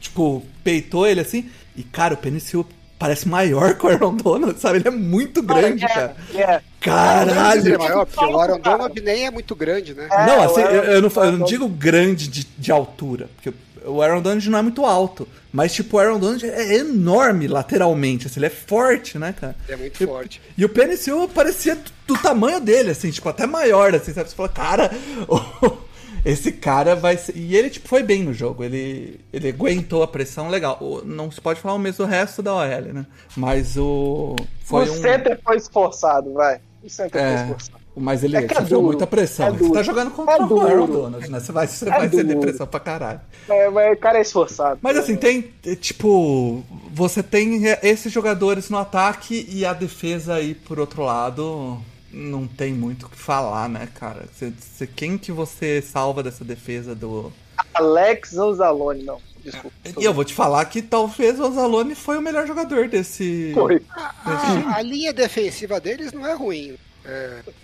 [0.00, 2.66] tipo, peitou ele assim, e cara, o Penicil
[2.98, 4.78] parece maior que o Aaron Donald, sabe?
[4.78, 6.16] Ele é muito grande, cara.
[6.34, 6.60] É, é.
[6.80, 7.60] Caralho!
[7.60, 10.08] Ele é maior, porque o Aaron Donald nem é muito grande, né?
[10.10, 13.52] É, não, o assim, eu, eu não, eu não digo grande de, de altura, porque
[13.84, 18.26] o Aaron Donald não é muito alto, mas tipo, o Aaron Donald é enorme lateralmente,
[18.26, 19.56] assim, ele é forte, né, cara?
[19.68, 20.40] É muito E- forte.
[20.56, 24.28] E o Sewell parecia do, do tamanho dele, assim, tipo, até maior, assim, sabe?
[24.28, 24.90] Você fala, cara,
[26.24, 27.36] esse cara vai ser...
[27.36, 30.78] E ele, tipo, foi bem no jogo, ele, ele aguentou a pressão legal.
[31.04, 33.06] Não se pode falar o mesmo do resto da OL, né?
[33.36, 34.36] Mas o...
[34.64, 34.96] Foi o um...
[35.00, 36.60] center foi esforçado, vai.
[36.82, 37.36] O center É.
[37.36, 37.80] foi esforçado.
[37.96, 39.48] Mas ele É é duro, muita pressão.
[39.48, 39.72] é Você duro.
[39.74, 40.60] tá jogando contra É o.
[40.60, 41.40] Aaron Donald, né?
[41.40, 42.24] Você vai, você É vai duro.
[42.24, 43.20] depressão pra caralho.
[43.48, 44.78] É, mas o cara é esforçado.
[44.80, 46.62] Mas assim, tem, é, tipo,
[46.92, 51.78] você tem é, esses jogadores no ataque e a defesa aí, por outro lado,
[52.12, 54.26] não tem muito o que falar, né, cara?
[54.32, 57.32] Você, você- quem que você salva dessa defesa do...
[57.74, 59.20] Alex Anzalone, não.
[59.44, 59.74] Desculpa.
[59.98, 63.52] E eu vou te falar que talvez o Anzalone foi o melhor jogador desse...
[63.54, 63.80] Foi.
[63.96, 66.76] A, a linha defensiva deles não é ruim.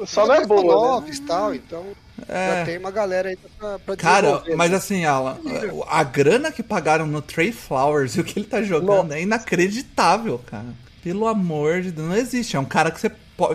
[0.07, 0.69] Só não é boa, né?
[0.69, 1.85] novos, tal, então
[2.27, 2.61] É.
[2.61, 4.77] já tem uma galera aí pra, pra Cara, desenvolver, mas né?
[4.79, 5.39] assim, Alan,
[5.87, 10.39] a grana que pagaram no Trey Flowers e o que ele tá jogando é inacreditável,
[10.39, 10.67] cara.
[11.03, 12.57] Pelo amor de Deus, não existe.
[12.57, 13.11] É um cara que você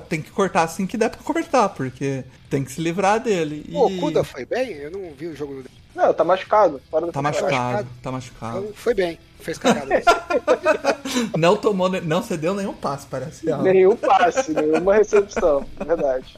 [0.08, 3.66] tem que cortar assim que der pra cortar, porque tem que se livrar dele.
[3.68, 3.76] E...
[3.76, 4.70] O Kuda foi bem?
[4.74, 6.80] Eu não vi o jogo do Não, tá machucado.
[6.90, 7.52] Fora da Tá temporada.
[7.56, 8.58] machucado, tá machucado.
[8.60, 9.18] então, foi bem.
[9.40, 9.90] Fez cagada.
[11.36, 13.44] Não tomou, não cedeu nenhum passo, parece.
[13.64, 15.66] Nenhum passe, nenhuma recepção.
[15.84, 16.38] Verdade.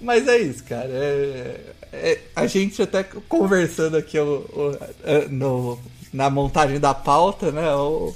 [0.00, 0.88] Mas é isso, cara.
[0.90, 1.60] É-
[1.92, 5.78] é- a gente até conversando aqui o- o- no,
[6.12, 7.72] na montagem da pauta, né?
[7.74, 8.14] O-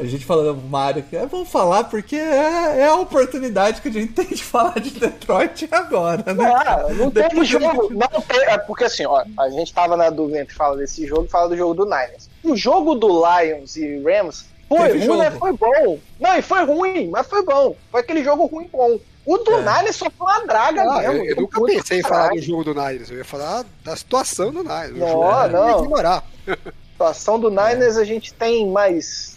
[0.00, 3.88] a gente falando pro Mário que é, vamos falar porque é, é a oportunidade que
[3.88, 6.44] a gente tem de falar de Detroit agora, né?
[6.54, 7.92] Ah, não teve Depois jogo.
[7.92, 11.24] Não teve, é porque assim, ó, a gente tava na dúvida entre falar desse jogo
[11.24, 12.28] e falar do jogo do Niners.
[12.42, 15.98] O jogo do Lions e Rams foi Teve ruim, mas foi bom.
[16.20, 17.76] Não, e foi ruim, mas foi bom.
[17.90, 18.98] Foi aquele jogo ruim bom.
[19.26, 19.60] O do É.
[19.60, 21.14] Niners só foi uma draga Ah, mesmo.
[21.14, 23.10] eu, eu nunca pensei em falar do jogo do Niners.
[23.10, 24.90] Eu ia falar da situação do Niners.
[24.92, 25.84] O Não, jogo eu ia não.
[25.84, 26.24] ignorar.
[27.12, 29.36] situação do Niners a gente tem mais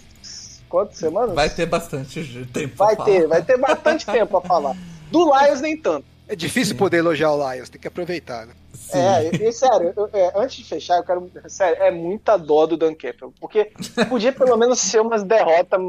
[0.69, 1.35] quantas semanas?
[1.35, 3.05] Vai ter bastante tempo Vai falar.
[3.05, 4.75] ter, vai ter bastante tempo pra falar.
[5.11, 6.05] Do Lions nem tanto.
[6.29, 8.53] É difícil poder elogiar o Lions, tem que aproveitar, né?
[8.73, 8.97] Sim.
[8.99, 11.31] É, e, e sério, eu- é, antes de fechar, eu quero.
[11.47, 13.33] Sério, é muita dó do Dan Campbell.
[13.39, 13.71] Porque
[14.09, 15.79] podia pelo menos ser umas derrotas.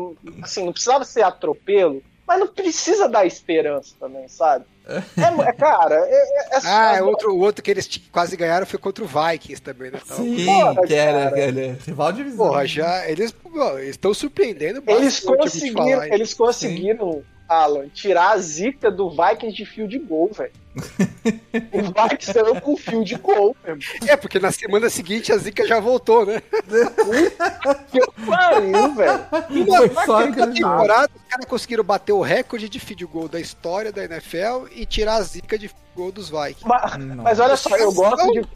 [0.42, 4.66] Assim, não precisava ser atropelo, mas não precisa dar esperança também, sabe?
[4.88, 8.64] É, é, cara, é, é, é Ah, é- outro, o outro que eles quase ganharam
[8.66, 9.98] foi contra o Vikings também, né?
[10.02, 11.60] Então, Sim, Porra, que era, cara.
[11.60, 12.46] é rival de visão.
[12.48, 13.06] Porra, já.
[13.08, 13.34] Eles
[13.76, 19.10] eles estão surpreendendo Eles bastante, te conseguiram, falar, eles conseguiram, Alan, tirar a zica do
[19.10, 20.52] Vikings de fio de gol, velho.
[21.72, 23.82] O Vikings saiu com fio de gol, mesmo.
[24.06, 26.42] É, porque na semana seguinte a Zica já voltou, né?
[27.90, 29.26] Que pariu, velho.
[29.96, 30.52] Na jogo.
[30.52, 34.86] temporada, os caras conseguiram bater o recorde de field goal da história da NFL e
[34.86, 36.66] tirar a zica de goal dos Vikings.
[36.66, 38.46] Mas, mas olha só, eu gosto de.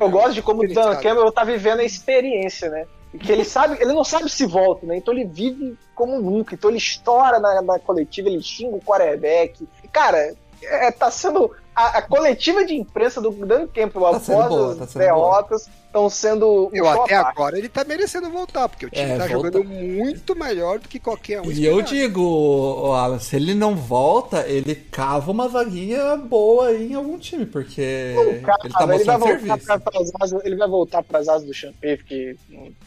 [0.00, 0.96] Eu gosto de como o Dan.
[0.96, 2.86] Campbell tá vivendo a experiência, né?
[3.12, 4.96] E Que ele sabe, ele não sabe se volta, né?
[4.96, 6.54] Então ele vive como nunca.
[6.54, 9.68] Então ele estoura na, na coletiva, ele xinga o quarterback.
[9.84, 10.34] E, cara,
[10.64, 11.50] é, tá sendo.
[11.74, 16.10] A, a coletiva de imprensa do Dan Campbell Tá após boa, as tá derrotas estão
[16.10, 16.68] sendo.
[16.70, 17.30] Eu até parte.
[17.30, 19.30] agora ele tá merecendo voltar, porque o time É, tá volta.
[19.30, 21.44] jogando muito melhor do que qualquer um.
[21.50, 21.82] E eu esperava.
[21.84, 27.46] digo, Alan, se ele não volta, ele cava uma vaguinha boa aí em algum time,
[27.46, 29.66] porque Cara, ele tá ele, vai serviço.
[29.66, 32.36] pra, asas, ele vai voltar para as asas do Champagne, porque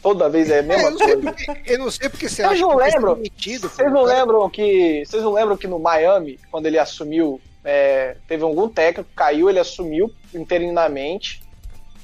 [0.00, 1.16] toda vez é a É, mesma eu, não coisa.
[1.22, 3.14] porque, eu não sei porque você Vocês acha não que lembram?
[3.16, 4.18] demitido, Vocês não cara.
[4.20, 5.02] lembram que.
[5.04, 9.58] Vocês não lembram que no Miami, quando ele assumiu, é, teve algum técnico, caiu, ele
[9.58, 11.42] assumiu interinamente.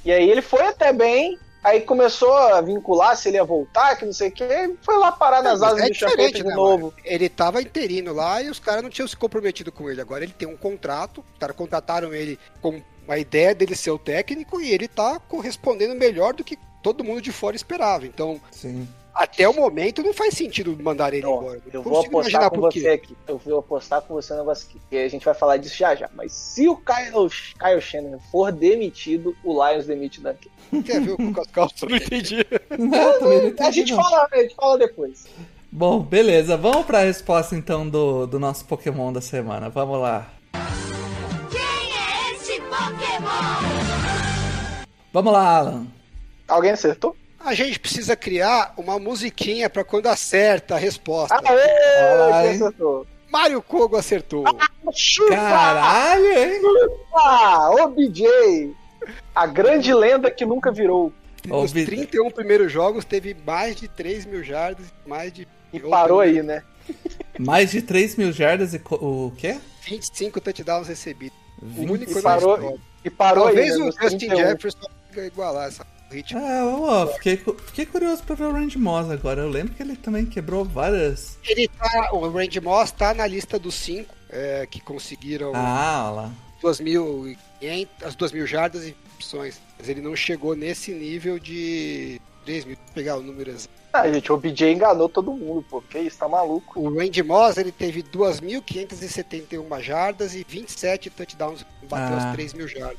[0.05, 1.39] E aí ele foi até bem.
[1.63, 5.13] Aí começou a vincular se ele ia voltar, que não sei o que, foi lá
[5.13, 6.87] parar nas Não, asas é do diferente, de né, novo.
[6.87, 6.95] mano?
[7.05, 10.01] Ele tava interino lá e os caras não tinham se comprometido com ele.
[10.01, 13.99] Agora ele tem um contrato, os caras contrataram ele com a ideia dele ser o
[13.99, 18.07] técnico e ele tá correspondendo melhor do que todo mundo de fora esperava.
[18.07, 18.89] Então, Sim.
[19.15, 21.63] Até o momento não faz sentido mandar ele Ó, embora.
[21.67, 23.17] Não eu vou apostar com você aqui.
[23.27, 24.81] Eu vou apostar com você um negócio aqui.
[24.91, 26.09] E a gente vai falar disso já já.
[26.15, 30.83] Mas se o Kyle, Kyle Shannon for demitido, o Lions demite o Duncan.
[30.83, 31.17] Quer ver o?
[31.83, 32.47] Eu não entendi.
[32.79, 34.03] Não, não A entendi, gente, não.
[34.03, 35.27] fala, a gente fala depois.
[35.71, 36.57] Bom, beleza.
[36.57, 39.69] Vamos pra resposta então do, do nosso Pokémon da semana.
[39.71, 40.31] Vamos lá.
[41.51, 44.03] Quem é este Pokémon?
[45.13, 45.87] Vamos lá, Alan.
[46.49, 47.17] Alguém acertou?
[47.45, 51.34] A gente precisa criar uma musiquinha pra quando acerta a resposta.
[51.45, 52.55] Aê!
[52.55, 53.07] Acertou?
[53.30, 54.45] Mário Kogo acertou.
[54.95, 55.34] Chupa!
[55.34, 56.61] Caralho, hein?
[57.14, 58.72] Ah, ô BJ!
[59.34, 61.12] A grande lenda que nunca virou.
[61.45, 61.95] Nos Vitor.
[61.95, 66.62] 31 primeiros jogos teve mais de 3 mil jardas, mais de E parou aí, né?
[67.38, 69.59] Mais de 3 mil jardas e co- o quê?
[69.84, 71.36] 25 touchdowns recebidos.
[71.61, 71.90] O 20.
[71.90, 73.84] único E parou, e parou Talvez aí, né?
[73.84, 74.36] o Justin 31.
[74.36, 74.78] Jefferson
[75.09, 75.86] consiga igualar essa.
[76.13, 76.41] Ritmo.
[76.45, 79.41] Ah, ó, fiquei, cu- fiquei curioso pra ver o Randy Moss agora.
[79.43, 81.39] Eu lembro que ele também quebrou várias.
[81.49, 86.33] Ele tá, o Randy Moss tá na lista dos cinco é, que conseguiram Ah, lá.
[86.63, 89.61] 2.500, as 2.000 jardas e opções.
[89.79, 92.77] Mas ele não chegou nesse nível de 3 mil.
[92.77, 93.71] Vou pegar o número exato.
[93.93, 95.83] Ah, gente, o BJ enganou todo mundo, pô.
[95.83, 96.81] Que isso, tá maluco?
[96.81, 102.29] O Randy Moss ele teve 2.571 jardas e 27 touchdowns, bateu Ah.
[102.31, 102.97] as 3 mil jardas.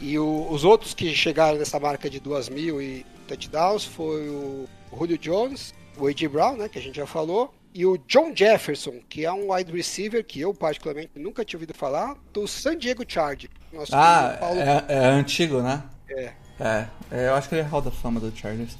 [0.00, 4.66] E o- os outros que chegaram nessa marca de 2.000 e touchdowns foi o
[4.96, 6.28] Julio Jones, o A.J.
[6.28, 9.72] Brown, né, que a gente já falou, e o John Jefferson, que é um wide
[9.72, 13.52] receiver que eu particularmente nunca tinha ouvido falar, do San Diego Chargers.
[13.72, 15.82] Nosso Ah, Paulo é, é antigo, né?
[16.08, 16.32] É.
[16.60, 18.76] É, é, eu acho que ele é Hall da Fama do Chargers.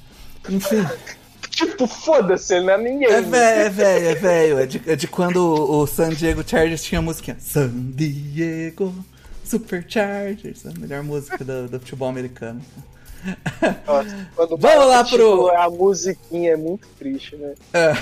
[0.49, 0.85] Enfim,
[1.51, 3.09] Tipo, foda-se, ele não é ninguém.
[3.09, 4.59] é velho, é velho, é velho.
[4.59, 8.93] É de, é de quando o, o San Diego Chargers tinha a musiquinha San Diego
[9.45, 12.61] Superchargers, a melhor música do, do futebol americano.
[13.86, 14.28] Nossa,
[14.59, 17.55] Vamos lá tipo, pro- A musiquinha é muito triste, né?
[17.72, 17.92] É.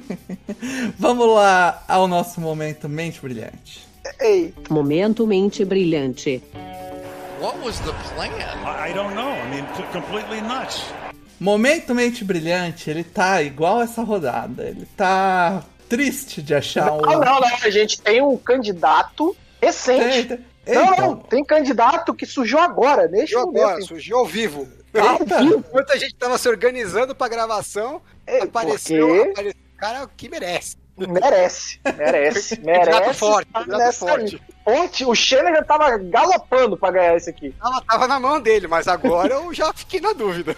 [0.98, 3.86] Vamos lá ao nosso momento mente brilhante.
[4.20, 6.42] Ei, Momento mente brilhante.
[7.40, 8.28] What was the plan?
[8.88, 9.30] I don't know.
[9.32, 10.84] I mean, completely nuts.
[11.38, 14.64] Momento mente brilhante, ele tá igual essa rodada.
[14.64, 17.00] Ele tá triste de achar um.
[17.00, 20.16] não, não, não, a gente tem um candidato recente.
[20.18, 21.00] Eita, Não, eita.
[21.02, 23.64] não, tem candidato que surgiu agora, neste Surgiu momento.
[23.64, 24.68] agora, surgiu ao vivo.
[24.92, 25.42] Eita.
[25.42, 30.28] Enquanto a gente tava se organizando pra gravação, É, apareceu, porque apareceu o cara que
[30.28, 30.76] merece.
[30.98, 33.18] merece, merece, Candidato merece.
[33.18, 34.42] forte, tá forte.
[34.64, 37.54] Forte, o Shanahan tava galopando pra ganhar esse aqui.
[37.60, 40.56] Ela tava na mão dele, mas agora eu já fiquei na dúvida.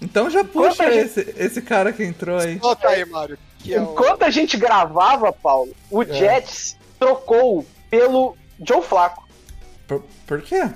[0.00, 2.56] Então já puxa Quanta esse, esse cara que entrou aí.
[2.56, 3.38] Bota aí, Mário.
[3.58, 3.84] Que é o...
[3.92, 8.36] Enquanto a gente gravava, Paulo, o Jets trocou pelo
[8.66, 9.26] Joe Flaco.
[9.86, 10.68] Por, por quê?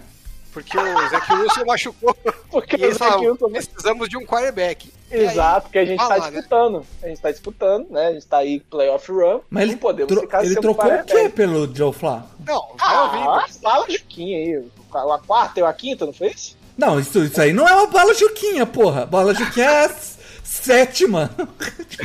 [0.52, 2.16] Porque o Zach Wilson machucou.
[2.50, 4.90] Porque E eles falaram, precisamos de um quarterback.
[5.10, 6.36] E aí, Exato, porque a gente vai tá lá, né?
[6.38, 6.86] disputando.
[7.02, 8.06] A gente tá disputando, né?
[8.06, 9.40] A gente tá aí playoff run.
[9.50, 12.28] Mas ele, não podemos tro- ficar ele um trocou o quê pelo Joe Flacco?
[12.46, 13.60] Não, Ah, vivo.
[13.60, 14.64] fala Juquinha aí.
[14.94, 16.56] A quarta e a quinta, não foi isso?
[16.78, 19.04] Não, isso, isso aí não é uma bola juquinha, porra.
[19.04, 19.94] Bola juquinha é a
[20.42, 21.30] sétima.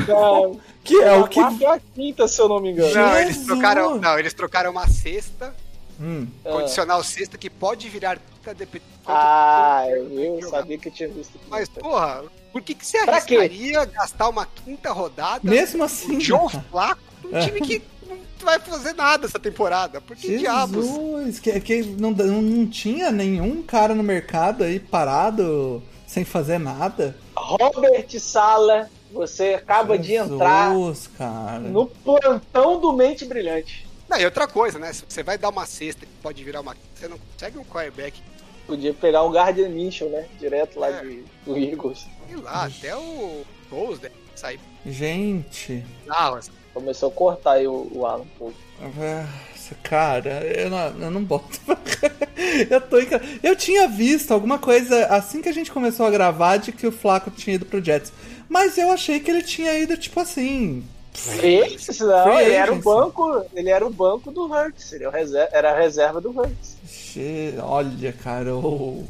[0.08, 1.40] Não, Que é a o que.
[1.40, 2.94] quarta e a quinta, se eu não me engano.
[2.94, 5.54] Não, eles trocaram, não, eles trocaram uma cesta,
[6.02, 6.28] Hum.
[6.44, 6.50] Ah.
[6.52, 11.40] condicional cesta, que pode virar quinta dependendo Ah, eu, sabia que eu tinha visto.
[11.50, 13.36] Mas, porra, por que, que você Pra quê?
[13.38, 16.18] arriscaria gastar uma quinta rodada Mesmo assim.
[16.18, 16.66] o Joe cara.
[16.72, 17.46] Flacco, um É.
[17.46, 20.02] time que não vai fazer nada essa temporada?
[20.02, 20.86] Por que diabos?
[20.88, 26.58] Jesus, que, que não, não, não tinha nenhum cara no mercado aí parado, sem fazer
[26.60, 27.16] nada.
[27.36, 31.60] Robert Sala, você acaba de entrar Jesus, cara.
[31.60, 33.88] no plantão do Mente Brilhante.
[34.12, 34.92] Não, e outra coisa, né?
[34.92, 36.76] Se você vai dar uma cesta que pode virar uma.
[36.96, 38.22] Você não consegue um quarterback.
[38.68, 40.28] Podia pegar um Guardian Mission, né?
[40.40, 41.02] Direto lá É.
[41.02, 42.06] de, do Eagles.
[42.28, 45.84] Sei lá, até o Bulls deve sair Gente.
[46.04, 46.38] bizarro.
[46.38, 48.56] essa- Começou a cortar aí o, o Alan um pouco.
[48.82, 51.60] Nossa, Cara, eu não, eu não boto.
[52.70, 56.58] eu tô enca- Eu tinha visto alguma coisa assim que a gente começou a gravar
[56.58, 58.12] de que o Flaco tinha ido pro Jets.
[58.50, 60.84] Mas eu achei que ele tinha ido, tipo assim.
[61.14, 65.50] Não, Free ele era o banco, ele era o banco do Hurts, ele era, reserva,
[65.52, 66.78] era a reserva do Hurts.
[66.88, 69.06] Che- Olha, cara, o.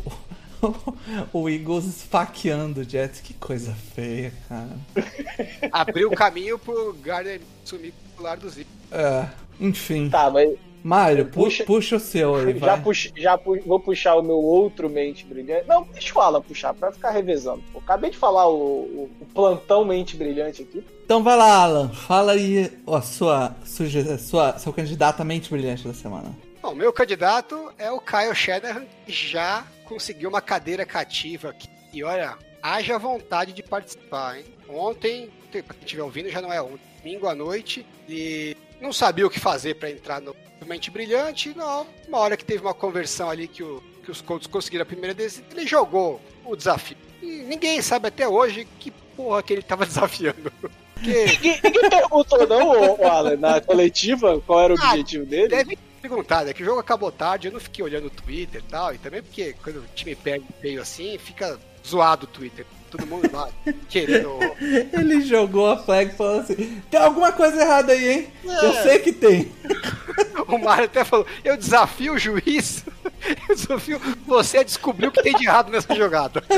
[1.33, 4.69] O Eagles esfaqueando o Jets, que coisa feia, cara.
[5.71, 8.67] Abriu o caminho pro Gardner sumir titular do Zip.
[8.91, 9.27] É,
[9.59, 10.09] enfim.
[10.09, 10.51] Tá, mas
[10.83, 12.81] Mário, pu- puxa, Puxa- o seu aí, já, vai.
[12.81, 15.67] pux, já vou puxar o meu outro mente brilhante.
[15.67, 17.63] Não, deixa o Alan puxar, pra ficar revezando.
[17.73, 20.83] Eu acabei de falar o, o- o plantão mente brilhante aqui.
[21.11, 21.89] Então vai lá, Alan.
[21.89, 26.33] Fala aí a sua, suge- sua, seu candidato a mente brilhante da semana.
[26.61, 31.67] Bom, meu candidato é o Kyle Shanahan, já conseguiu uma cadeira cativa aqui.
[31.91, 34.45] E olha, haja vontade de participar, hein?
[34.69, 39.27] Ontem, pra quem estiver ouvindo, já não é ontem, domingo à noite, e não sabia
[39.27, 40.33] o que fazer para entrar no
[40.65, 41.53] Mente Brilhante.
[41.53, 44.85] Não, uma hora que teve uma conversão ali que, o- que os Colts conseguiram a
[44.85, 46.95] primeira decisão, ele jogou o desafio.
[47.21, 50.49] E ninguém sabe até hoje que porra que ele tava desafiando.
[51.01, 55.47] Ninguém, ninguém perguntou, não, ô, Alan, na coletiva, qual era o Ah, objetivo dele?
[55.47, 56.53] Deve perguntar, né?
[56.53, 59.21] Que o jogo acabou tarde, eu não fiquei olhando o Twitter e tal, e também
[59.21, 62.65] porque quando o time perde meio assim, fica zoado o Twitter.
[62.91, 63.47] Todo mundo lá
[63.89, 64.37] querendo.
[64.91, 68.27] Ele jogou a flag e falou assim: tem alguma coisa errada aí, hein?
[68.45, 68.65] É.
[68.65, 69.51] Eu sei que tem.
[70.47, 72.83] O Mário até falou: eu desafio o juiz,
[73.49, 76.43] eu desafio você a descobrir o que tem de errado nessa jogada.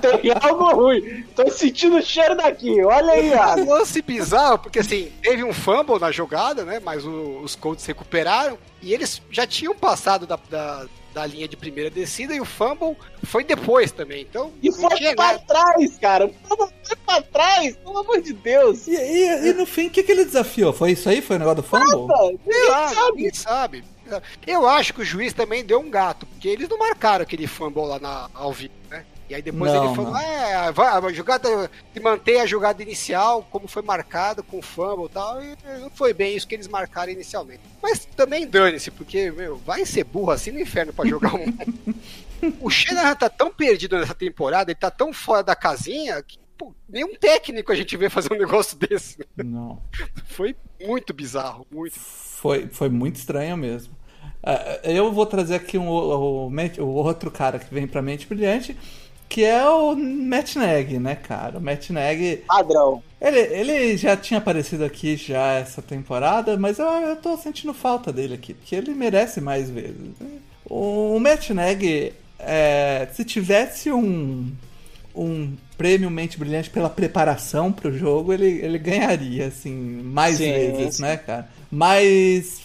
[0.00, 1.24] Tem algo ruim.
[1.34, 2.82] Tô sentindo o cheiro daqui.
[2.82, 3.64] Olha aí, Um Alan.
[3.64, 6.80] lance bizarro, porque assim, teve um fumble na jogada, né?
[6.84, 10.86] Mas o- os Colts recuperaram e eles já tinham passado da, da,
[11.18, 14.22] da linha de primeira descida e o fumble foi depois também.
[14.22, 15.38] Então, E não foi tinha pra nada.
[15.46, 16.30] trás, cara.
[16.44, 18.86] Foi pra trás, pelo amor de Deus.
[18.86, 20.72] E, e- e no fim, o que, que ele desafiou?
[20.72, 21.20] Foi isso aí?
[21.20, 22.06] Foi o negócio do fumble?
[22.46, 23.16] Ninguém Sei lá, sabe.
[23.16, 23.84] ninguém sabe.
[24.46, 27.84] Eu acho que o juiz também deu um gato, porque eles não marcaram aquele fumble
[27.84, 29.04] lá na, ao vivo, né?
[29.28, 30.20] E aí depois Não, ele falou, não.
[30.20, 35.08] é, vai, a jogada, se mantém a jogada inicial, como foi marcado, com fumble e
[35.10, 37.60] tal, e não foi bem isso que eles marcaram inicialmente.
[37.82, 41.44] Mas também dane-se, porque, meu, vai ser burro assim no inferno pra jogar um...
[42.60, 46.74] o Shanahan tá tão perdido nessa temporada, ele tá tão fora da casinha, que pô,
[46.88, 49.18] nenhum técnico a gente vê fazer um negócio desse.
[49.36, 49.82] Não.
[50.26, 53.96] Foi muito bizarro, muito Foi, foi muito estranho mesmo.
[54.42, 58.26] Ah, eu vou trazer aqui um, o, o o outro cara que vem pra mente
[58.26, 58.76] brilhante,
[59.28, 61.58] que é o Matt Nagy, né, cara?
[61.58, 63.02] O Matt Nagy, Padrão.
[63.20, 68.12] ele, ele já tinha aparecido aqui já essa temporada, mas eu, eu tô sentindo falta
[68.12, 70.12] dele aqui, porque ele merece mais vezes.
[70.64, 74.50] O Matt Nagy, é, se tivesse um,
[75.14, 79.72] um prêmio Mente Brilhante pela preparação pro jogo, ele, ele ganharia, assim,
[80.02, 81.02] mais Sim, vezes, sim.
[81.02, 81.48] né, cara?
[81.70, 82.62] Mas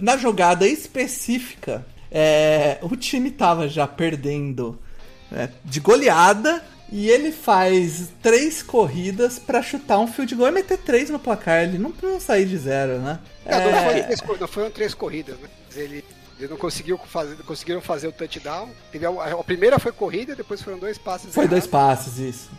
[0.00, 4.78] na jogada específica, é, o time tava já perdendo
[5.34, 10.76] é, de goleada e ele faz três corridas pra chutar um field goal e meter
[10.76, 11.62] três no placar.
[11.62, 13.18] Ele não, não sair de zero, né?
[13.46, 15.48] Não, não, É, três, não foram três corridas, né?
[15.74, 16.04] Ele,
[16.38, 18.68] ele não conseguiu fazer, conseguiram fazer o touchdown.
[18.90, 21.34] Teve a, a primeira foi corrida, depois foram dois passes.
[21.34, 21.70] foi dois errados.
[21.70, 22.50] passes, isso.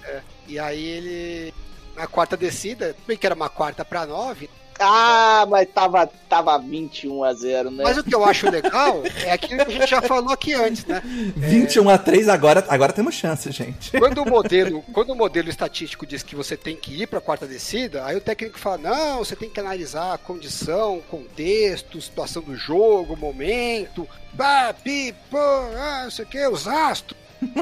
[0.48, 1.54] E aí ele.
[1.96, 4.50] Na quarta descida, bem que era uma quarta pra nove.
[4.80, 7.84] Ah, mas tava, tava 21 a 0, né?
[7.84, 10.86] Mas o que eu acho legal é aquilo que a gente já falou aqui antes,
[10.86, 11.02] né?
[11.36, 13.92] 21 a 3, agora, agora temos chance, gente.
[13.98, 17.22] Quando o modelo, quando o modelo estatístico diz que você tem que ir para a
[17.22, 22.42] quarta descida, aí o técnico fala: "Não, você tem que analisar a condição, contexto, situação
[22.42, 27.18] do jogo, momento, pá, pi, pô, ah, não sei o que, os astros,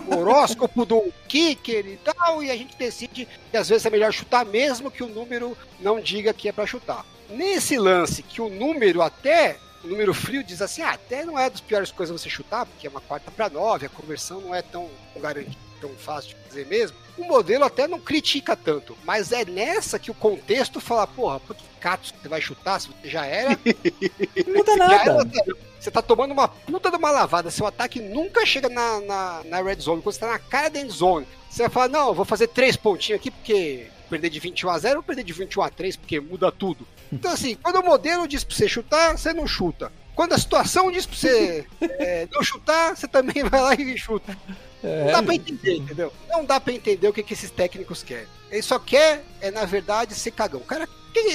[0.10, 4.46] horóscopo do kicker e tal, e a gente decide que às vezes é melhor chutar
[4.46, 7.06] mesmo que o número não diga que é para chutar.
[7.30, 11.50] Nesse lance que o número até o número frio diz assim, ah, até não é
[11.50, 14.62] das piores coisas você chutar, porque é uma quarta para nove, a conversão não é
[14.62, 16.96] tão garantida, tão fácil de fazer mesmo.
[17.18, 21.62] O modelo até não critica tanto, mas é nessa que o contexto fala, porra, putz,
[21.80, 23.50] Catos, você vai chutar, se você já era,
[24.48, 25.30] Não muda nada.
[25.34, 25.58] sério.
[25.80, 27.50] Você tá tomando uma puta de uma lavada.
[27.50, 30.00] Seu ataque nunca chega na, na, na red zone.
[30.00, 32.48] Quando você tá na cara da end zone, você vai falar: Não, eu vou fazer
[32.50, 35.96] três pontinhos aqui porque perder de 21 a 0 ou perder de 21 a 3
[35.96, 36.86] porque muda tudo.
[37.12, 39.92] Então, assim, quando o modelo diz pra você chutar, você não chuta.
[40.14, 44.38] Quando a situação diz pra você é, não chutar, você também vai lá e chuta.
[44.84, 46.14] Não dá pra entender, entendeu?
[46.30, 48.28] Não dá pra entender o que, que esses técnicos querem.
[48.50, 50.62] Ele só quer, é, na verdade, ser cagão.
[50.62, 51.34] Cara, quem-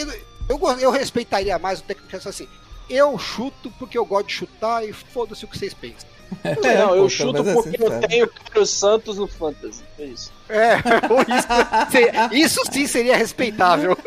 [0.48, 2.48] eu, eu respeitaria mais o técnico que assim.
[2.88, 6.08] Eu chuto porque eu gosto de chutar e foda-se o que vocês pensam.
[6.62, 8.08] não, eu pô, chuto é porque eu sincero.
[8.08, 9.82] tenho Carlos Santos no Fantasy.
[9.98, 10.32] É isso.
[10.48, 10.76] É,
[11.36, 13.96] isso, seria- isso sim seria respeitável.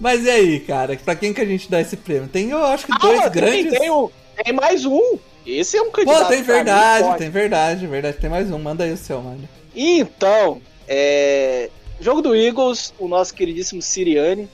[0.00, 0.96] Mas e aí, cara?
[0.96, 2.28] Pra quem que a gente dá esse prêmio?
[2.28, 3.70] Tem, eu acho que dois Ah, grandes.
[3.70, 4.10] tem, tem, um-
[4.42, 5.18] tem mais um.
[5.46, 6.28] Esse é um Pô, candidato.
[6.28, 8.16] tem pra mim, verdade, tem verdade, verdade.
[8.18, 8.58] Tem mais um.
[8.58, 9.48] Manda aí o seu, mano.
[9.74, 11.70] Então, é,
[12.00, 14.48] jogo do Eagles, o nosso queridíssimo Siriane,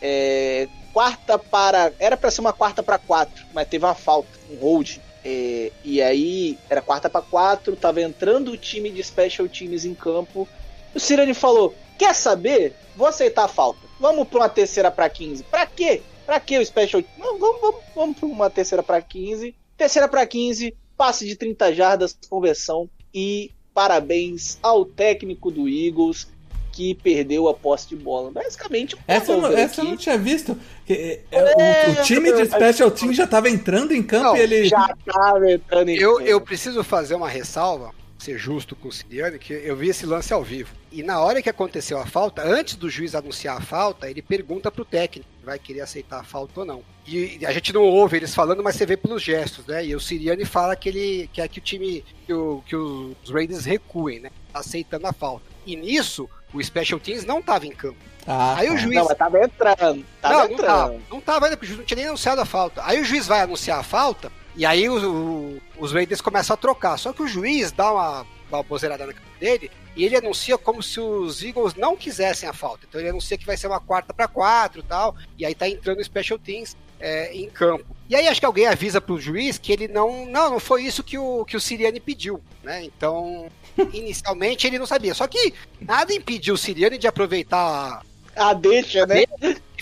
[0.00, 4.56] é, quarta para, era para ser uma quarta para quatro, mas teve uma falta, um
[4.56, 4.96] hold.
[5.22, 9.94] É, e aí era quarta para quatro, tava entrando o time de special teams em
[9.94, 10.48] campo.
[10.94, 12.74] O Siriane falou: "Quer saber?
[12.96, 13.80] Vou aceitar a falta.
[13.98, 15.42] Vamos para uma terceira para 15.
[15.44, 16.02] Pra quê?
[16.26, 17.02] Pra que o special?
[17.18, 19.54] Não, vamos, vamos, vamos para uma terceira para 15.
[19.76, 26.28] Terceira para 15, passe de 30 jardas, conversão e parabéns ao técnico do Eagles
[26.72, 28.30] que perdeu a posse de bola.
[28.30, 30.56] Basicamente, um Essa, não- essa eu não tinha visto.
[30.86, 31.42] Que, é,
[31.88, 34.64] o, o time de Special Team já tava entrando em campo Não, e ele.
[34.66, 36.28] já tava entrando em Eu, campo.
[36.28, 40.32] eu preciso fazer uma ressalva, ser justo com o Siriane, que eu vi esse lance
[40.32, 40.70] ao vivo.
[40.92, 44.70] E na hora que aconteceu a falta, antes do juiz anunciar a falta, ele pergunta
[44.72, 46.82] pro técnico se vai querer aceitar a falta ou não.
[47.06, 49.84] E a gente não ouve eles falando, mas você vê pelos gestos, né?
[49.86, 53.64] E o Siriane fala que ele quer que o time, que, o- que os Raiders
[53.64, 54.30] recuem, né?
[54.52, 55.44] Aceitando a falta.
[55.64, 57.98] E nisso, o Special Teams não tava em campo.
[58.26, 58.76] Ah, Aí o tá.
[58.78, 60.04] juiz Não, mas tava entrando.
[60.20, 60.66] Tava não, não entrando.
[60.66, 61.00] tava.
[61.10, 62.82] Não tava ainda, porque o juiz não tinha nem anunciado a falta.
[62.84, 66.56] Aí o juiz vai anunciar a falta, e aí o- o- os Raiders começam a
[66.56, 66.96] trocar.
[66.98, 68.26] Só que o juiz dá uma,
[68.56, 72.52] uma bozeirada na cara dele, e ele anuncia como se os Eagles não quisessem a
[72.52, 72.86] falta.
[72.88, 75.68] Então ele anuncia que vai ser uma quarta para quatro e tal, e aí tá
[75.68, 77.96] entrando o Special Teams é, em campo.
[78.08, 80.26] E aí acho que alguém avisa pro juiz que ele não.
[80.26, 82.84] Não, não foi isso que o, que o Siriane pediu, né?
[82.84, 83.48] Então.
[83.94, 85.14] Inicialmente ele não sabia.
[85.14, 88.04] Só que nada impediu o Siriane de aproveitar
[88.36, 89.24] Ah, deixa, né?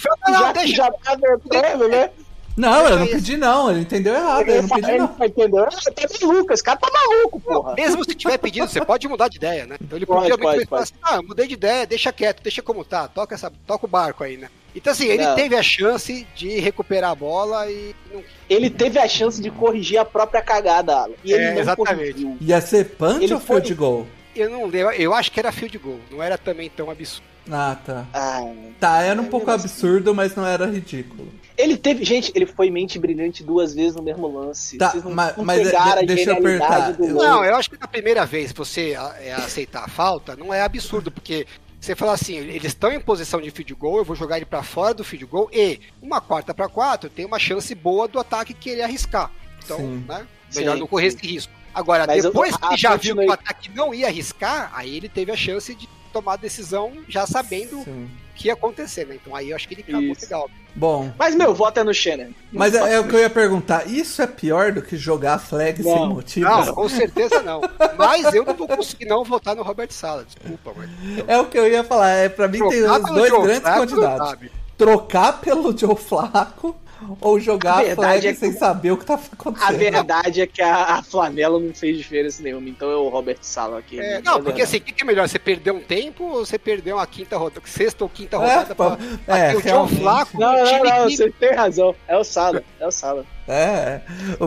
[0.00, 2.10] falar, não, já, deixa, já tava entrando, né?
[2.58, 5.08] Não, eu não Aí, pedi não, ele entendeu errado, eu não pedi Ele não.
[5.08, 5.58] tá entendendo?
[5.58, 7.74] Ah, Tá maluco, esse cara tá maluco, porra.
[7.74, 9.76] Mesmo se tiver pedido, você pode mudar de ideia, né?
[9.80, 12.84] Então ele Pode, podia pode, falar assim, ah, mudei de ideia, deixa quieto, deixa como
[12.84, 14.48] tá, toca, essa, toca o barco aí, né?
[14.74, 15.34] Então assim, ele Não.
[15.34, 19.98] teve a chance de recuperar a bola e não Ele teve a chance de corrigir
[19.98, 21.14] a própria cagada, Alan.
[21.24, 22.12] E ele É, não exatamente.
[22.12, 22.36] corrigiu.
[22.40, 24.06] Ia ser punch Ele ou foi- field goal?
[24.40, 27.26] Eu não lembro, eu acho que era field goal, não era também tão absurdo.
[27.50, 28.06] Ah, tá.
[28.12, 28.40] Ah,
[28.78, 31.32] Tá, era um pouco mesmo absurdo, mas não era ridículo.
[31.56, 32.04] ele teve.
[32.04, 34.76] Gente, ele foi mente brilhante duas vezes no mesmo lance.
[34.76, 37.14] Tá, Vocês não, mas- não mas pegaram de- deixa eu a genialidade perguntar, do eu-
[37.14, 37.22] gol.
[37.24, 40.60] Não, eu acho que na primeira vez você a- é, aceitar a falta não é
[40.62, 41.46] absurdo, porque
[41.80, 44.62] você fala assim, eles estão em posição de field goal, eu vou jogar ele pra
[44.62, 48.52] fora do field goal e uma quarta pra quatro tem uma chance boa do ataque
[48.52, 49.30] querer arriscar.
[49.64, 50.04] Então, Sim.
[50.06, 50.26] né?
[50.54, 51.16] Melhor Sim, não correr sim.
[51.16, 51.52] esse risco.
[51.78, 54.70] Agora, Mas eu- depois que a ele já viu que o ataque não ia arriscar,
[54.74, 58.04] aí ele teve a chance de tomar a decisão já sabendo Sim.
[58.04, 59.14] o que ia acontecer, né?
[59.20, 60.22] Então aí eu acho que ele acabou Isso.
[60.22, 60.50] legal.
[60.74, 62.30] Bom, Mas meu voto é no Shannon.
[62.52, 63.86] mas é, é o que eu ia perguntar.
[63.88, 66.08] Isso é pior do que jogar flag sem Não.
[66.14, 66.48] motivo?
[66.48, 67.60] Não, com certeza não.
[67.96, 70.88] Mas eu não vou conseguir não votar no Robert Sala, desculpa, mas.
[71.28, 72.10] É o que eu ia falar.
[72.10, 74.50] É, pra mim tem Trocar os pelo dois Joe grandes Flacco, candidatos.
[74.76, 76.76] Trocar pelo Joe Flaco
[77.20, 79.76] ou jogar A a verdade flag é que- sem saber o que tá A acontecendo.
[79.78, 83.78] verdade é que a, a flanela não fez diferença nenhuma, então é o Robert Sala
[83.78, 83.98] aqui.
[84.00, 85.28] É, não, porque assim, o que, que é melhor?
[85.28, 88.74] Você perder um tempo ou você perder uma quinta rodada, sexta ou quinta É, rodada
[88.74, 88.90] pô,
[89.24, 90.00] pra é, o realmente.
[90.00, 90.40] Flaco?
[90.40, 91.94] Não, não, time não, que- você tem razão.
[92.06, 93.24] É o Sala, é o Sala.
[93.50, 94.00] É,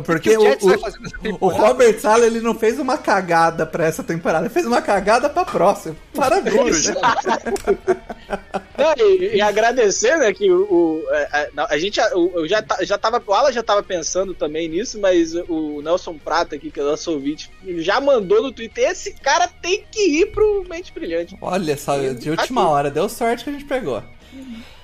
[0.06, 1.50] porque o o, o-?
[1.50, 5.44] Robert Sala ele não fez uma cagada pra essa temporada, ele fez uma cagada pra
[5.44, 5.96] próxima.
[6.14, 6.86] Parabéns.
[8.78, 12.98] Não, e, e agradecer, né, que o, o- a, a- a gente, eu já, já
[12.98, 16.84] tava, o Alan já tava pensando também nisso, mas o Nelson Prata aqui, que é
[16.84, 21.36] o nosso ouvinte, já mandou no Twitter, esse cara tem que ir pro Mente Brilhante.
[21.42, 24.04] Olha só, de última hora, deu sorte que a gente pegou.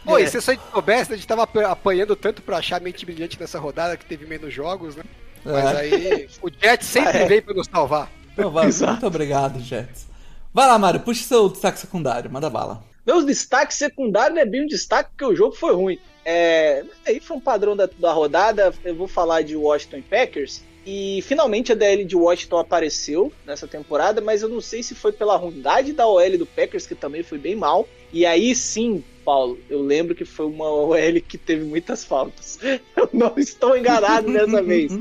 [0.07, 0.23] Pô, É.
[0.23, 3.59] e se você soubesse, a gente tava apa- apanhando tanto pra achar mente brilhante nessa
[3.59, 5.03] rodada que teve menos jogos, né?
[5.43, 5.77] Mas É.
[5.79, 7.27] aí o Jet sempre Ah, é.
[7.27, 8.11] vem pra nos salvar.
[8.33, 10.07] Então, vai, muito obrigado, Jets.
[10.53, 12.83] Vai lá, Mário, puxa seu destaque secundário, manda bala.
[13.05, 15.99] Meus destaques secundários não é bem um destaque porque o jogo foi ruim.
[16.25, 18.73] É, aí foi um padrão da, da rodada.
[18.83, 20.61] Eu vou falar de Washington Packers.
[20.85, 25.11] E finalmente a DL de Washington apareceu nessa temporada, mas eu não sei se foi
[25.11, 27.87] pela ruindade da OL do Packers, que também foi bem mal.
[28.11, 32.59] E aí sim, Paulo, eu lembro que foi uma OL que teve muitas faltas.
[32.95, 34.97] Eu não estou enganado dessa vez.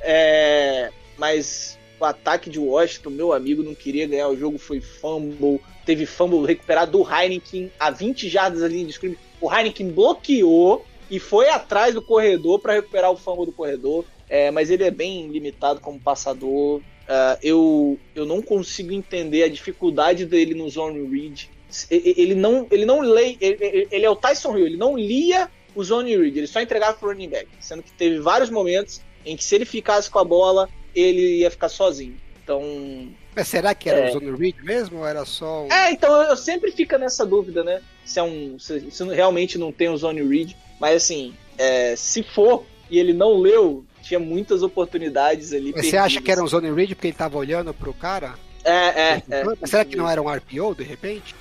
[0.00, 5.60] É, mas o ataque de Washington, meu amigo, não queria ganhar o jogo, foi fumble.
[5.86, 9.16] Teve fumble recuperado do Heineken a 20 jardas ali de screen.
[9.40, 14.04] O Heineken bloqueou e foi atrás do corredor para recuperar o fumble do corredor.
[14.28, 16.80] É, mas ele é bem limitado como passador.
[17.12, 21.50] Ah, eu, eu não consigo entender a dificuldade dele no zone read.
[21.90, 23.36] Ele não, ele não lê.
[23.40, 26.96] Ele, ele- é o Tyson Hill, ele não lia o zone read, ele só entregava
[26.98, 27.48] pro running back.
[27.60, 31.50] Sendo que teve vários momentos em que se ele ficasse com a bola, ele ia
[31.50, 32.16] ficar sozinho.
[32.42, 33.08] Então.
[33.36, 34.10] Mas será que era É.
[34.10, 35.72] o Zone Read mesmo ou era só um...
[35.72, 37.80] É, então eu sempre fico nessa dúvida, né?
[38.04, 38.58] Se é um.
[38.58, 40.56] Se, se realmente não tem o zone read.
[40.80, 45.70] Mas assim, é, se for e ele não leu, tinha muitas oportunidades ali.
[45.72, 48.34] Você acha que era um Zone Read porque ele tava olhando pro cara?
[48.64, 49.66] É, é, é.
[49.66, 51.34] Será que não era um RPO, de repente?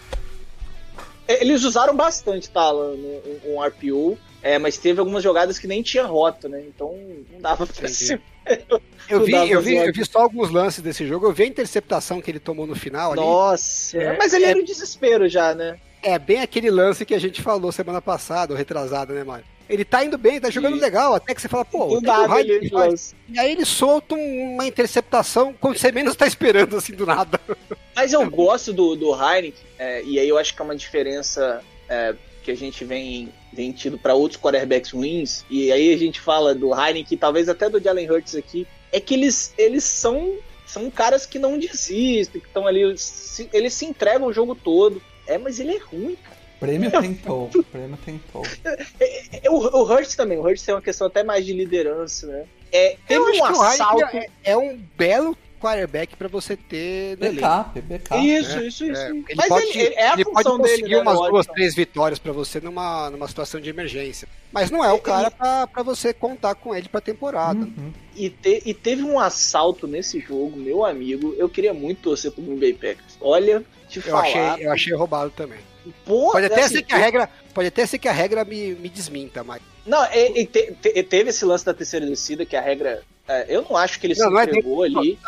[1.30, 4.18] Eles usaram bastante, tá, Alan, um, um RPO.
[4.42, 6.64] É, mas teve algumas jogadas que nem tinha rota, né?
[6.68, 6.98] Então
[7.32, 8.20] não dava pra se.
[9.10, 11.26] Eu vi, eu, vi, eu vi só alguns lances desse jogo.
[11.28, 13.22] Eu vi a interceptação que ele tomou no final ali.
[13.22, 13.98] Nossa!
[13.98, 15.78] É, mas ele é- era um desespero já, né?
[16.02, 19.46] É bem aquele lance que a gente falou semana passada, ou retrasada, né, Mário?
[19.70, 20.82] Ele tá indo bem, tá jogando Isso.
[20.84, 23.14] legal, até que você fala, pô, Do nada Hyde ele faz?
[23.32, 27.40] E aí ele solta um- uma interceptação quando você menos tá esperando, assim, do nada.
[27.96, 31.62] Mas eu gosto do, do Heineken, é, e aí eu acho que é uma diferença
[31.88, 36.20] é, que a gente vem, vem tido para outros quarterbacks ruins, e aí a gente
[36.20, 40.34] fala do Heineken, talvez até do Jalen Hurts aqui, é que eles, eles são,
[40.66, 45.00] são caras que não desistem, que estão ali, se- eles se entregam o jogo todo.
[45.28, 46.39] É, mas ele é ruim, cara.
[46.60, 48.44] Prêmio tentou, prêmio tentou.
[48.99, 52.27] É, é, o, o Hurts também, o Hurts tem uma questão até mais de liderança,
[52.27, 52.45] né?
[52.72, 54.06] É, teve um o assalto.
[54.15, 57.15] é, é um belo quarterback pra você ter.
[57.18, 58.27] Backup, backup.
[58.27, 58.68] Isso, né?
[58.68, 59.02] isso, isso.
[59.02, 61.45] É, ele Mas pode, ele, é a ele pode função dele, conseguir né, umas duas,
[61.48, 64.27] três vitórias pra você numa, numa situação de emergência.
[64.52, 67.60] Mas não é o cara pra, pra você contar com ele pra temporada.
[67.60, 67.91] Uhum.
[68.15, 71.34] E, te- e teve um assalto nesse jogo, meu amigo.
[71.38, 73.18] Eu queria muito torcer pro Green Bay Packers.
[73.19, 74.22] Olha, te Eu, falar.
[74.23, 75.60] achei, eu achei roubado também.
[76.06, 78.74] Pô, Pode até assim, ser que a regra, pode até ser que a regra me,
[78.76, 82.56] me desminta, mas Não, e, e te- te- teve esse lance da terceira descida que
[82.56, 83.02] a regra.
[83.28, 85.20] é, eu não acho que ele Não, se é entregou ali.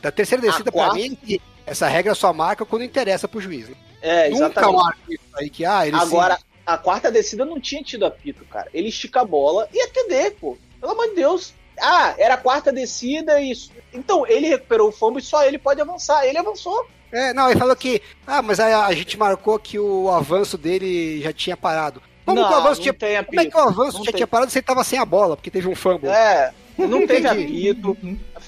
[0.00, 1.18] da terceira descida A pra quarta- mim
[1.66, 3.68] essa regra só marca quando interessa pro juiz.
[3.68, 3.76] Né?
[4.02, 4.76] É, Nunca exatamente.
[4.76, 6.44] marca isso aí que ah, ele Agora, se...
[6.66, 8.68] a quarta descida não tinha tido apito, cara.
[8.74, 10.56] Ele estica a bola e é TD, pô.
[10.80, 11.54] Pelo amor de Deus.
[11.78, 13.52] Ah, era a quarta descida e.
[13.92, 16.26] Então, ele recuperou o fumble e só ele pode avançar.
[16.26, 16.86] Ele avançou.
[17.12, 18.00] É, não, ele falou que.
[18.26, 22.00] Ah, mas a, a gente marcou que o avanço dele já tinha parado.
[22.24, 22.92] Como Não, que o avanço tinha.
[22.94, 24.18] tem Como é que o avanço Não já tem.
[24.18, 26.08] tinha parado se ele tava sem a bola, porque teve um fumble?
[26.08, 27.96] É, não teve apito.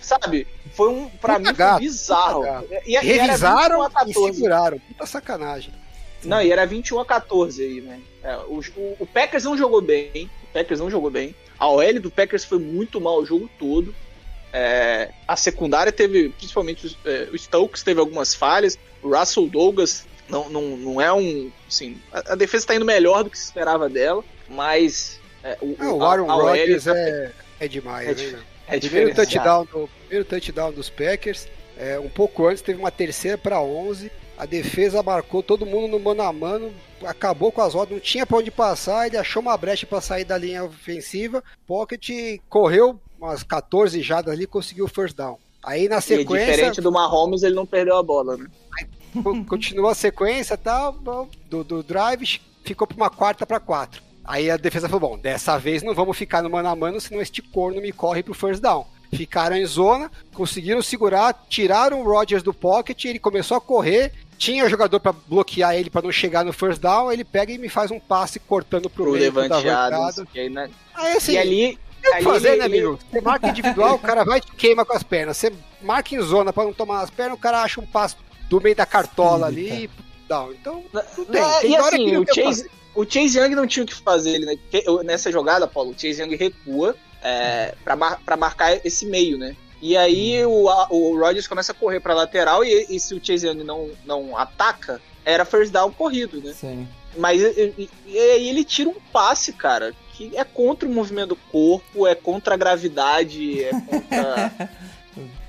[0.01, 0.47] Sabe?
[0.75, 1.09] Foi um.
[1.09, 2.41] Pra Puta mim foi gato, bizarro.
[2.41, 2.67] puta gato.
[2.87, 4.35] E, e era 21 Revisaram a e 14.
[4.35, 4.79] seguraram.
[4.79, 5.75] Puta sacanagem.
[6.25, 8.01] Não, e era 21 a 14 aí, né?
[8.23, 10.31] É, o, o- o Packers não jogou bem.
[10.45, 11.35] O Packers não jogou bem.
[11.59, 13.93] A OL do Packers foi muito mal o jogo todo.
[14.53, 18.79] É, a secundária teve, principalmente é, o Stokes teve algumas falhas.
[19.03, 21.51] O Russell Douglas não, não, não é um.
[21.69, 25.19] Assim, a, a defesa está indo melhor do que se esperava dela, mas.
[25.43, 28.31] é, o, Ah, o Aaron OL Rodgers tá- é, é demais, é né?
[28.31, 28.41] meu?
[28.69, 31.49] é primeiro touchdown, do, primeiro touchdown dos Packers.
[31.77, 34.11] é, um pouco antes teve uma terceira para 11.
[34.39, 36.73] A defesa marcou todo mundo no mano a mano.
[37.05, 39.07] Acabou com as rodas, não tinha pra onde passar.
[39.07, 41.43] Ele achou uma brecha para sair da linha ofensiva.
[41.66, 42.09] Pocket
[42.49, 45.39] correu umas 14 jadas ali e conseguiu o first down.
[45.62, 48.47] Aí na E sequência, diferente do Mahomes, ele não perdeu a bola, né?
[49.23, 50.93] co- continuou a sequência tal,
[51.49, 54.03] do, do drive, ficou para uma quarta para quatro.
[54.24, 57.20] Aí a defesa falou: bom, dessa vez não vamos ficar no mano a mano, senão
[57.20, 58.86] este corno me corre pro first down.
[59.15, 64.66] Ficaram em zona, conseguiram segurar, tiraram o Rodgers do pocket, ele começou a correr, tinha
[64.70, 67.90] jogador para bloquear ele para não chegar no first down, ele pega e me faz
[67.90, 70.01] um passe cortando pro, Pro meio Levante da Adams.
[70.01, 70.27] arrancada.
[70.32, 70.70] que aí, né?
[70.94, 71.78] Aí assim, E ali.
[72.03, 72.99] Tem o que fazer, ele- né, ele- amigo?
[73.11, 75.37] Você marca individual, o cara vai e te queima com as pernas.
[75.37, 78.16] Você marca em zona pra não tomar as pernas, o cara acha um passo
[78.49, 79.91] do meio da cartola Sim, ali e
[80.29, 80.47] dá.
[80.51, 81.41] Então, não tem.
[81.41, 83.95] É, tem e hora assim, o o Chase, o Chase Young não tinha o que
[83.95, 84.57] fazer ele, né?
[85.05, 89.57] Nessa jogada, Paulo, o Chase Young recua é, pra, mar- pra marcar esse meio, né?
[89.81, 93.24] E aí o, a- o Rodgers começa a correr pra lateral e, e se o
[93.24, 96.53] Chase Young não, não ataca, era first down corrido, né?
[96.53, 96.87] Sim.
[97.16, 101.31] Mas e, e- e aí ele tira um passe, cara, que é contra o movimento
[101.31, 104.53] do corpo, é contra a gravidade, é contra.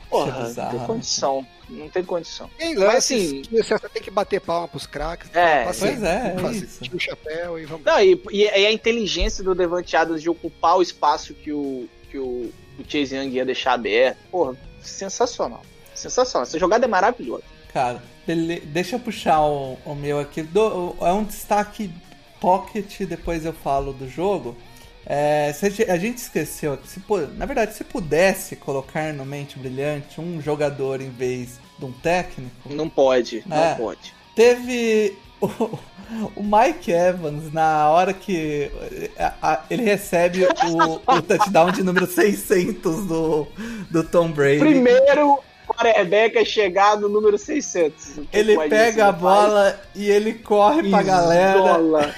[0.10, 0.86] Porra, não bizarro, tem né?
[0.88, 1.48] condição.
[1.70, 2.50] Não tem condição.
[2.58, 5.30] Tem Mas, assim- que você tem que bater palma pros craques.
[5.36, 6.68] É, pois é, que é.
[6.82, 7.84] Tira o chapéu e vamos.
[7.86, 12.18] Não, e, e- a inteligência do Devante Adams de ocupar o espaço que o, que
[12.20, 14.18] o, o Chase Young ia deixar aberto.
[14.30, 15.64] Porra, sensacional.
[15.96, 16.44] Sensacional.
[16.44, 17.44] Essa jogada é maravilhosa.
[17.74, 18.04] Cara,
[18.66, 20.44] deixa eu puxar o, o meu aqui.
[20.44, 21.90] Do- é um destaque
[22.48, 24.54] pocket, depois eu falo do jogo.
[25.06, 27.02] É, se a ge- a gente esqueceu, se,
[27.38, 32.52] na verdade, se pudesse colocar no Mente Brilhante um jogador em vez de um técnico,
[32.70, 33.76] Não pode, não É.
[33.76, 34.14] pode.
[34.36, 35.48] teve o,
[36.38, 38.72] o Mike Evans na hora que
[39.18, 43.48] a- a- ele recebe o, o touchdown de número 600 do,
[43.90, 44.60] do Tom Brady.
[44.60, 48.18] Primeiro quarterback a chegar no número 600.
[48.20, 52.16] O que Ele pega a bola e ele corre pra galera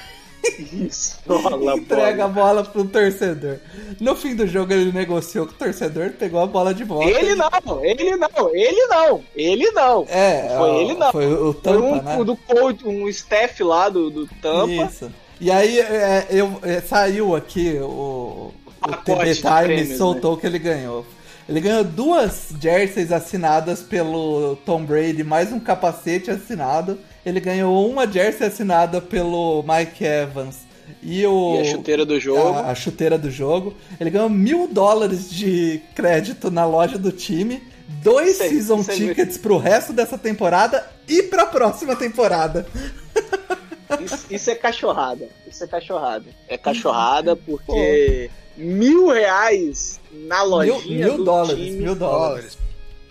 [0.59, 2.61] E entrega a bola.
[2.61, 3.57] bola pro torcedor.
[3.99, 7.09] No fim do jogo ele negociou com o torcedor, pegou a bola de volta.
[7.09, 10.05] Ele e- não, ele não, ele não, ele não.
[10.09, 11.11] É, Foi ó, ele não.
[11.11, 12.23] Foi o Foi Tampa, um né?
[12.23, 14.71] do coach, um staff lá do, do Tampa.
[14.85, 15.11] Isso.
[15.39, 18.53] E aí é, eu, é, saiu aqui o,
[18.87, 19.97] o de Time né?
[19.97, 21.05] soltou que ele ganhou.
[21.47, 26.97] Ele ganhou duas jerseys assinadas pelo Tom Brady, mais um capacete assinado.
[27.25, 30.57] Ele ganhou uma jersey assinada pelo Mike Evans
[31.01, 32.49] e, o, E a chuteira do jogo.
[32.59, 33.73] a, a chuteira do jogo.
[33.99, 37.63] Ele ganhou mil dólares de crédito na loja do time,
[38.03, 38.95] dois aí, season aí.
[38.97, 42.67] tickets pro resto dessa temporada e pra próxima temporada.
[44.03, 45.27] Isso, isso é cachorrada.
[45.47, 46.25] Isso é cachorrada.
[46.47, 51.71] É cachorrada porque mil reais na Mil, lojinha mil do dólares, time.
[51.77, 52.57] mil dólares.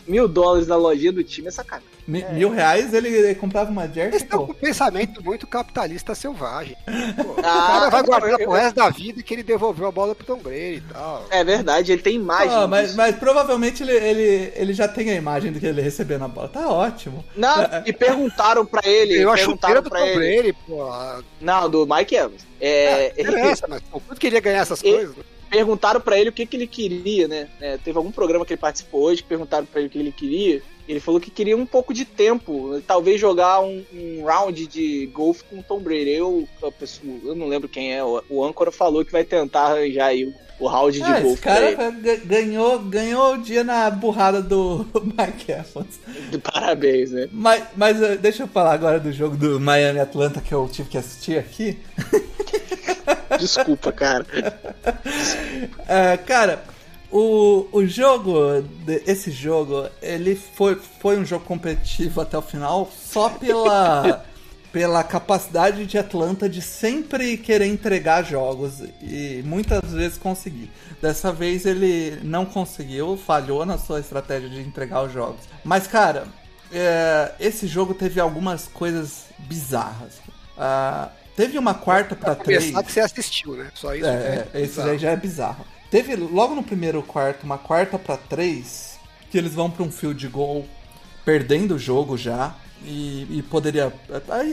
[0.07, 1.89] Mil dólares na lojinha do time é sacanagem.
[2.07, 4.53] Mi- Mil reais ele, ele comprava uma Eles jersey, estão com pô.
[4.53, 6.77] um pensamento muito capitalista selvagem.
[7.17, 9.91] Pô, o Ah, cara vai guardar eu- pro resto da vida que ele devolveu a
[9.91, 11.25] bola pro Tom Brady e tal.
[11.31, 12.55] É verdade, ele tem imagem.
[12.55, 16.19] Ah, mas, mas provavelmente ele, ele, ele já tem a imagem do que ele recebeu
[16.19, 16.49] na bola.
[16.49, 17.25] Tá ótimo.
[17.35, 17.57] Não,
[17.87, 19.15] e perguntaram pra ele.
[19.19, 20.43] Eu a chuteira perguntaram do pra Tom ele.
[20.53, 20.87] Brady, pô.
[21.41, 22.47] Não, do Mike Evans.
[22.61, 25.17] É, ele- Interessa, mas o quanto queria ganhar essas Ele- coisas?
[25.45, 27.49] Perguntaram pra ele o que, que ele queria, né?
[27.61, 30.13] É, teve algum programa que ele participou hoje que perguntaram pra ele o que ele
[30.13, 30.63] queria.
[30.87, 35.43] Ele falou que queria um pouco de tempo, talvez jogar um, um round de golfe
[35.45, 36.11] com o Tom Brady.
[36.11, 39.63] Eu, a pessoa- eu não lembro quem é, o, o âncora falou que vai tentar
[39.63, 41.91] arranjar aí o, o round de Ah, esse golfe pra cara
[42.27, 44.85] ganhou, ganhou o dia na burrada do
[45.17, 45.99] Mike Evans.
[46.53, 47.29] Parabéns, né?
[47.33, 50.91] Mas, mas eh, deixa eu falar agora do jogo do Miami Atlanta que eu tive
[50.91, 51.79] que assistir aqui.
[53.39, 54.27] Desculpa, cara.
[55.89, 56.63] É, cara,
[57.11, 58.39] o, o jogo,
[59.07, 64.25] esse jogo, ele foi, foi um jogo competitivo até o final só pela
[64.75, 70.69] pela capacidade de Atlanta de sempre querer entregar jogos e muitas vezes conseguir.
[71.01, 75.43] Dessa vez ele não conseguiu, falhou na sua estratégia de entregar os jogos.
[75.63, 76.25] Mas, cara,
[76.73, 80.15] é, esse jogo teve algumas coisas bizarras.
[80.59, 82.65] Ah, teve uma quarta pra três.
[82.65, 83.71] Começar que você assistiu, né?
[83.75, 84.07] Só isso.
[84.07, 84.91] É, é esse bizarro.
[84.91, 85.67] aí já é bizarro.
[85.91, 88.99] Teve logo no primeiro quarto, uma quarta pra três,
[89.31, 90.67] que eles vão pra um field goal,
[91.25, 92.55] perdendo o jogo já.
[92.87, 93.93] E, e poderia.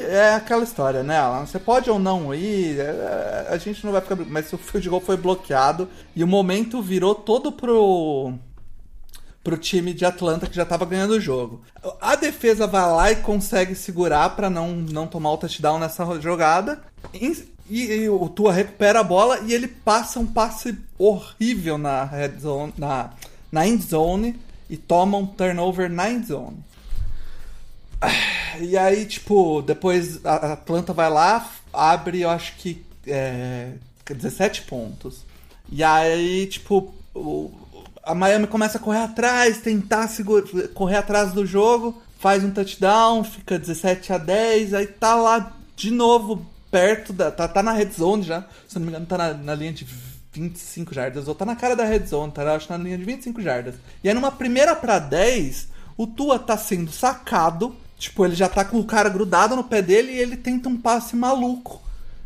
[0.08, 1.46] É aquela história, né, Alan?
[1.46, 4.16] Você pode ou não ir, é, a gente não vai ficar.
[4.16, 8.34] Mas o field goal foi bloqueado e o momento virou todo pro.
[9.44, 11.62] Pro time de Atlanta que já tava ganhando o jogo.
[12.00, 16.82] A defesa vai lá e consegue segurar pra não, não tomar o touchdown nessa jogada.
[17.14, 22.04] E, e- e o Tua recupera a bola e ele passa um passe horrível na
[22.04, 23.10] red zone, na,
[23.52, 24.40] na end zone
[24.70, 26.58] e toma um turnover na end zone.
[28.60, 33.74] E aí, tipo, depois a a Atlanta vai lá, abre, eu acho que é,
[34.06, 35.20] 17 pontos.
[35.72, 37.52] E aí, tipo, o-
[38.12, 43.24] a Miami começa a correr atrás, tentar segura, correr atrás do jogo, faz um touchdown,
[43.24, 47.32] fica 17 a 10, aí tá lá de novo perto da.
[47.32, 49.88] Tá, tá na red zone já, se não me engano, tá na, na linha de
[50.34, 52.54] 25 jardas, ou tá na cara da red zone, tá?
[52.54, 53.76] Acho na linha de 25 jardas.
[54.04, 58.66] E aí numa primeira pra 10, o Tua tá sendo sacado, tipo, ele já tá
[58.66, 61.82] com o cara grudado no pé dele e ele tenta um passe maluco.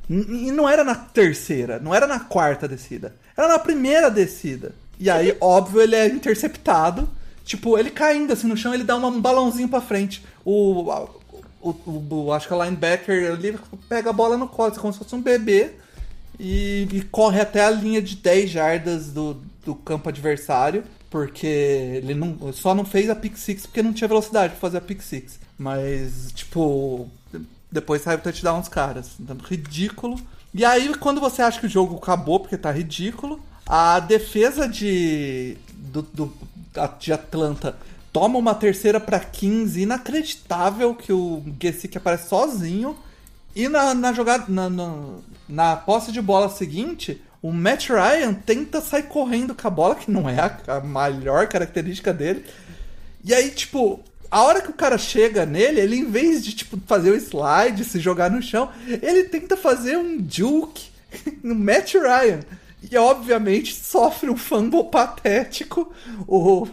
[0.10, 4.74] E não era na terceira, não era na quarta descida, era na primeira descida.
[5.00, 7.10] E aí, óbvio, ele é interceptado.
[7.44, 10.24] Tipo, ele caindo assim no chão, ele dá um balãozinho pra frente.
[10.44, 10.82] O,
[11.62, 13.58] o, o- o- acho que o linebacker ali
[13.88, 15.72] pega a bola no colo, como se fosse um bebê,
[16.40, 22.14] e, e corre até a linha de 10 jardas do, do campo adversário, porque ele
[22.14, 25.02] não, só não fez a pick six porque não tinha velocidade pra fazer a pick
[25.02, 25.40] six.
[25.58, 27.08] Mas, tipo,
[27.72, 29.12] depois sai o touchdown dos caras.
[29.20, 30.20] Então, ridículo.
[30.54, 35.58] E aí, quando você acha que o jogo acabou, porque tá ridículo, a defesa de,
[35.74, 36.34] do, do-
[37.00, 37.76] de Atlanta
[38.12, 42.96] toma uma terceira pra 15, inacreditável que o Gesick aparece sozinho.
[43.56, 44.96] E na, na jogada, na, na,
[45.48, 50.12] na posse de bola seguinte, o Matt Ryan tenta sair correndo com a bola, que
[50.12, 52.46] não é a, a melhor característica dele.
[53.24, 56.78] E aí, tipo, a hora que o cara chega nele, ele em vez de, tipo,
[56.86, 60.90] fazer o slide, se jogar no chão, ele tenta fazer um juke
[61.42, 62.42] no Matt Ryan.
[62.92, 65.92] E, obviamente, sofre um fumble patético.
[66.28, 66.68] O...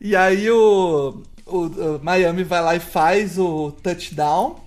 [0.00, 4.60] E aí o, o, Miami vai lá e faz o touchdown.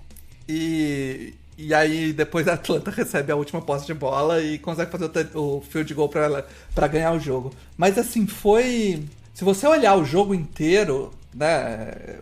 [0.48, 5.10] E, e aí depois a Atlanta recebe a última posse de bola e consegue fazer
[5.34, 7.52] o, o field goal pra ganhar o jogo.
[7.76, 9.02] Mas assim, foi.
[9.34, 12.18] Se você olhar o jogo inteiro, né?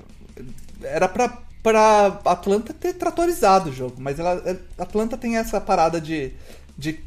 [0.83, 3.97] Era pra, pra Atlanta ter tratorizado o jogo.
[3.99, 4.43] Mas ela,
[4.79, 6.33] Atlanta tem essa parada de,
[6.79, 7.01] de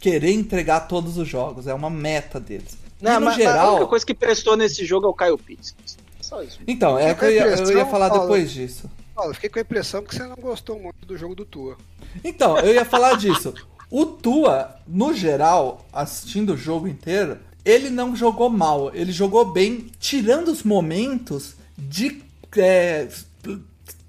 [0.00, 1.66] querer entregar todos os jogos.
[1.66, 2.76] É uma meta deles.
[3.00, 3.70] Não, e no mas, mas a geral.
[3.72, 5.74] única coisa que prestou nesse jogo é o Kyle Pitts.
[6.20, 6.58] Só isso.
[6.66, 8.22] Então, é que eu ia, com a eu ia impressão, falar Paulo.
[8.22, 8.90] depois disso.
[9.14, 11.76] Paulo, fiquei com a impressão que você não gostou muito do jogo do Tua.
[12.24, 13.54] Então, eu ia falar disso.
[13.90, 18.94] O Tua, no geral, assistindo o jogo inteiro, ele não jogou mal.
[18.94, 22.22] Ele jogou bem, tirando os momentos de
[22.56, 23.08] é,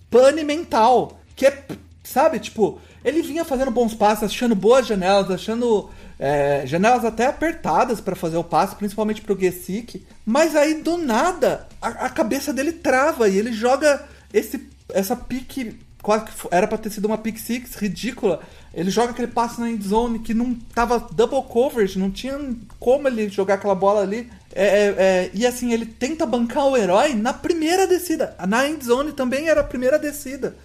[0.09, 1.19] pane mental.
[1.35, 1.65] Que é,
[2.03, 7.99] sabe, tipo, ele vinha fazendo bons passes, achando boas janelas, achando é, janelas até apertadas
[7.99, 10.06] pra fazer o passe, principalmente pro Gesick.
[10.26, 14.03] Mas aí, do nada, a, a cabeça dele trava e ele joga
[14.34, 15.80] esse, essa pique.
[16.02, 18.40] Quase que era pra ter sido uma pick six ridícula.
[18.73, 22.40] Ele joga aquele passe na end zone que não tava double coverage, não tinha
[22.80, 24.28] como ele jogar aquela bola ali.
[24.52, 28.36] É, é, é, e assim, ele tenta bancar o herói na primeira descida.
[28.48, 30.56] Na end zone também era a primeira descida.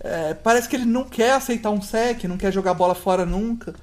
[0.00, 3.74] É, parece que ele não quer aceitar um sec, não quer jogar bola fora nunca.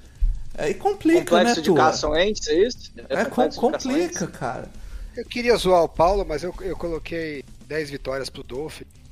[0.58, 2.92] É, e complica, Complexo né, de Wentz, é isso?
[3.10, 3.84] É, com- Carson Wentz?
[3.84, 4.70] complica, cara.
[5.16, 8.82] Eu queria zoar o Paulo, mas eu, eu coloquei 10 vitórias pro Dolph.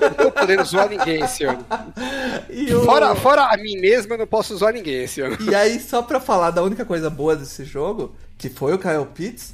[0.00, 1.64] Não tô podendo zoar ninguém esse ano.
[2.48, 5.36] E o- Fora, fora a mim mesmo, eu não posso zoar ninguém esse ano.
[5.40, 9.06] E aí, só pra falar da única coisa boa desse jogo, que foi o Kyle
[9.14, 9.52] Pitts,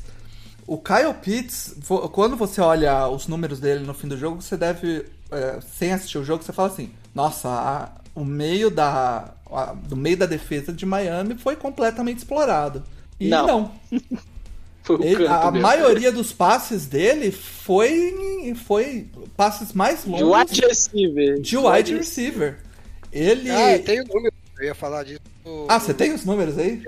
[0.66, 1.74] o Kyle Pitts,
[2.12, 6.18] quando você olha os números dele no fim do jogo, você deve, é, sem assistir
[6.18, 10.72] o jogo, você fala assim, nossa, a- o meio da, a- do meio da defesa
[10.72, 12.82] de Miami foi completamente explorado.
[13.18, 13.46] E Não.
[13.46, 13.72] não.
[14.84, 15.66] Foi o Ele- canto a mesmo.
[15.66, 21.40] maioria dos passes dele foi, foi passes mais De longos wide receiver.
[21.40, 22.58] de wide receiver.
[23.12, 23.50] Ele...
[23.50, 24.32] Ah, tem o número.
[24.60, 25.18] Eu ia falar disso.
[25.68, 26.80] Ah, você tem os números aí?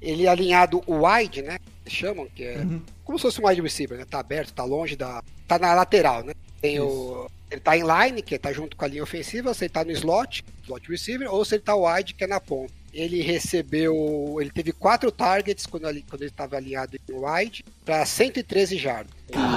[0.00, 1.58] Ele é alinhado wide, né?
[1.86, 2.80] Chamam, que é Uhum.
[3.04, 4.06] como se fosse um wide receiver, né?
[4.08, 5.22] Tá aberto, tá longe da.
[5.46, 6.32] Tá na lateral, né?
[6.62, 7.28] Tem o.
[7.50, 9.92] Ele tá em line, que tá junto com a linha ofensiva, se ele tá no
[9.92, 12.72] slot, slot receiver, ou se ele tá wide, que é na ponta.
[12.92, 14.36] Ele recebeu.
[14.40, 19.12] Ele teve quatro targets quando, ele estava alinhado em wide, para 113 jardas.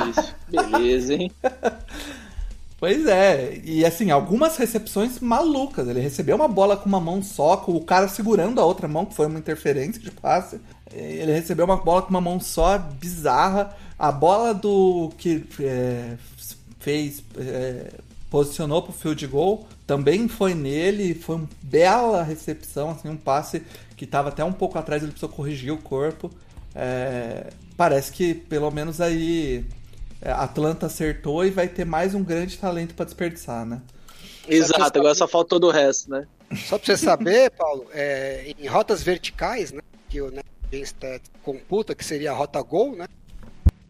[0.09, 1.31] Isso, beleza, hein?
[2.81, 5.87] Pois é, e assim, algumas recepções malucas.
[5.87, 9.05] Ele recebeu uma bola com uma mão só, com o cara segurando a outra mão,
[9.05, 10.59] que foi uma interferência de passe.
[10.91, 13.77] Ele recebeu uma bola com uma mão só, bizarra.
[13.99, 16.17] A bola do que é,
[16.81, 17.91] fez, é,
[18.29, 21.13] posicionou pro field goal, também foi nele.
[21.15, 23.63] Foi uma bela recepção, assim, um passe
[23.95, 26.29] que tava até um pouco atrás, ele precisou corrigir o corpo.
[26.73, 29.65] É, parece que pelo menos aí
[30.21, 33.81] é, Atlanta acertou e vai ter mais um grande talento pra desperdiçar, né?
[34.47, 36.27] Exato, agora só faltou do resto, né?
[36.67, 39.81] Só pra você saber, Paulo, é, em rotas verticais, né?
[40.09, 43.07] Que o NetGameStat computa, que seria a rota Gol, né?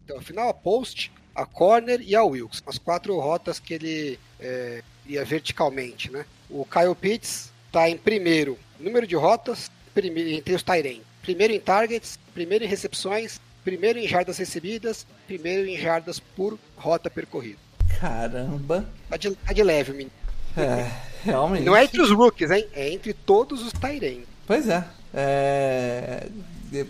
[0.04, 2.62] Então, afinal, a Post, a Corner e a Wilkes.
[2.66, 6.24] As quatro rotas que ele é, ia verticalmente, né?
[6.50, 11.02] O Kyle Pitts tá em primeiro número de rotas, primeiro, entre os Tyrene.
[11.22, 17.08] Primeiro em targets, primeiro em recepções, primeiro em jardas recebidas, primeiro em jardas por rota
[17.08, 17.58] percorrida.
[18.00, 18.88] Caramba.
[19.08, 20.10] Tá de, tá de leve, menino.
[20.56, 20.90] É,
[21.24, 21.64] realmente.
[21.64, 22.66] Não é entre os rookies, hein?
[22.74, 24.26] É entre todos os Tyrene.
[24.46, 24.84] Pois é.
[25.14, 26.26] É,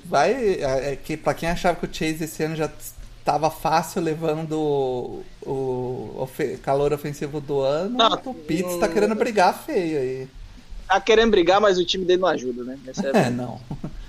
[0.05, 0.61] Vai.
[0.63, 2.71] É que pra quem achava que o Chase esse ano já
[3.25, 6.29] tava fácil levando o, o
[6.63, 10.29] calor ofensivo do ano, Não, o Pitts tá querendo brigar feio aí.
[10.87, 12.79] Tá querendo brigar, mas o time dele não ajuda, né?
[12.87, 13.61] É É, não.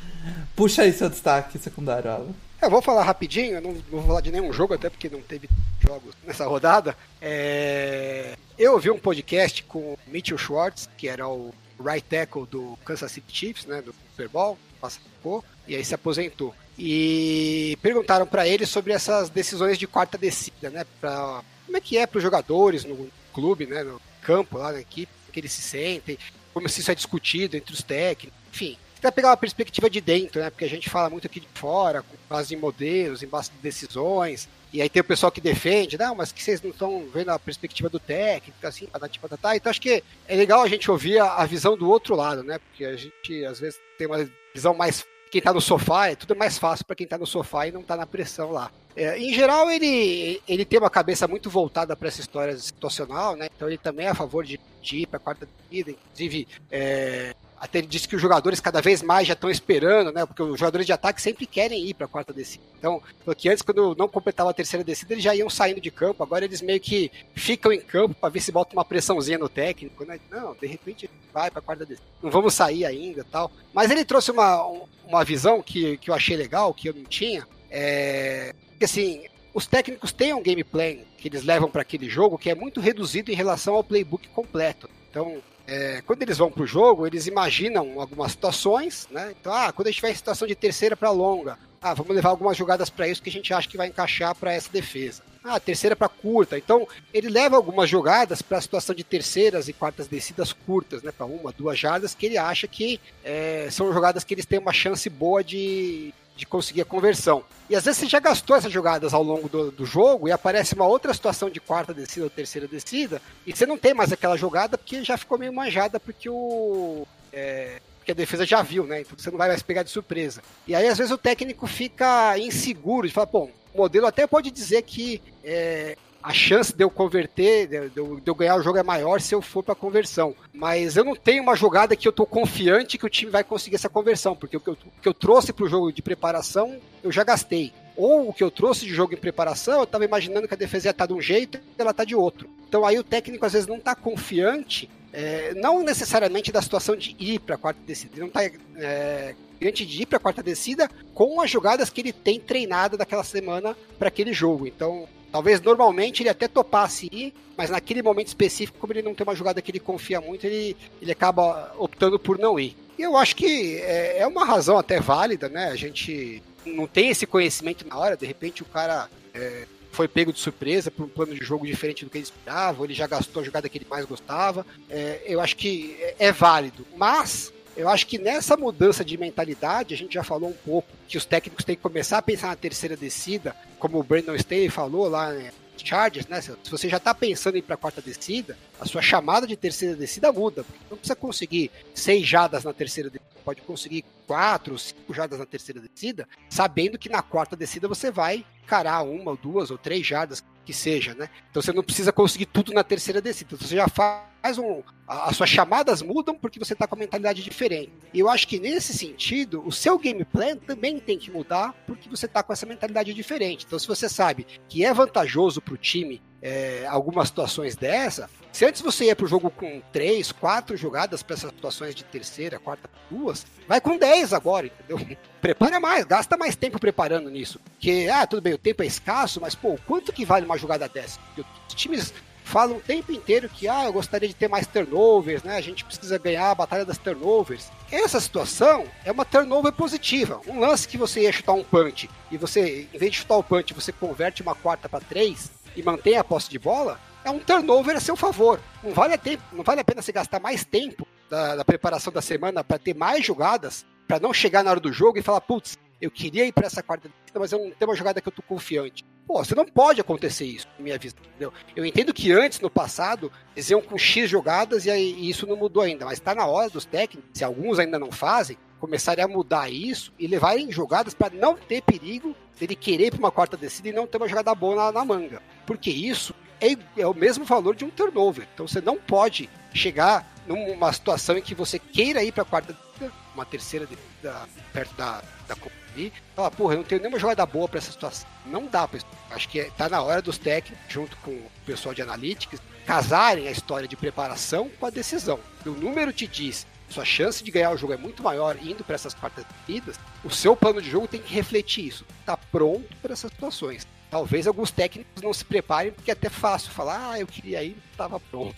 [0.56, 2.34] Puxa aí seu destaque secundário, Alan.
[2.61, 5.22] Eu vou falar rapidinho, eu não, não vou falar de nenhum jogo, até porque não
[5.22, 5.49] teve
[5.81, 6.95] jogos nessa rodada.
[7.22, 11.53] É, Eu ouvi um podcast com o Mitchell Schwartz, que era o
[11.84, 16.56] right tackle do Kansas City Chiefs, né, do Super Bowl, passou, e aí se aposentou.
[16.77, 21.97] E perguntaram para ele sobre essas decisões de quarta descida, né, pra, como é que
[21.97, 25.61] é para os jogadores no clube, né, no campo, lá na equipe, que eles se
[25.61, 26.17] sentem,
[26.53, 28.77] como se isso é discutido entre os técnicos, enfim.
[29.01, 30.49] Pra pegar uma perspectiva de dentro, né?
[30.49, 33.57] Porque a gente fala muito aqui de fora, com base em modelos, em base de
[33.57, 34.47] decisões.
[34.71, 37.37] E aí tem o pessoal que defende, não, mas que vocês não estão vendo a
[37.37, 39.57] perspectiva do técnico, assim, patati patatá.
[39.57, 42.57] Então acho que é legal a gente ouvir a, a visão do outro lado, né?
[42.59, 44.25] Porque a gente às vezes tem uma
[44.55, 45.03] visão mais.
[45.34, 47.81] Quem tá no sofá, é tudo mais fácil para quem tá no sofá e não
[47.81, 48.69] tá na pressão lá.
[48.95, 53.47] É, em geral, ele, ele tem uma cabeça muito voltada para essa história situacional, né?
[53.55, 56.47] Então ele também é a favor de, de ir para a quarta vida, inclusive.
[56.69, 57.34] É,
[57.64, 60.26] até ele disse que os jogadores cada vez mais já estão esperando, né?
[60.26, 62.61] Porque os jogadores de ataque sempre querem ir para a quarta descida.
[62.77, 63.02] Então,
[63.38, 66.22] que antes, quando não completava a terceira descida, eles já iam saindo de campo.
[66.22, 70.03] Agora eles meio que ficam em campo para ver se bota uma pressãozinha no técnico,
[70.03, 70.19] né?
[70.30, 72.06] Não, de repente vai para a quarta descida.
[72.22, 73.49] Não vamos sair ainda tal.
[73.73, 74.61] Mas ele trouxe uma,
[75.07, 77.48] uma visão que, que eu achei legal, que eu não tinha.
[77.72, 79.23] É, que assim,
[79.53, 82.81] os técnicos têm um game plan que eles levam para aquele jogo que é muito
[82.81, 84.90] reduzido em relação ao playbook completo.
[85.10, 89.34] Então, é, quando eles vão para o jogo, eles imaginam algumas situações, né?
[89.40, 92.30] Então, ah, quando a gente tiver em situação de terceira para longa, ah, vamos levar
[92.30, 95.22] algumas jogadas para isso que a gente acha que vai encaixar para essa defesa.
[95.44, 96.57] Ah, terceira para curta.
[96.57, 101.11] Então, ele leva algumas jogadas para a situação de terceiras e quartas descidas curtas, né?
[101.11, 104.72] Para uma, duas jardas, que ele acha que é, são jogadas que eles têm uma
[104.72, 107.43] chance boa de, de conseguir a conversão.
[107.69, 110.76] E às vezes você já gastou essas jogadas ao longo do, do, jogo e aparece
[110.76, 114.38] uma outra situação de quarta descida ou terceira descida e você não tem mais aquela
[114.38, 117.05] jogada porque já ficou meio manjada porque o.
[117.31, 119.01] É, porque a defesa já viu, né?
[119.01, 120.41] Então você não vai mais pegar de surpresa.
[120.68, 124.51] E aí às vezes o técnico fica inseguro de falar, bom, o modelo até pode
[124.51, 128.77] dizer que é, a chance de eu converter, de eu, de eu, ganhar o jogo
[128.77, 130.33] é maior se eu for para conversão.
[130.53, 133.75] Mas eu não tenho uma jogada que eu tô confiante que o time vai conseguir
[133.75, 136.79] essa conversão, porque o que eu, o que eu trouxe para o jogo de preparação
[137.03, 137.73] eu já gastei.
[137.97, 140.87] Ou o que eu trouxe de jogo em preparação, eu estava imaginando que a defesa
[140.87, 142.49] ia estar de um jeito e ela está de outro.
[142.67, 147.15] Então aí o técnico às vezes não está confiante, é, não necessariamente da situação de
[147.19, 148.45] ir para a quarta descida, ele não está
[148.77, 153.23] é, de ir para a quarta descida com as jogadas que ele tem treinado daquela
[153.23, 154.65] semana para aquele jogo.
[154.65, 159.26] Então Talvez normalmente ele até topasse ir, mas naquele momento específico, como ele não tem
[159.26, 162.77] uma jogada que ele confia muito, ele, ele acaba optando por não ir.
[162.99, 165.69] E eu acho que é, é uma razão até válida, né?
[165.69, 170.31] A gente não tem esse conhecimento na hora, de repente o cara é, foi pego
[170.31, 173.07] de surpresa por um plano de jogo diferente do que ele esperava, ou ele já
[173.07, 174.64] gastou a jogada que ele mais gostava.
[174.88, 176.85] É, eu acho que é, é válido.
[176.95, 181.17] Mas eu acho que nessa mudança de mentalidade, a gente já falou um pouco que
[181.17, 185.07] os técnicos têm que começar a pensar na terceira descida, como o Brandon Staley falou
[185.07, 186.39] lá né, Chargers, né?
[186.41, 189.55] Se você já está pensando em ir para a quarta descida, a sua chamada de
[189.55, 190.63] terceira descida muda.
[190.63, 195.45] Porque não precisa conseguir seis jadas na terceira descida, pode conseguir quatro, cinco jadas na
[195.45, 200.05] terceira descida, sabendo que na quarta descida você vai encarar uma, ou duas ou três
[200.05, 201.29] jardas que seja, né?
[201.49, 203.57] Então você não precisa conseguir tudo na terceira descida.
[203.57, 204.83] Você já faz um.
[205.07, 207.91] a- As suas chamadas mudam porque você está com a mentalidade diferente.
[208.13, 212.09] E eu acho que nesse sentido, o seu game plan também tem que mudar porque
[212.09, 213.65] você está com essa mentalidade diferente.
[213.65, 218.65] Então, se você sabe que é vantajoso para o time é, algumas situações dessa, se
[218.65, 222.89] antes você ia pro jogo com três, quatro jogadas para essas situações de terceira, quarta,
[223.09, 224.99] duas, vai com 10 agora, entendeu?
[225.41, 227.59] Prepara mais, gasta mais tempo preparando nisso.
[227.63, 230.87] Porque, ah, tudo bem, o tempo é escasso, mas, pô, quanto que vale uma jogada
[230.89, 231.17] dessa?
[231.37, 232.13] Os times
[232.53, 235.57] falam o tempo inteiro que, ah, eu gostaria de ter mais turnovers, né?
[235.57, 237.71] A gente precisa ganhar a batalha das turnovers.
[237.91, 240.39] Essa situação é uma turnover positiva.
[240.47, 243.43] Um lance que você ia chutar um punch e você, em vez de chutar o
[243.43, 247.39] punch, você converte uma quarta para três e mantém a posse de bola, é um
[247.39, 248.59] turnover a seu favor.
[248.84, 252.13] Não vale a, tempo, não vale a pena você gastar mais tempo da, da preparação
[252.13, 255.41] da semana para ter mais jogadas, para não chegar na hora do jogo e falar,
[255.41, 258.31] putz, eu queria ir para essa quarta mas eu não tenho uma jogada que eu
[258.31, 259.03] tô confiante.
[259.25, 261.53] Pô, você não pode acontecer isso, na minha vista, entendeu?
[261.75, 265.47] Eu entendo que antes, no passado, eles iam com X jogadas e, aí, e isso
[265.47, 269.23] não mudou ainda, mas está na hora dos técnicos, se alguns ainda não fazem, começarem
[269.23, 273.55] a mudar isso e levarem jogadas para não ter perigo dele querer para uma quarta
[273.55, 275.41] descida e não ter uma jogada boa na, na manga.
[275.65, 278.45] Porque isso é, é o mesmo valor de um turnover.
[278.53, 282.73] Então você não pode chegar numa situação em que você queira ir para a quarta
[282.73, 285.55] descida, uma terceira descida perto da, da
[285.93, 288.27] ali, falar, porra, eu não tenho nenhuma jogada boa para essa situação.
[288.45, 289.05] Não dá pra isso.
[289.31, 293.47] Acho que é, tá na hora dos técnicos, junto com o pessoal de analytics, casarem
[293.47, 295.39] a história de preparação com a decisão.
[295.61, 298.83] Se o número te diz sua chance de ganhar o jogo é muito maior indo
[298.83, 302.05] para essas quartas descidas, o seu plano de jogo tem que refletir isso.
[302.25, 303.87] Tá pronto para essas situações.
[304.11, 307.75] Talvez alguns técnicos não se preparem, porque é até fácil falar, ah, eu queria ir,
[307.91, 308.55] estava pronto.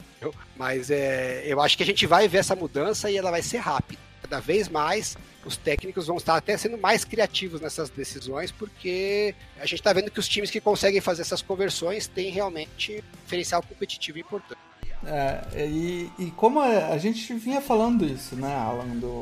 [0.58, 3.60] Mas é, eu acho que a gente vai ver essa mudança e ela vai ser
[3.60, 4.02] rápida.
[4.36, 9.66] Cada vez mais os técnicos vão estar até sendo mais criativos nessas decisões, porque a
[9.66, 13.64] gente está vendo que os times que conseguem fazer essas conversões têm realmente um diferencial
[13.64, 14.60] competitivo importante.
[15.06, 18.88] É, e, e como a, gente vinha falando isso, né, Alan?
[18.98, 19.20] Do,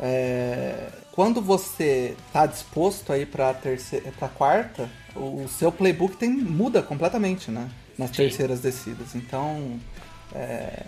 [0.00, 6.16] é, quando você tá disposto a ir pra, terceira, pra quarta, o, o seu playbook
[6.16, 7.68] tem, muda completamente, né?
[7.98, 9.14] Nas terceiras descidas.
[9.14, 9.78] Então,
[10.32, 10.86] é,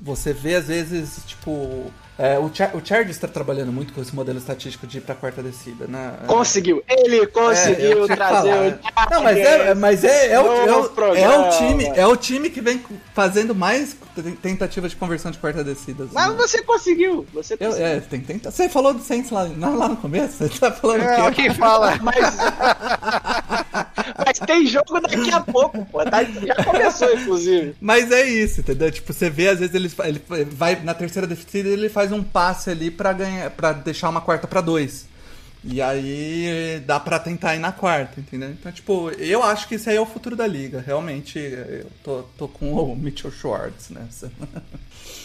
[0.00, 1.92] você vê às vezes, tipo.
[2.18, 5.14] é, o, Char o Chargers está trabalhando muito com esse modelo estatístico de ir pra
[5.14, 6.14] quarta descida, né?
[6.26, 6.82] Conseguiu.
[6.88, 10.76] Ele É, eu conseguiu que trazer o Não, mas é, mas é, é, o, é,
[10.76, 12.82] o, é o time, é o time que vem
[13.14, 13.96] fazendo mais
[14.42, 16.04] tentativas de conversão de quarta descida.
[16.04, 16.36] assim, Mas né?
[16.36, 17.26] você conseguiu.
[17.32, 17.86] Você Eu, conseguiu.
[17.86, 20.38] é, tem, tem, você falou do Saints lá, lá no começo?
[20.38, 21.42] Você tá falando É, o quê?
[21.42, 21.96] quem fala?
[22.02, 22.16] Mas...
[24.46, 26.04] Tem jogo daqui a pouco, pô.
[26.04, 27.74] Tá- Já começou, inclusive.
[27.80, 28.90] Mas é isso, entendeu?
[28.90, 32.70] Tipo, você vê, às vezes ele, ele vai na terceira descida ele faz um passe
[32.70, 35.06] ali pra ganhar, para deixar uma quarta pra dois.
[35.64, 38.50] E aí dá pra tentar ir na quarta, entendeu?
[38.50, 40.82] Então, tipo, eu acho que isso aí é o futuro da liga.
[40.86, 44.30] Realmente, eu tô, tô com o Mitchell Schwartz nessa.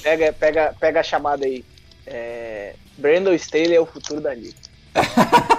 [0.02, 1.64] Pega, pega, pega a chamada aí.
[2.06, 2.74] É...
[2.98, 4.56] Brandon Staley é o futuro da liga.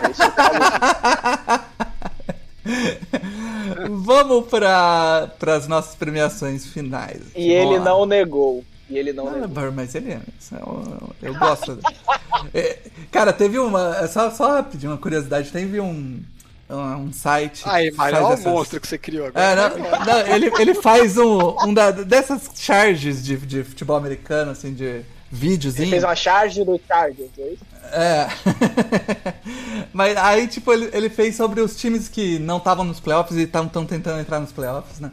[0.05, 1.65] É isso que eu falo.
[3.91, 7.21] Vamos para as nossas premiações finais.
[7.35, 7.85] E ele lá.
[7.85, 8.65] não negou.
[8.89, 10.21] E ele não Ah, mas ele é.
[10.53, 11.79] é um- Eu, gosto.
[12.53, 12.79] É,
[13.11, 13.97] cara, teve uma.
[13.99, 15.51] é Só, só rapidinho, uma curiosidade.
[15.51, 16.21] Teve um,
[16.69, 17.63] um, um site.
[17.67, 19.69] Aí, mas faz olha o essas- monstro que você criou É, agora.
[19.79, 24.75] não, não, ele, ele faz um, um da- dessas charges de, de futebol americano, assim,
[24.75, 25.01] de
[25.35, 25.85] videozinho.
[25.85, 27.65] Ele fez uma charge do Chargers, é isso?
[27.93, 28.29] É.
[29.93, 33.43] Mas aí, tipo, ele, ele fez sobre os times que não estavam nos playoffs e
[33.43, 35.11] estão tentando entrar nos playoffs, né?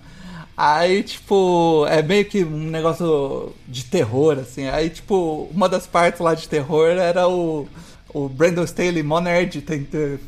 [0.55, 4.67] Aí, tipo, é meio que um negócio de terror, assim.
[4.67, 7.67] Aí, tipo, uma das partes lá de terror era o,
[8.13, 10.19] o Brandon Staley, mó nerd, tenta-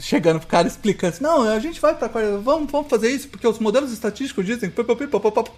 [0.00, 3.28] chegando pro cara explicando assim, não, a gente vai pra quarta, vamos, vamos fazer isso,
[3.28, 4.70] porque os modelos estatísticos dizem.
[4.70, 5.50] pá, pá, pá, pá, pá, pá."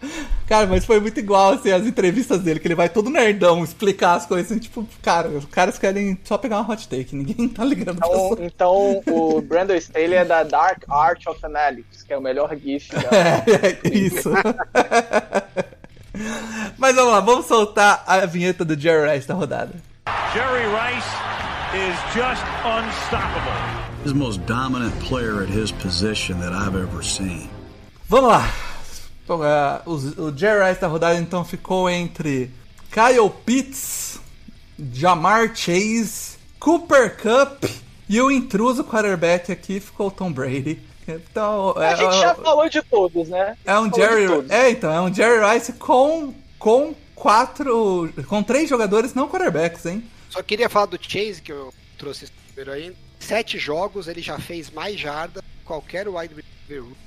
[0.47, 4.15] Cara, mas foi muito igual, assim, as entrevistas dele, que ele vai todo nerdão explicar
[4.15, 7.65] as coisas, assim, tipo, cara, os caras querem só pegar uma hot take, ninguém tá
[7.65, 12.21] ligando Então, então o Brandon Staley é da Dark Art of Analytics, que é o
[12.21, 13.03] melhor GIF da...
[13.13, 14.31] É, é isso.
[16.77, 19.73] Mas vamos lá, vamos soltar a vinheta do Jerry Rice da rodada.
[20.35, 21.09] Jerry Rice
[21.75, 23.82] is just unstoppable.
[24.05, 27.49] He's the most dominant player at his position that I've ever seen.
[28.09, 28.53] Vamos lá.
[29.29, 29.93] É, o,
[30.25, 32.51] o Jerry Rice da rodada então ficou entre
[32.91, 34.19] Kyle Pitts,
[34.93, 37.65] Jamar Chase, Cooper Cup
[38.09, 40.83] e o intruso quarterback aqui ficou o Tom Brady.
[41.07, 43.57] Então, A gente já falou de todos, né?
[43.65, 44.27] É um Jerry.
[44.49, 48.13] É, então, é um Jerry Rice com, com quatro.
[48.29, 50.05] com três jogadores não quarterbacks, hein?
[50.29, 52.95] Só queria falar do Chase, que eu trouxe esse número aí.
[53.23, 56.45] Sete jogos, ele já fez mais jarda que qualquer wide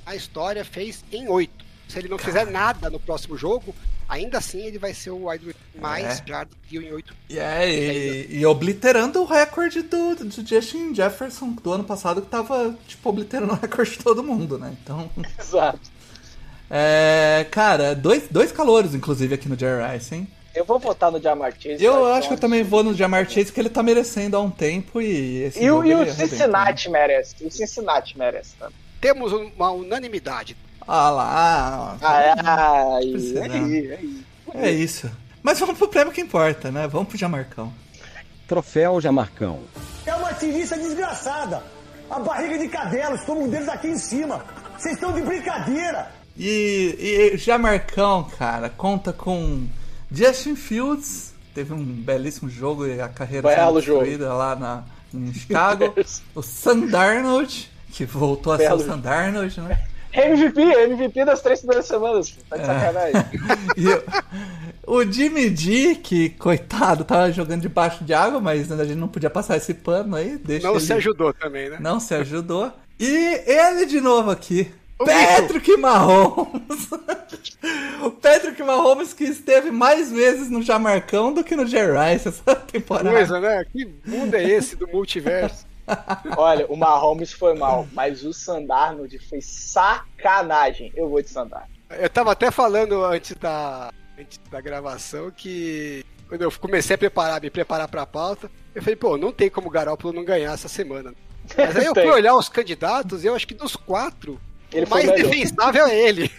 [0.05, 1.65] a história fez em 8.
[1.87, 3.75] Se ele não fizer nada no próximo jogo,
[4.07, 6.27] ainda assim ele vai ser o wide receiver mais É.
[6.27, 7.13] jardas que em 8.
[7.29, 12.27] E, é, e, e obliterando o recorde do, do Justin Jefferson do ano passado, que
[12.27, 14.75] tava, tipo, obliterando o recorde de todo mundo, né?
[14.83, 15.09] Então,
[15.39, 15.79] Exato.
[16.69, 20.27] é, cara, dois, dois calouros, inclusive, aqui no Jerry Rice, hein?
[20.55, 21.83] Eu vou votar no Jamar Chase.
[21.83, 24.39] Eu cara, acho que eu também vou no Jamar Chase, porque ele tá merecendo há
[24.41, 27.35] um tempo e esse E, o- jogo e o arrebentou, Cincinnati merece.
[27.45, 28.55] O Cincinnati merece.
[28.57, 28.69] Tá?
[29.01, 30.55] Temos uma unanimidade.
[30.87, 33.43] Ah lá, Ah, é, aí, Precisa.
[33.43, 33.51] aí,
[33.91, 34.23] aí.
[34.53, 35.11] é isso.
[35.43, 36.87] Mas vamos pro prêmio que importa, né?
[36.87, 37.73] Vamos pro Jamarcão.
[38.47, 39.59] Troféu Jamarcão.
[40.05, 41.63] É uma tirista desgraçada.
[42.09, 44.45] A barriga de cadelos, como um deles aqui em cima.
[44.77, 46.11] Vocês estão de brincadeira.
[46.37, 49.65] E, e Jamarcão, cara, conta com
[50.15, 53.99] Justin Fields, teve um belíssimo jogo e a carreira Belo sendo jogo.
[54.01, 54.83] destruída lá na,
[55.13, 55.93] em Chicago.
[56.33, 59.79] o Sam Darnold, que voltou a Belo ser o Sam Darnold, né?
[60.15, 62.37] MVP, MVP das três primeiras semanas.
[62.49, 62.65] Tá de É.
[62.65, 63.25] sacanagem.
[63.75, 63.87] E
[64.87, 69.09] o, o Jimmy G, que coitado, tava jogando debaixo de água, mas a gente não
[69.09, 70.37] podia passar esse pano aí.
[70.37, 71.77] Deixa Não ele- se ajudou também, né?
[71.81, 72.71] Não se ajudou.
[72.97, 73.05] E
[73.45, 74.71] ele de novo aqui.
[74.97, 76.89] O Patrick Mahomes.
[78.01, 82.55] o Patrick Mahomes que esteve mais vezes no Jamarcão do que no Jerry Rice essa
[82.71, 83.11] temporada.
[83.11, 83.65] Coisa, né?
[83.65, 85.65] Que mundo é esse do multiverso?
[86.37, 90.91] Olha, o Mahomes foi mal, mas o Sandarnold foi sacanagem.
[90.95, 91.75] Eu vou de Sandarnold.
[91.89, 97.41] Eu tava até falando antes da, antes da gravação que quando eu comecei a preparar,
[97.41, 100.67] me preparar pra pauta, eu falei, pô, não tem como o Garoppolo não ganhar essa
[100.67, 101.13] semana.
[101.55, 104.39] Mas aí eu fui olhar os candidatos e eu acho que dos quatro,
[104.75, 105.29] Ele o mais melhor.
[105.29, 106.31] defensável é ele.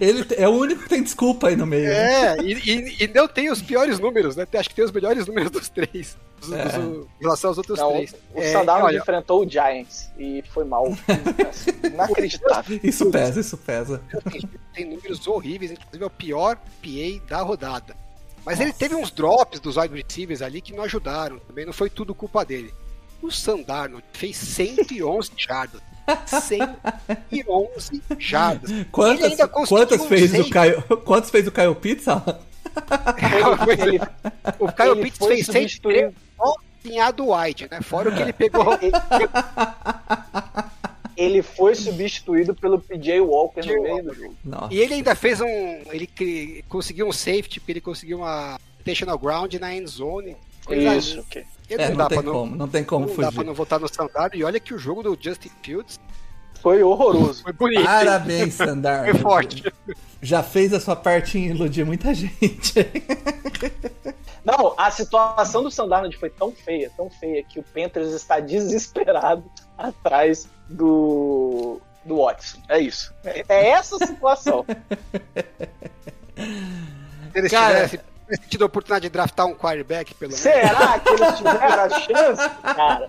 [0.00, 1.88] Ele é o único que tem desculpa aí no meio.
[1.88, 2.36] né?
[2.36, 4.46] É, e, e, e não tem os piores números, né?
[4.54, 6.16] Acho que tem os melhores números dos três.
[6.40, 6.64] Dos, É.
[6.64, 8.14] dos- em relação aos outros Não, três.
[8.34, 10.86] o É, Sandarnold olha, enfrentou o Giants e foi mal.
[11.84, 12.80] Inacreditável.
[12.82, 14.02] Isso pesa, isso pesa.
[14.74, 17.96] tem números horríveis, inclusive é o pior PA da rodada.
[18.44, 21.90] Mas ele teve uns drops dos wide receivers ali que não ajudaram, também não foi
[21.90, 22.72] tudo culpa dele.
[23.22, 25.82] O Sandarno fez 111 jardas.
[26.26, 28.70] 111 jardas.
[28.90, 32.40] Quantas, ainda conseguiu quantas fez o Caio, quantos fez o Caio Pizza?
[33.76, 34.00] Ele, ele,
[34.58, 36.14] o Kyle ele Pitts foi fez substituído.
[36.82, 37.80] 103 do White, né?
[37.82, 38.66] Fora o que ele pegou.
[41.16, 44.34] ele foi substituído pelo PJ Walker no meio do jogo.
[44.44, 44.72] Nossa.
[44.72, 45.46] E ele ainda fez um.
[45.46, 50.36] Ele cri- conseguiu um safety, porque ele conseguiu uma intentional ground na end zone.
[50.70, 51.46] Isso, linda.
[51.78, 53.44] É, não, não dá tem pra não, como, não tem como não dá pra fugir.
[53.46, 54.34] não votar no Sandarno.
[54.36, 56.00] E olha que o jogo do Justin Fields
[56.60, 57.42] foi horroroso.
[57.42, 57.84] foi bonito.
[57.84, 59.04] Parabéns, Sandar.
[59.04, 59.64] Foi forte.
[60.20, 62.74] Já fez a sua parte em iludir muita gente.
[64.44, 69.44] Não, a situação do Sandarnold foi tão feia, tão feia, que o Panthers está desesperado
[69.76, 72.58] atrás do, do Watson.
[72.68, 73.12] É isso.
[73.24, 74.64] É, é essa a situação.
[76.36, 78.00] Se eles Cara- tivessem
[78.30, 80.40] tivessem tido a oportunidade de draftar um quarterback, pelo menos.
[80.40, 83.08] Será que eles tiveram a chance, cara?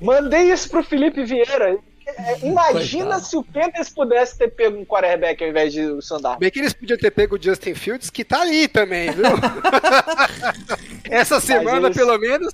[0.00, 1.76] Mandei isso pro Felipe Vieira.
[2.06, 3.24] É, Imagina Coitado.
[3.24, 6.38] se o Panthers pudesse ter pego um quarterback ao invés de o Sandarnold.
[6.40, 9.24] Bem que eles podiam ter pego o Justin Fields, que tá ali também, viu?
[11.10, 12.52] Essa semana, eles- pelo menos.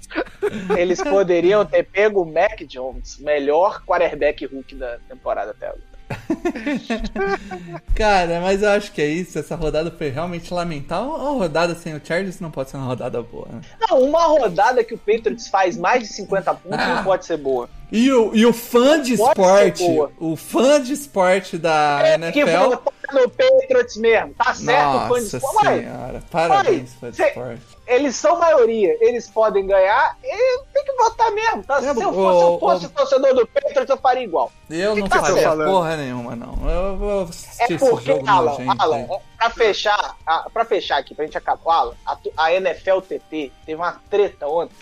[0.78, 5.89] Eles poderiam ter pego o Mac Jones, melhor quarterback Hulk da temporada até agora.
[7.94, 9.38] Cara, mas eu acho que é isso.
[9.38, 11.10] Essa rodada foi realmente lamentável.
[11.10, 13.46] Uma rodada sem o Chargers não pode ser uma rodada boa.
[13.50, 13.60] né?
[13.88, 16.94] Não, uma rodada que o Patriots faz mais de 50 pontos Ah.
[16.96, 17.68] não pode ser boa.
[17.92, 19.84] E o, e o fã de esporte,
[20.18, 22.68] o fã de esporte da É, que NFL.
[22.70, 24.32] votar no Patriots mesmo.
[24.34, 25.66] Tá certo o fã de Nossa esporte.
[25.66, 27.62] Ué, senhora, parabéns, fã de cê- esporte.
[27.88, 31.64] eles são maioria, eles podem ganhar, e tem que votar mesmo.
[31.64, 31.78] Tá?
[31.78, 34.52] É, se eu o- fosse, eu o- fosse torcedor do Patriots, eu faria igual.
[34.70, 36.70] Eu não que tá faria porra nenhuma, não.
[36.70, 39.06] Eu vou assistir É esse porque, jogo Alan, nojento Alan, aí.
[39.36, 43.74] pra fechar, a- pra fechar aqui, pra gente acabar, Alan, a, a NFL TT teve
[43.74, 44.76] uma treta ontem,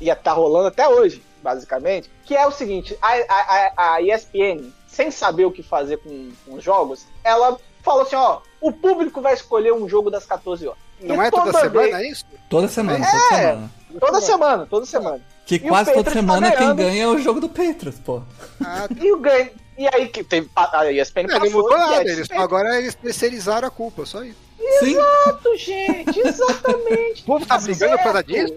[0.00, 5.10] e tá rolando até hoje, basicamente, que é o seguinte, a, a, a- ESPN, sem
[5.10, 9.34] saber o que fazer com, com os jogos, ela falou assim, ó, o público vai
[9.34, 10.78] escolher um jogo das 14 horas.
[11.00, 12.24] Não E é toda semana, vez- é isso?
[12.48, 13.10] Toda semana, É.
[13.10, 13.70] toda semana.
[14.00, 15.20] Toda semana, toda semana.
[15.46, 18.22] Que E quase toda Patriots semana tá quem ganha é o jogo do Patriots, pô.
[18.64, 19.50] Ah, E o ganho.
[19.76, 20.48] E aí que teve.
[20.56, 21.62] A ESPN é, não passou.
[21.62, 22.00] mudou nada.
[22.08, 24.38] Eles, agora eles terceirizaram a culpa, só isso.
[24.80, 24.92] Sim.
[24.96, 27.22] Exato, gente, exatamente.
[27.22, 28.54] O povo tá brigando por causa disso?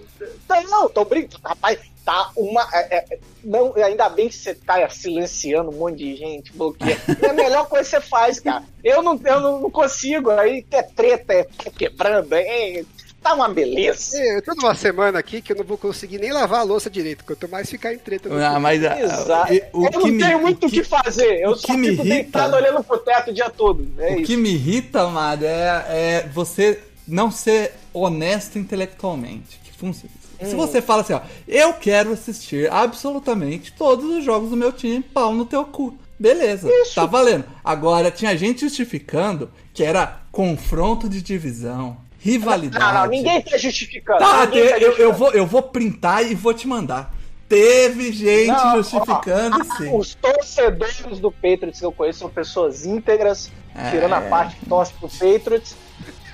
[0.47, 1.41] Não, não, tô brincando.
[1.43, 2.65] Rapaz, tá uma.
[2.73, 6.97] é, é, não, ainda bem que você tá silenciando um monte de gente, bloqueia.
[7.21, 8.63] É a melhor coisa que você faz, cara.
[8.81, 10.31] Eu não, eu não, consigo.
[10.31, 11.45] Aí é treta, é
[11.77, 12.85] quebrando, é.
[13.21, 14.17] tá uma beleza.
[14.17, 17.25] Eu tô numa semana aqui que eu não vou conseguir nem lavar a louça direito,
[17.25, 18.29] quanto mais ficar em treta.
[18.31, 19.53] Ah, mas ah, Exato.
[19.53, 21.41] e- o eu que não me- tenho muito o que, que- fazer.
[21.41, 23.85] Eu só fico irrita- deitado olhando pro teto o dia todo.
[23.99, 24.23] É o isso.
[24.27, 29.59] que me irrita, amado, é, é você não ser honesto intelectualmente.
[29.63, 30.13] Que funciona.
[30.41, 35.01] Se você fala assim, ó, eu quero assistir absolutamente todos os jogos do meu time,
[35.01, 35.97] pau no teu cu.
[36.19, 37.45] Beleza, tá valendo.
[37.63, 42.83] Agora, tinha gente justificando que era confronto de divisão, rivalidade.
[42.83, 44.19] Não, não, ninguém tá justificando.
[44.19, 45.17] Tá, ninguém te- tá eu, eu, justificando.
[45.17, 47.13] vou, eu vou printar e vou te mandar.
[47.47, 49.95] Teve gente Não, justificando, ó, sim.
[49.95, 53.91] Os torcedores do Patriots que eu conheço são pessoas íntegras, É.
[53.91, 55.75] tirando a parte que torce pro Patriots.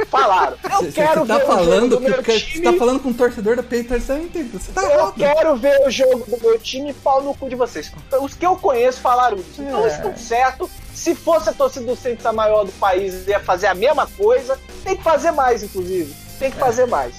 [0.09, 2.53] Falaram, eu Você quero tá ver falando o jogo do que meu time.
[2.55, 4.05] você tá falando com um torcedor da Patriots.
[4.05, 5.13] Você tá Eu errado.
[5.15, 7.91] quero ver o jogo do meu time e pau no cu de vocês.
[8.21, 9.61] Os que eu conheço falaram isso.
[9.61, 9.87] Então É.
[9.89, 10.69] isso tudo certo.
[10.93, 14.57] Se fosse a torcida do Saints a maior do país, ia fazer a mesma coisa.
[14.83, 16.13] Tem que fazer mais, inclusive.
[16.39, 17.13] Tem que fazer mais.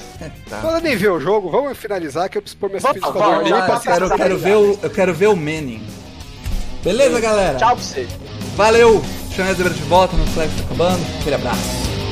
[0.50, 0.58] Tá.
[0.60, 3.50] Falando em ver o jogo, vamos finalizar que eu preciso pôr minhas filhas pra dormir.
[3.50, 5.86] eu, quero, eu, quero ver o, eu quero ver o Manning.
[6.82, 7.56] Beleza, galera?
[7.58, 8.06] Tchau pra você.
[8.56, 9.02] Valeu!
[9.34, 11.00] Chanel de volta, no Flex tá acabando.
[11.20, 12.03] Aquele abraço.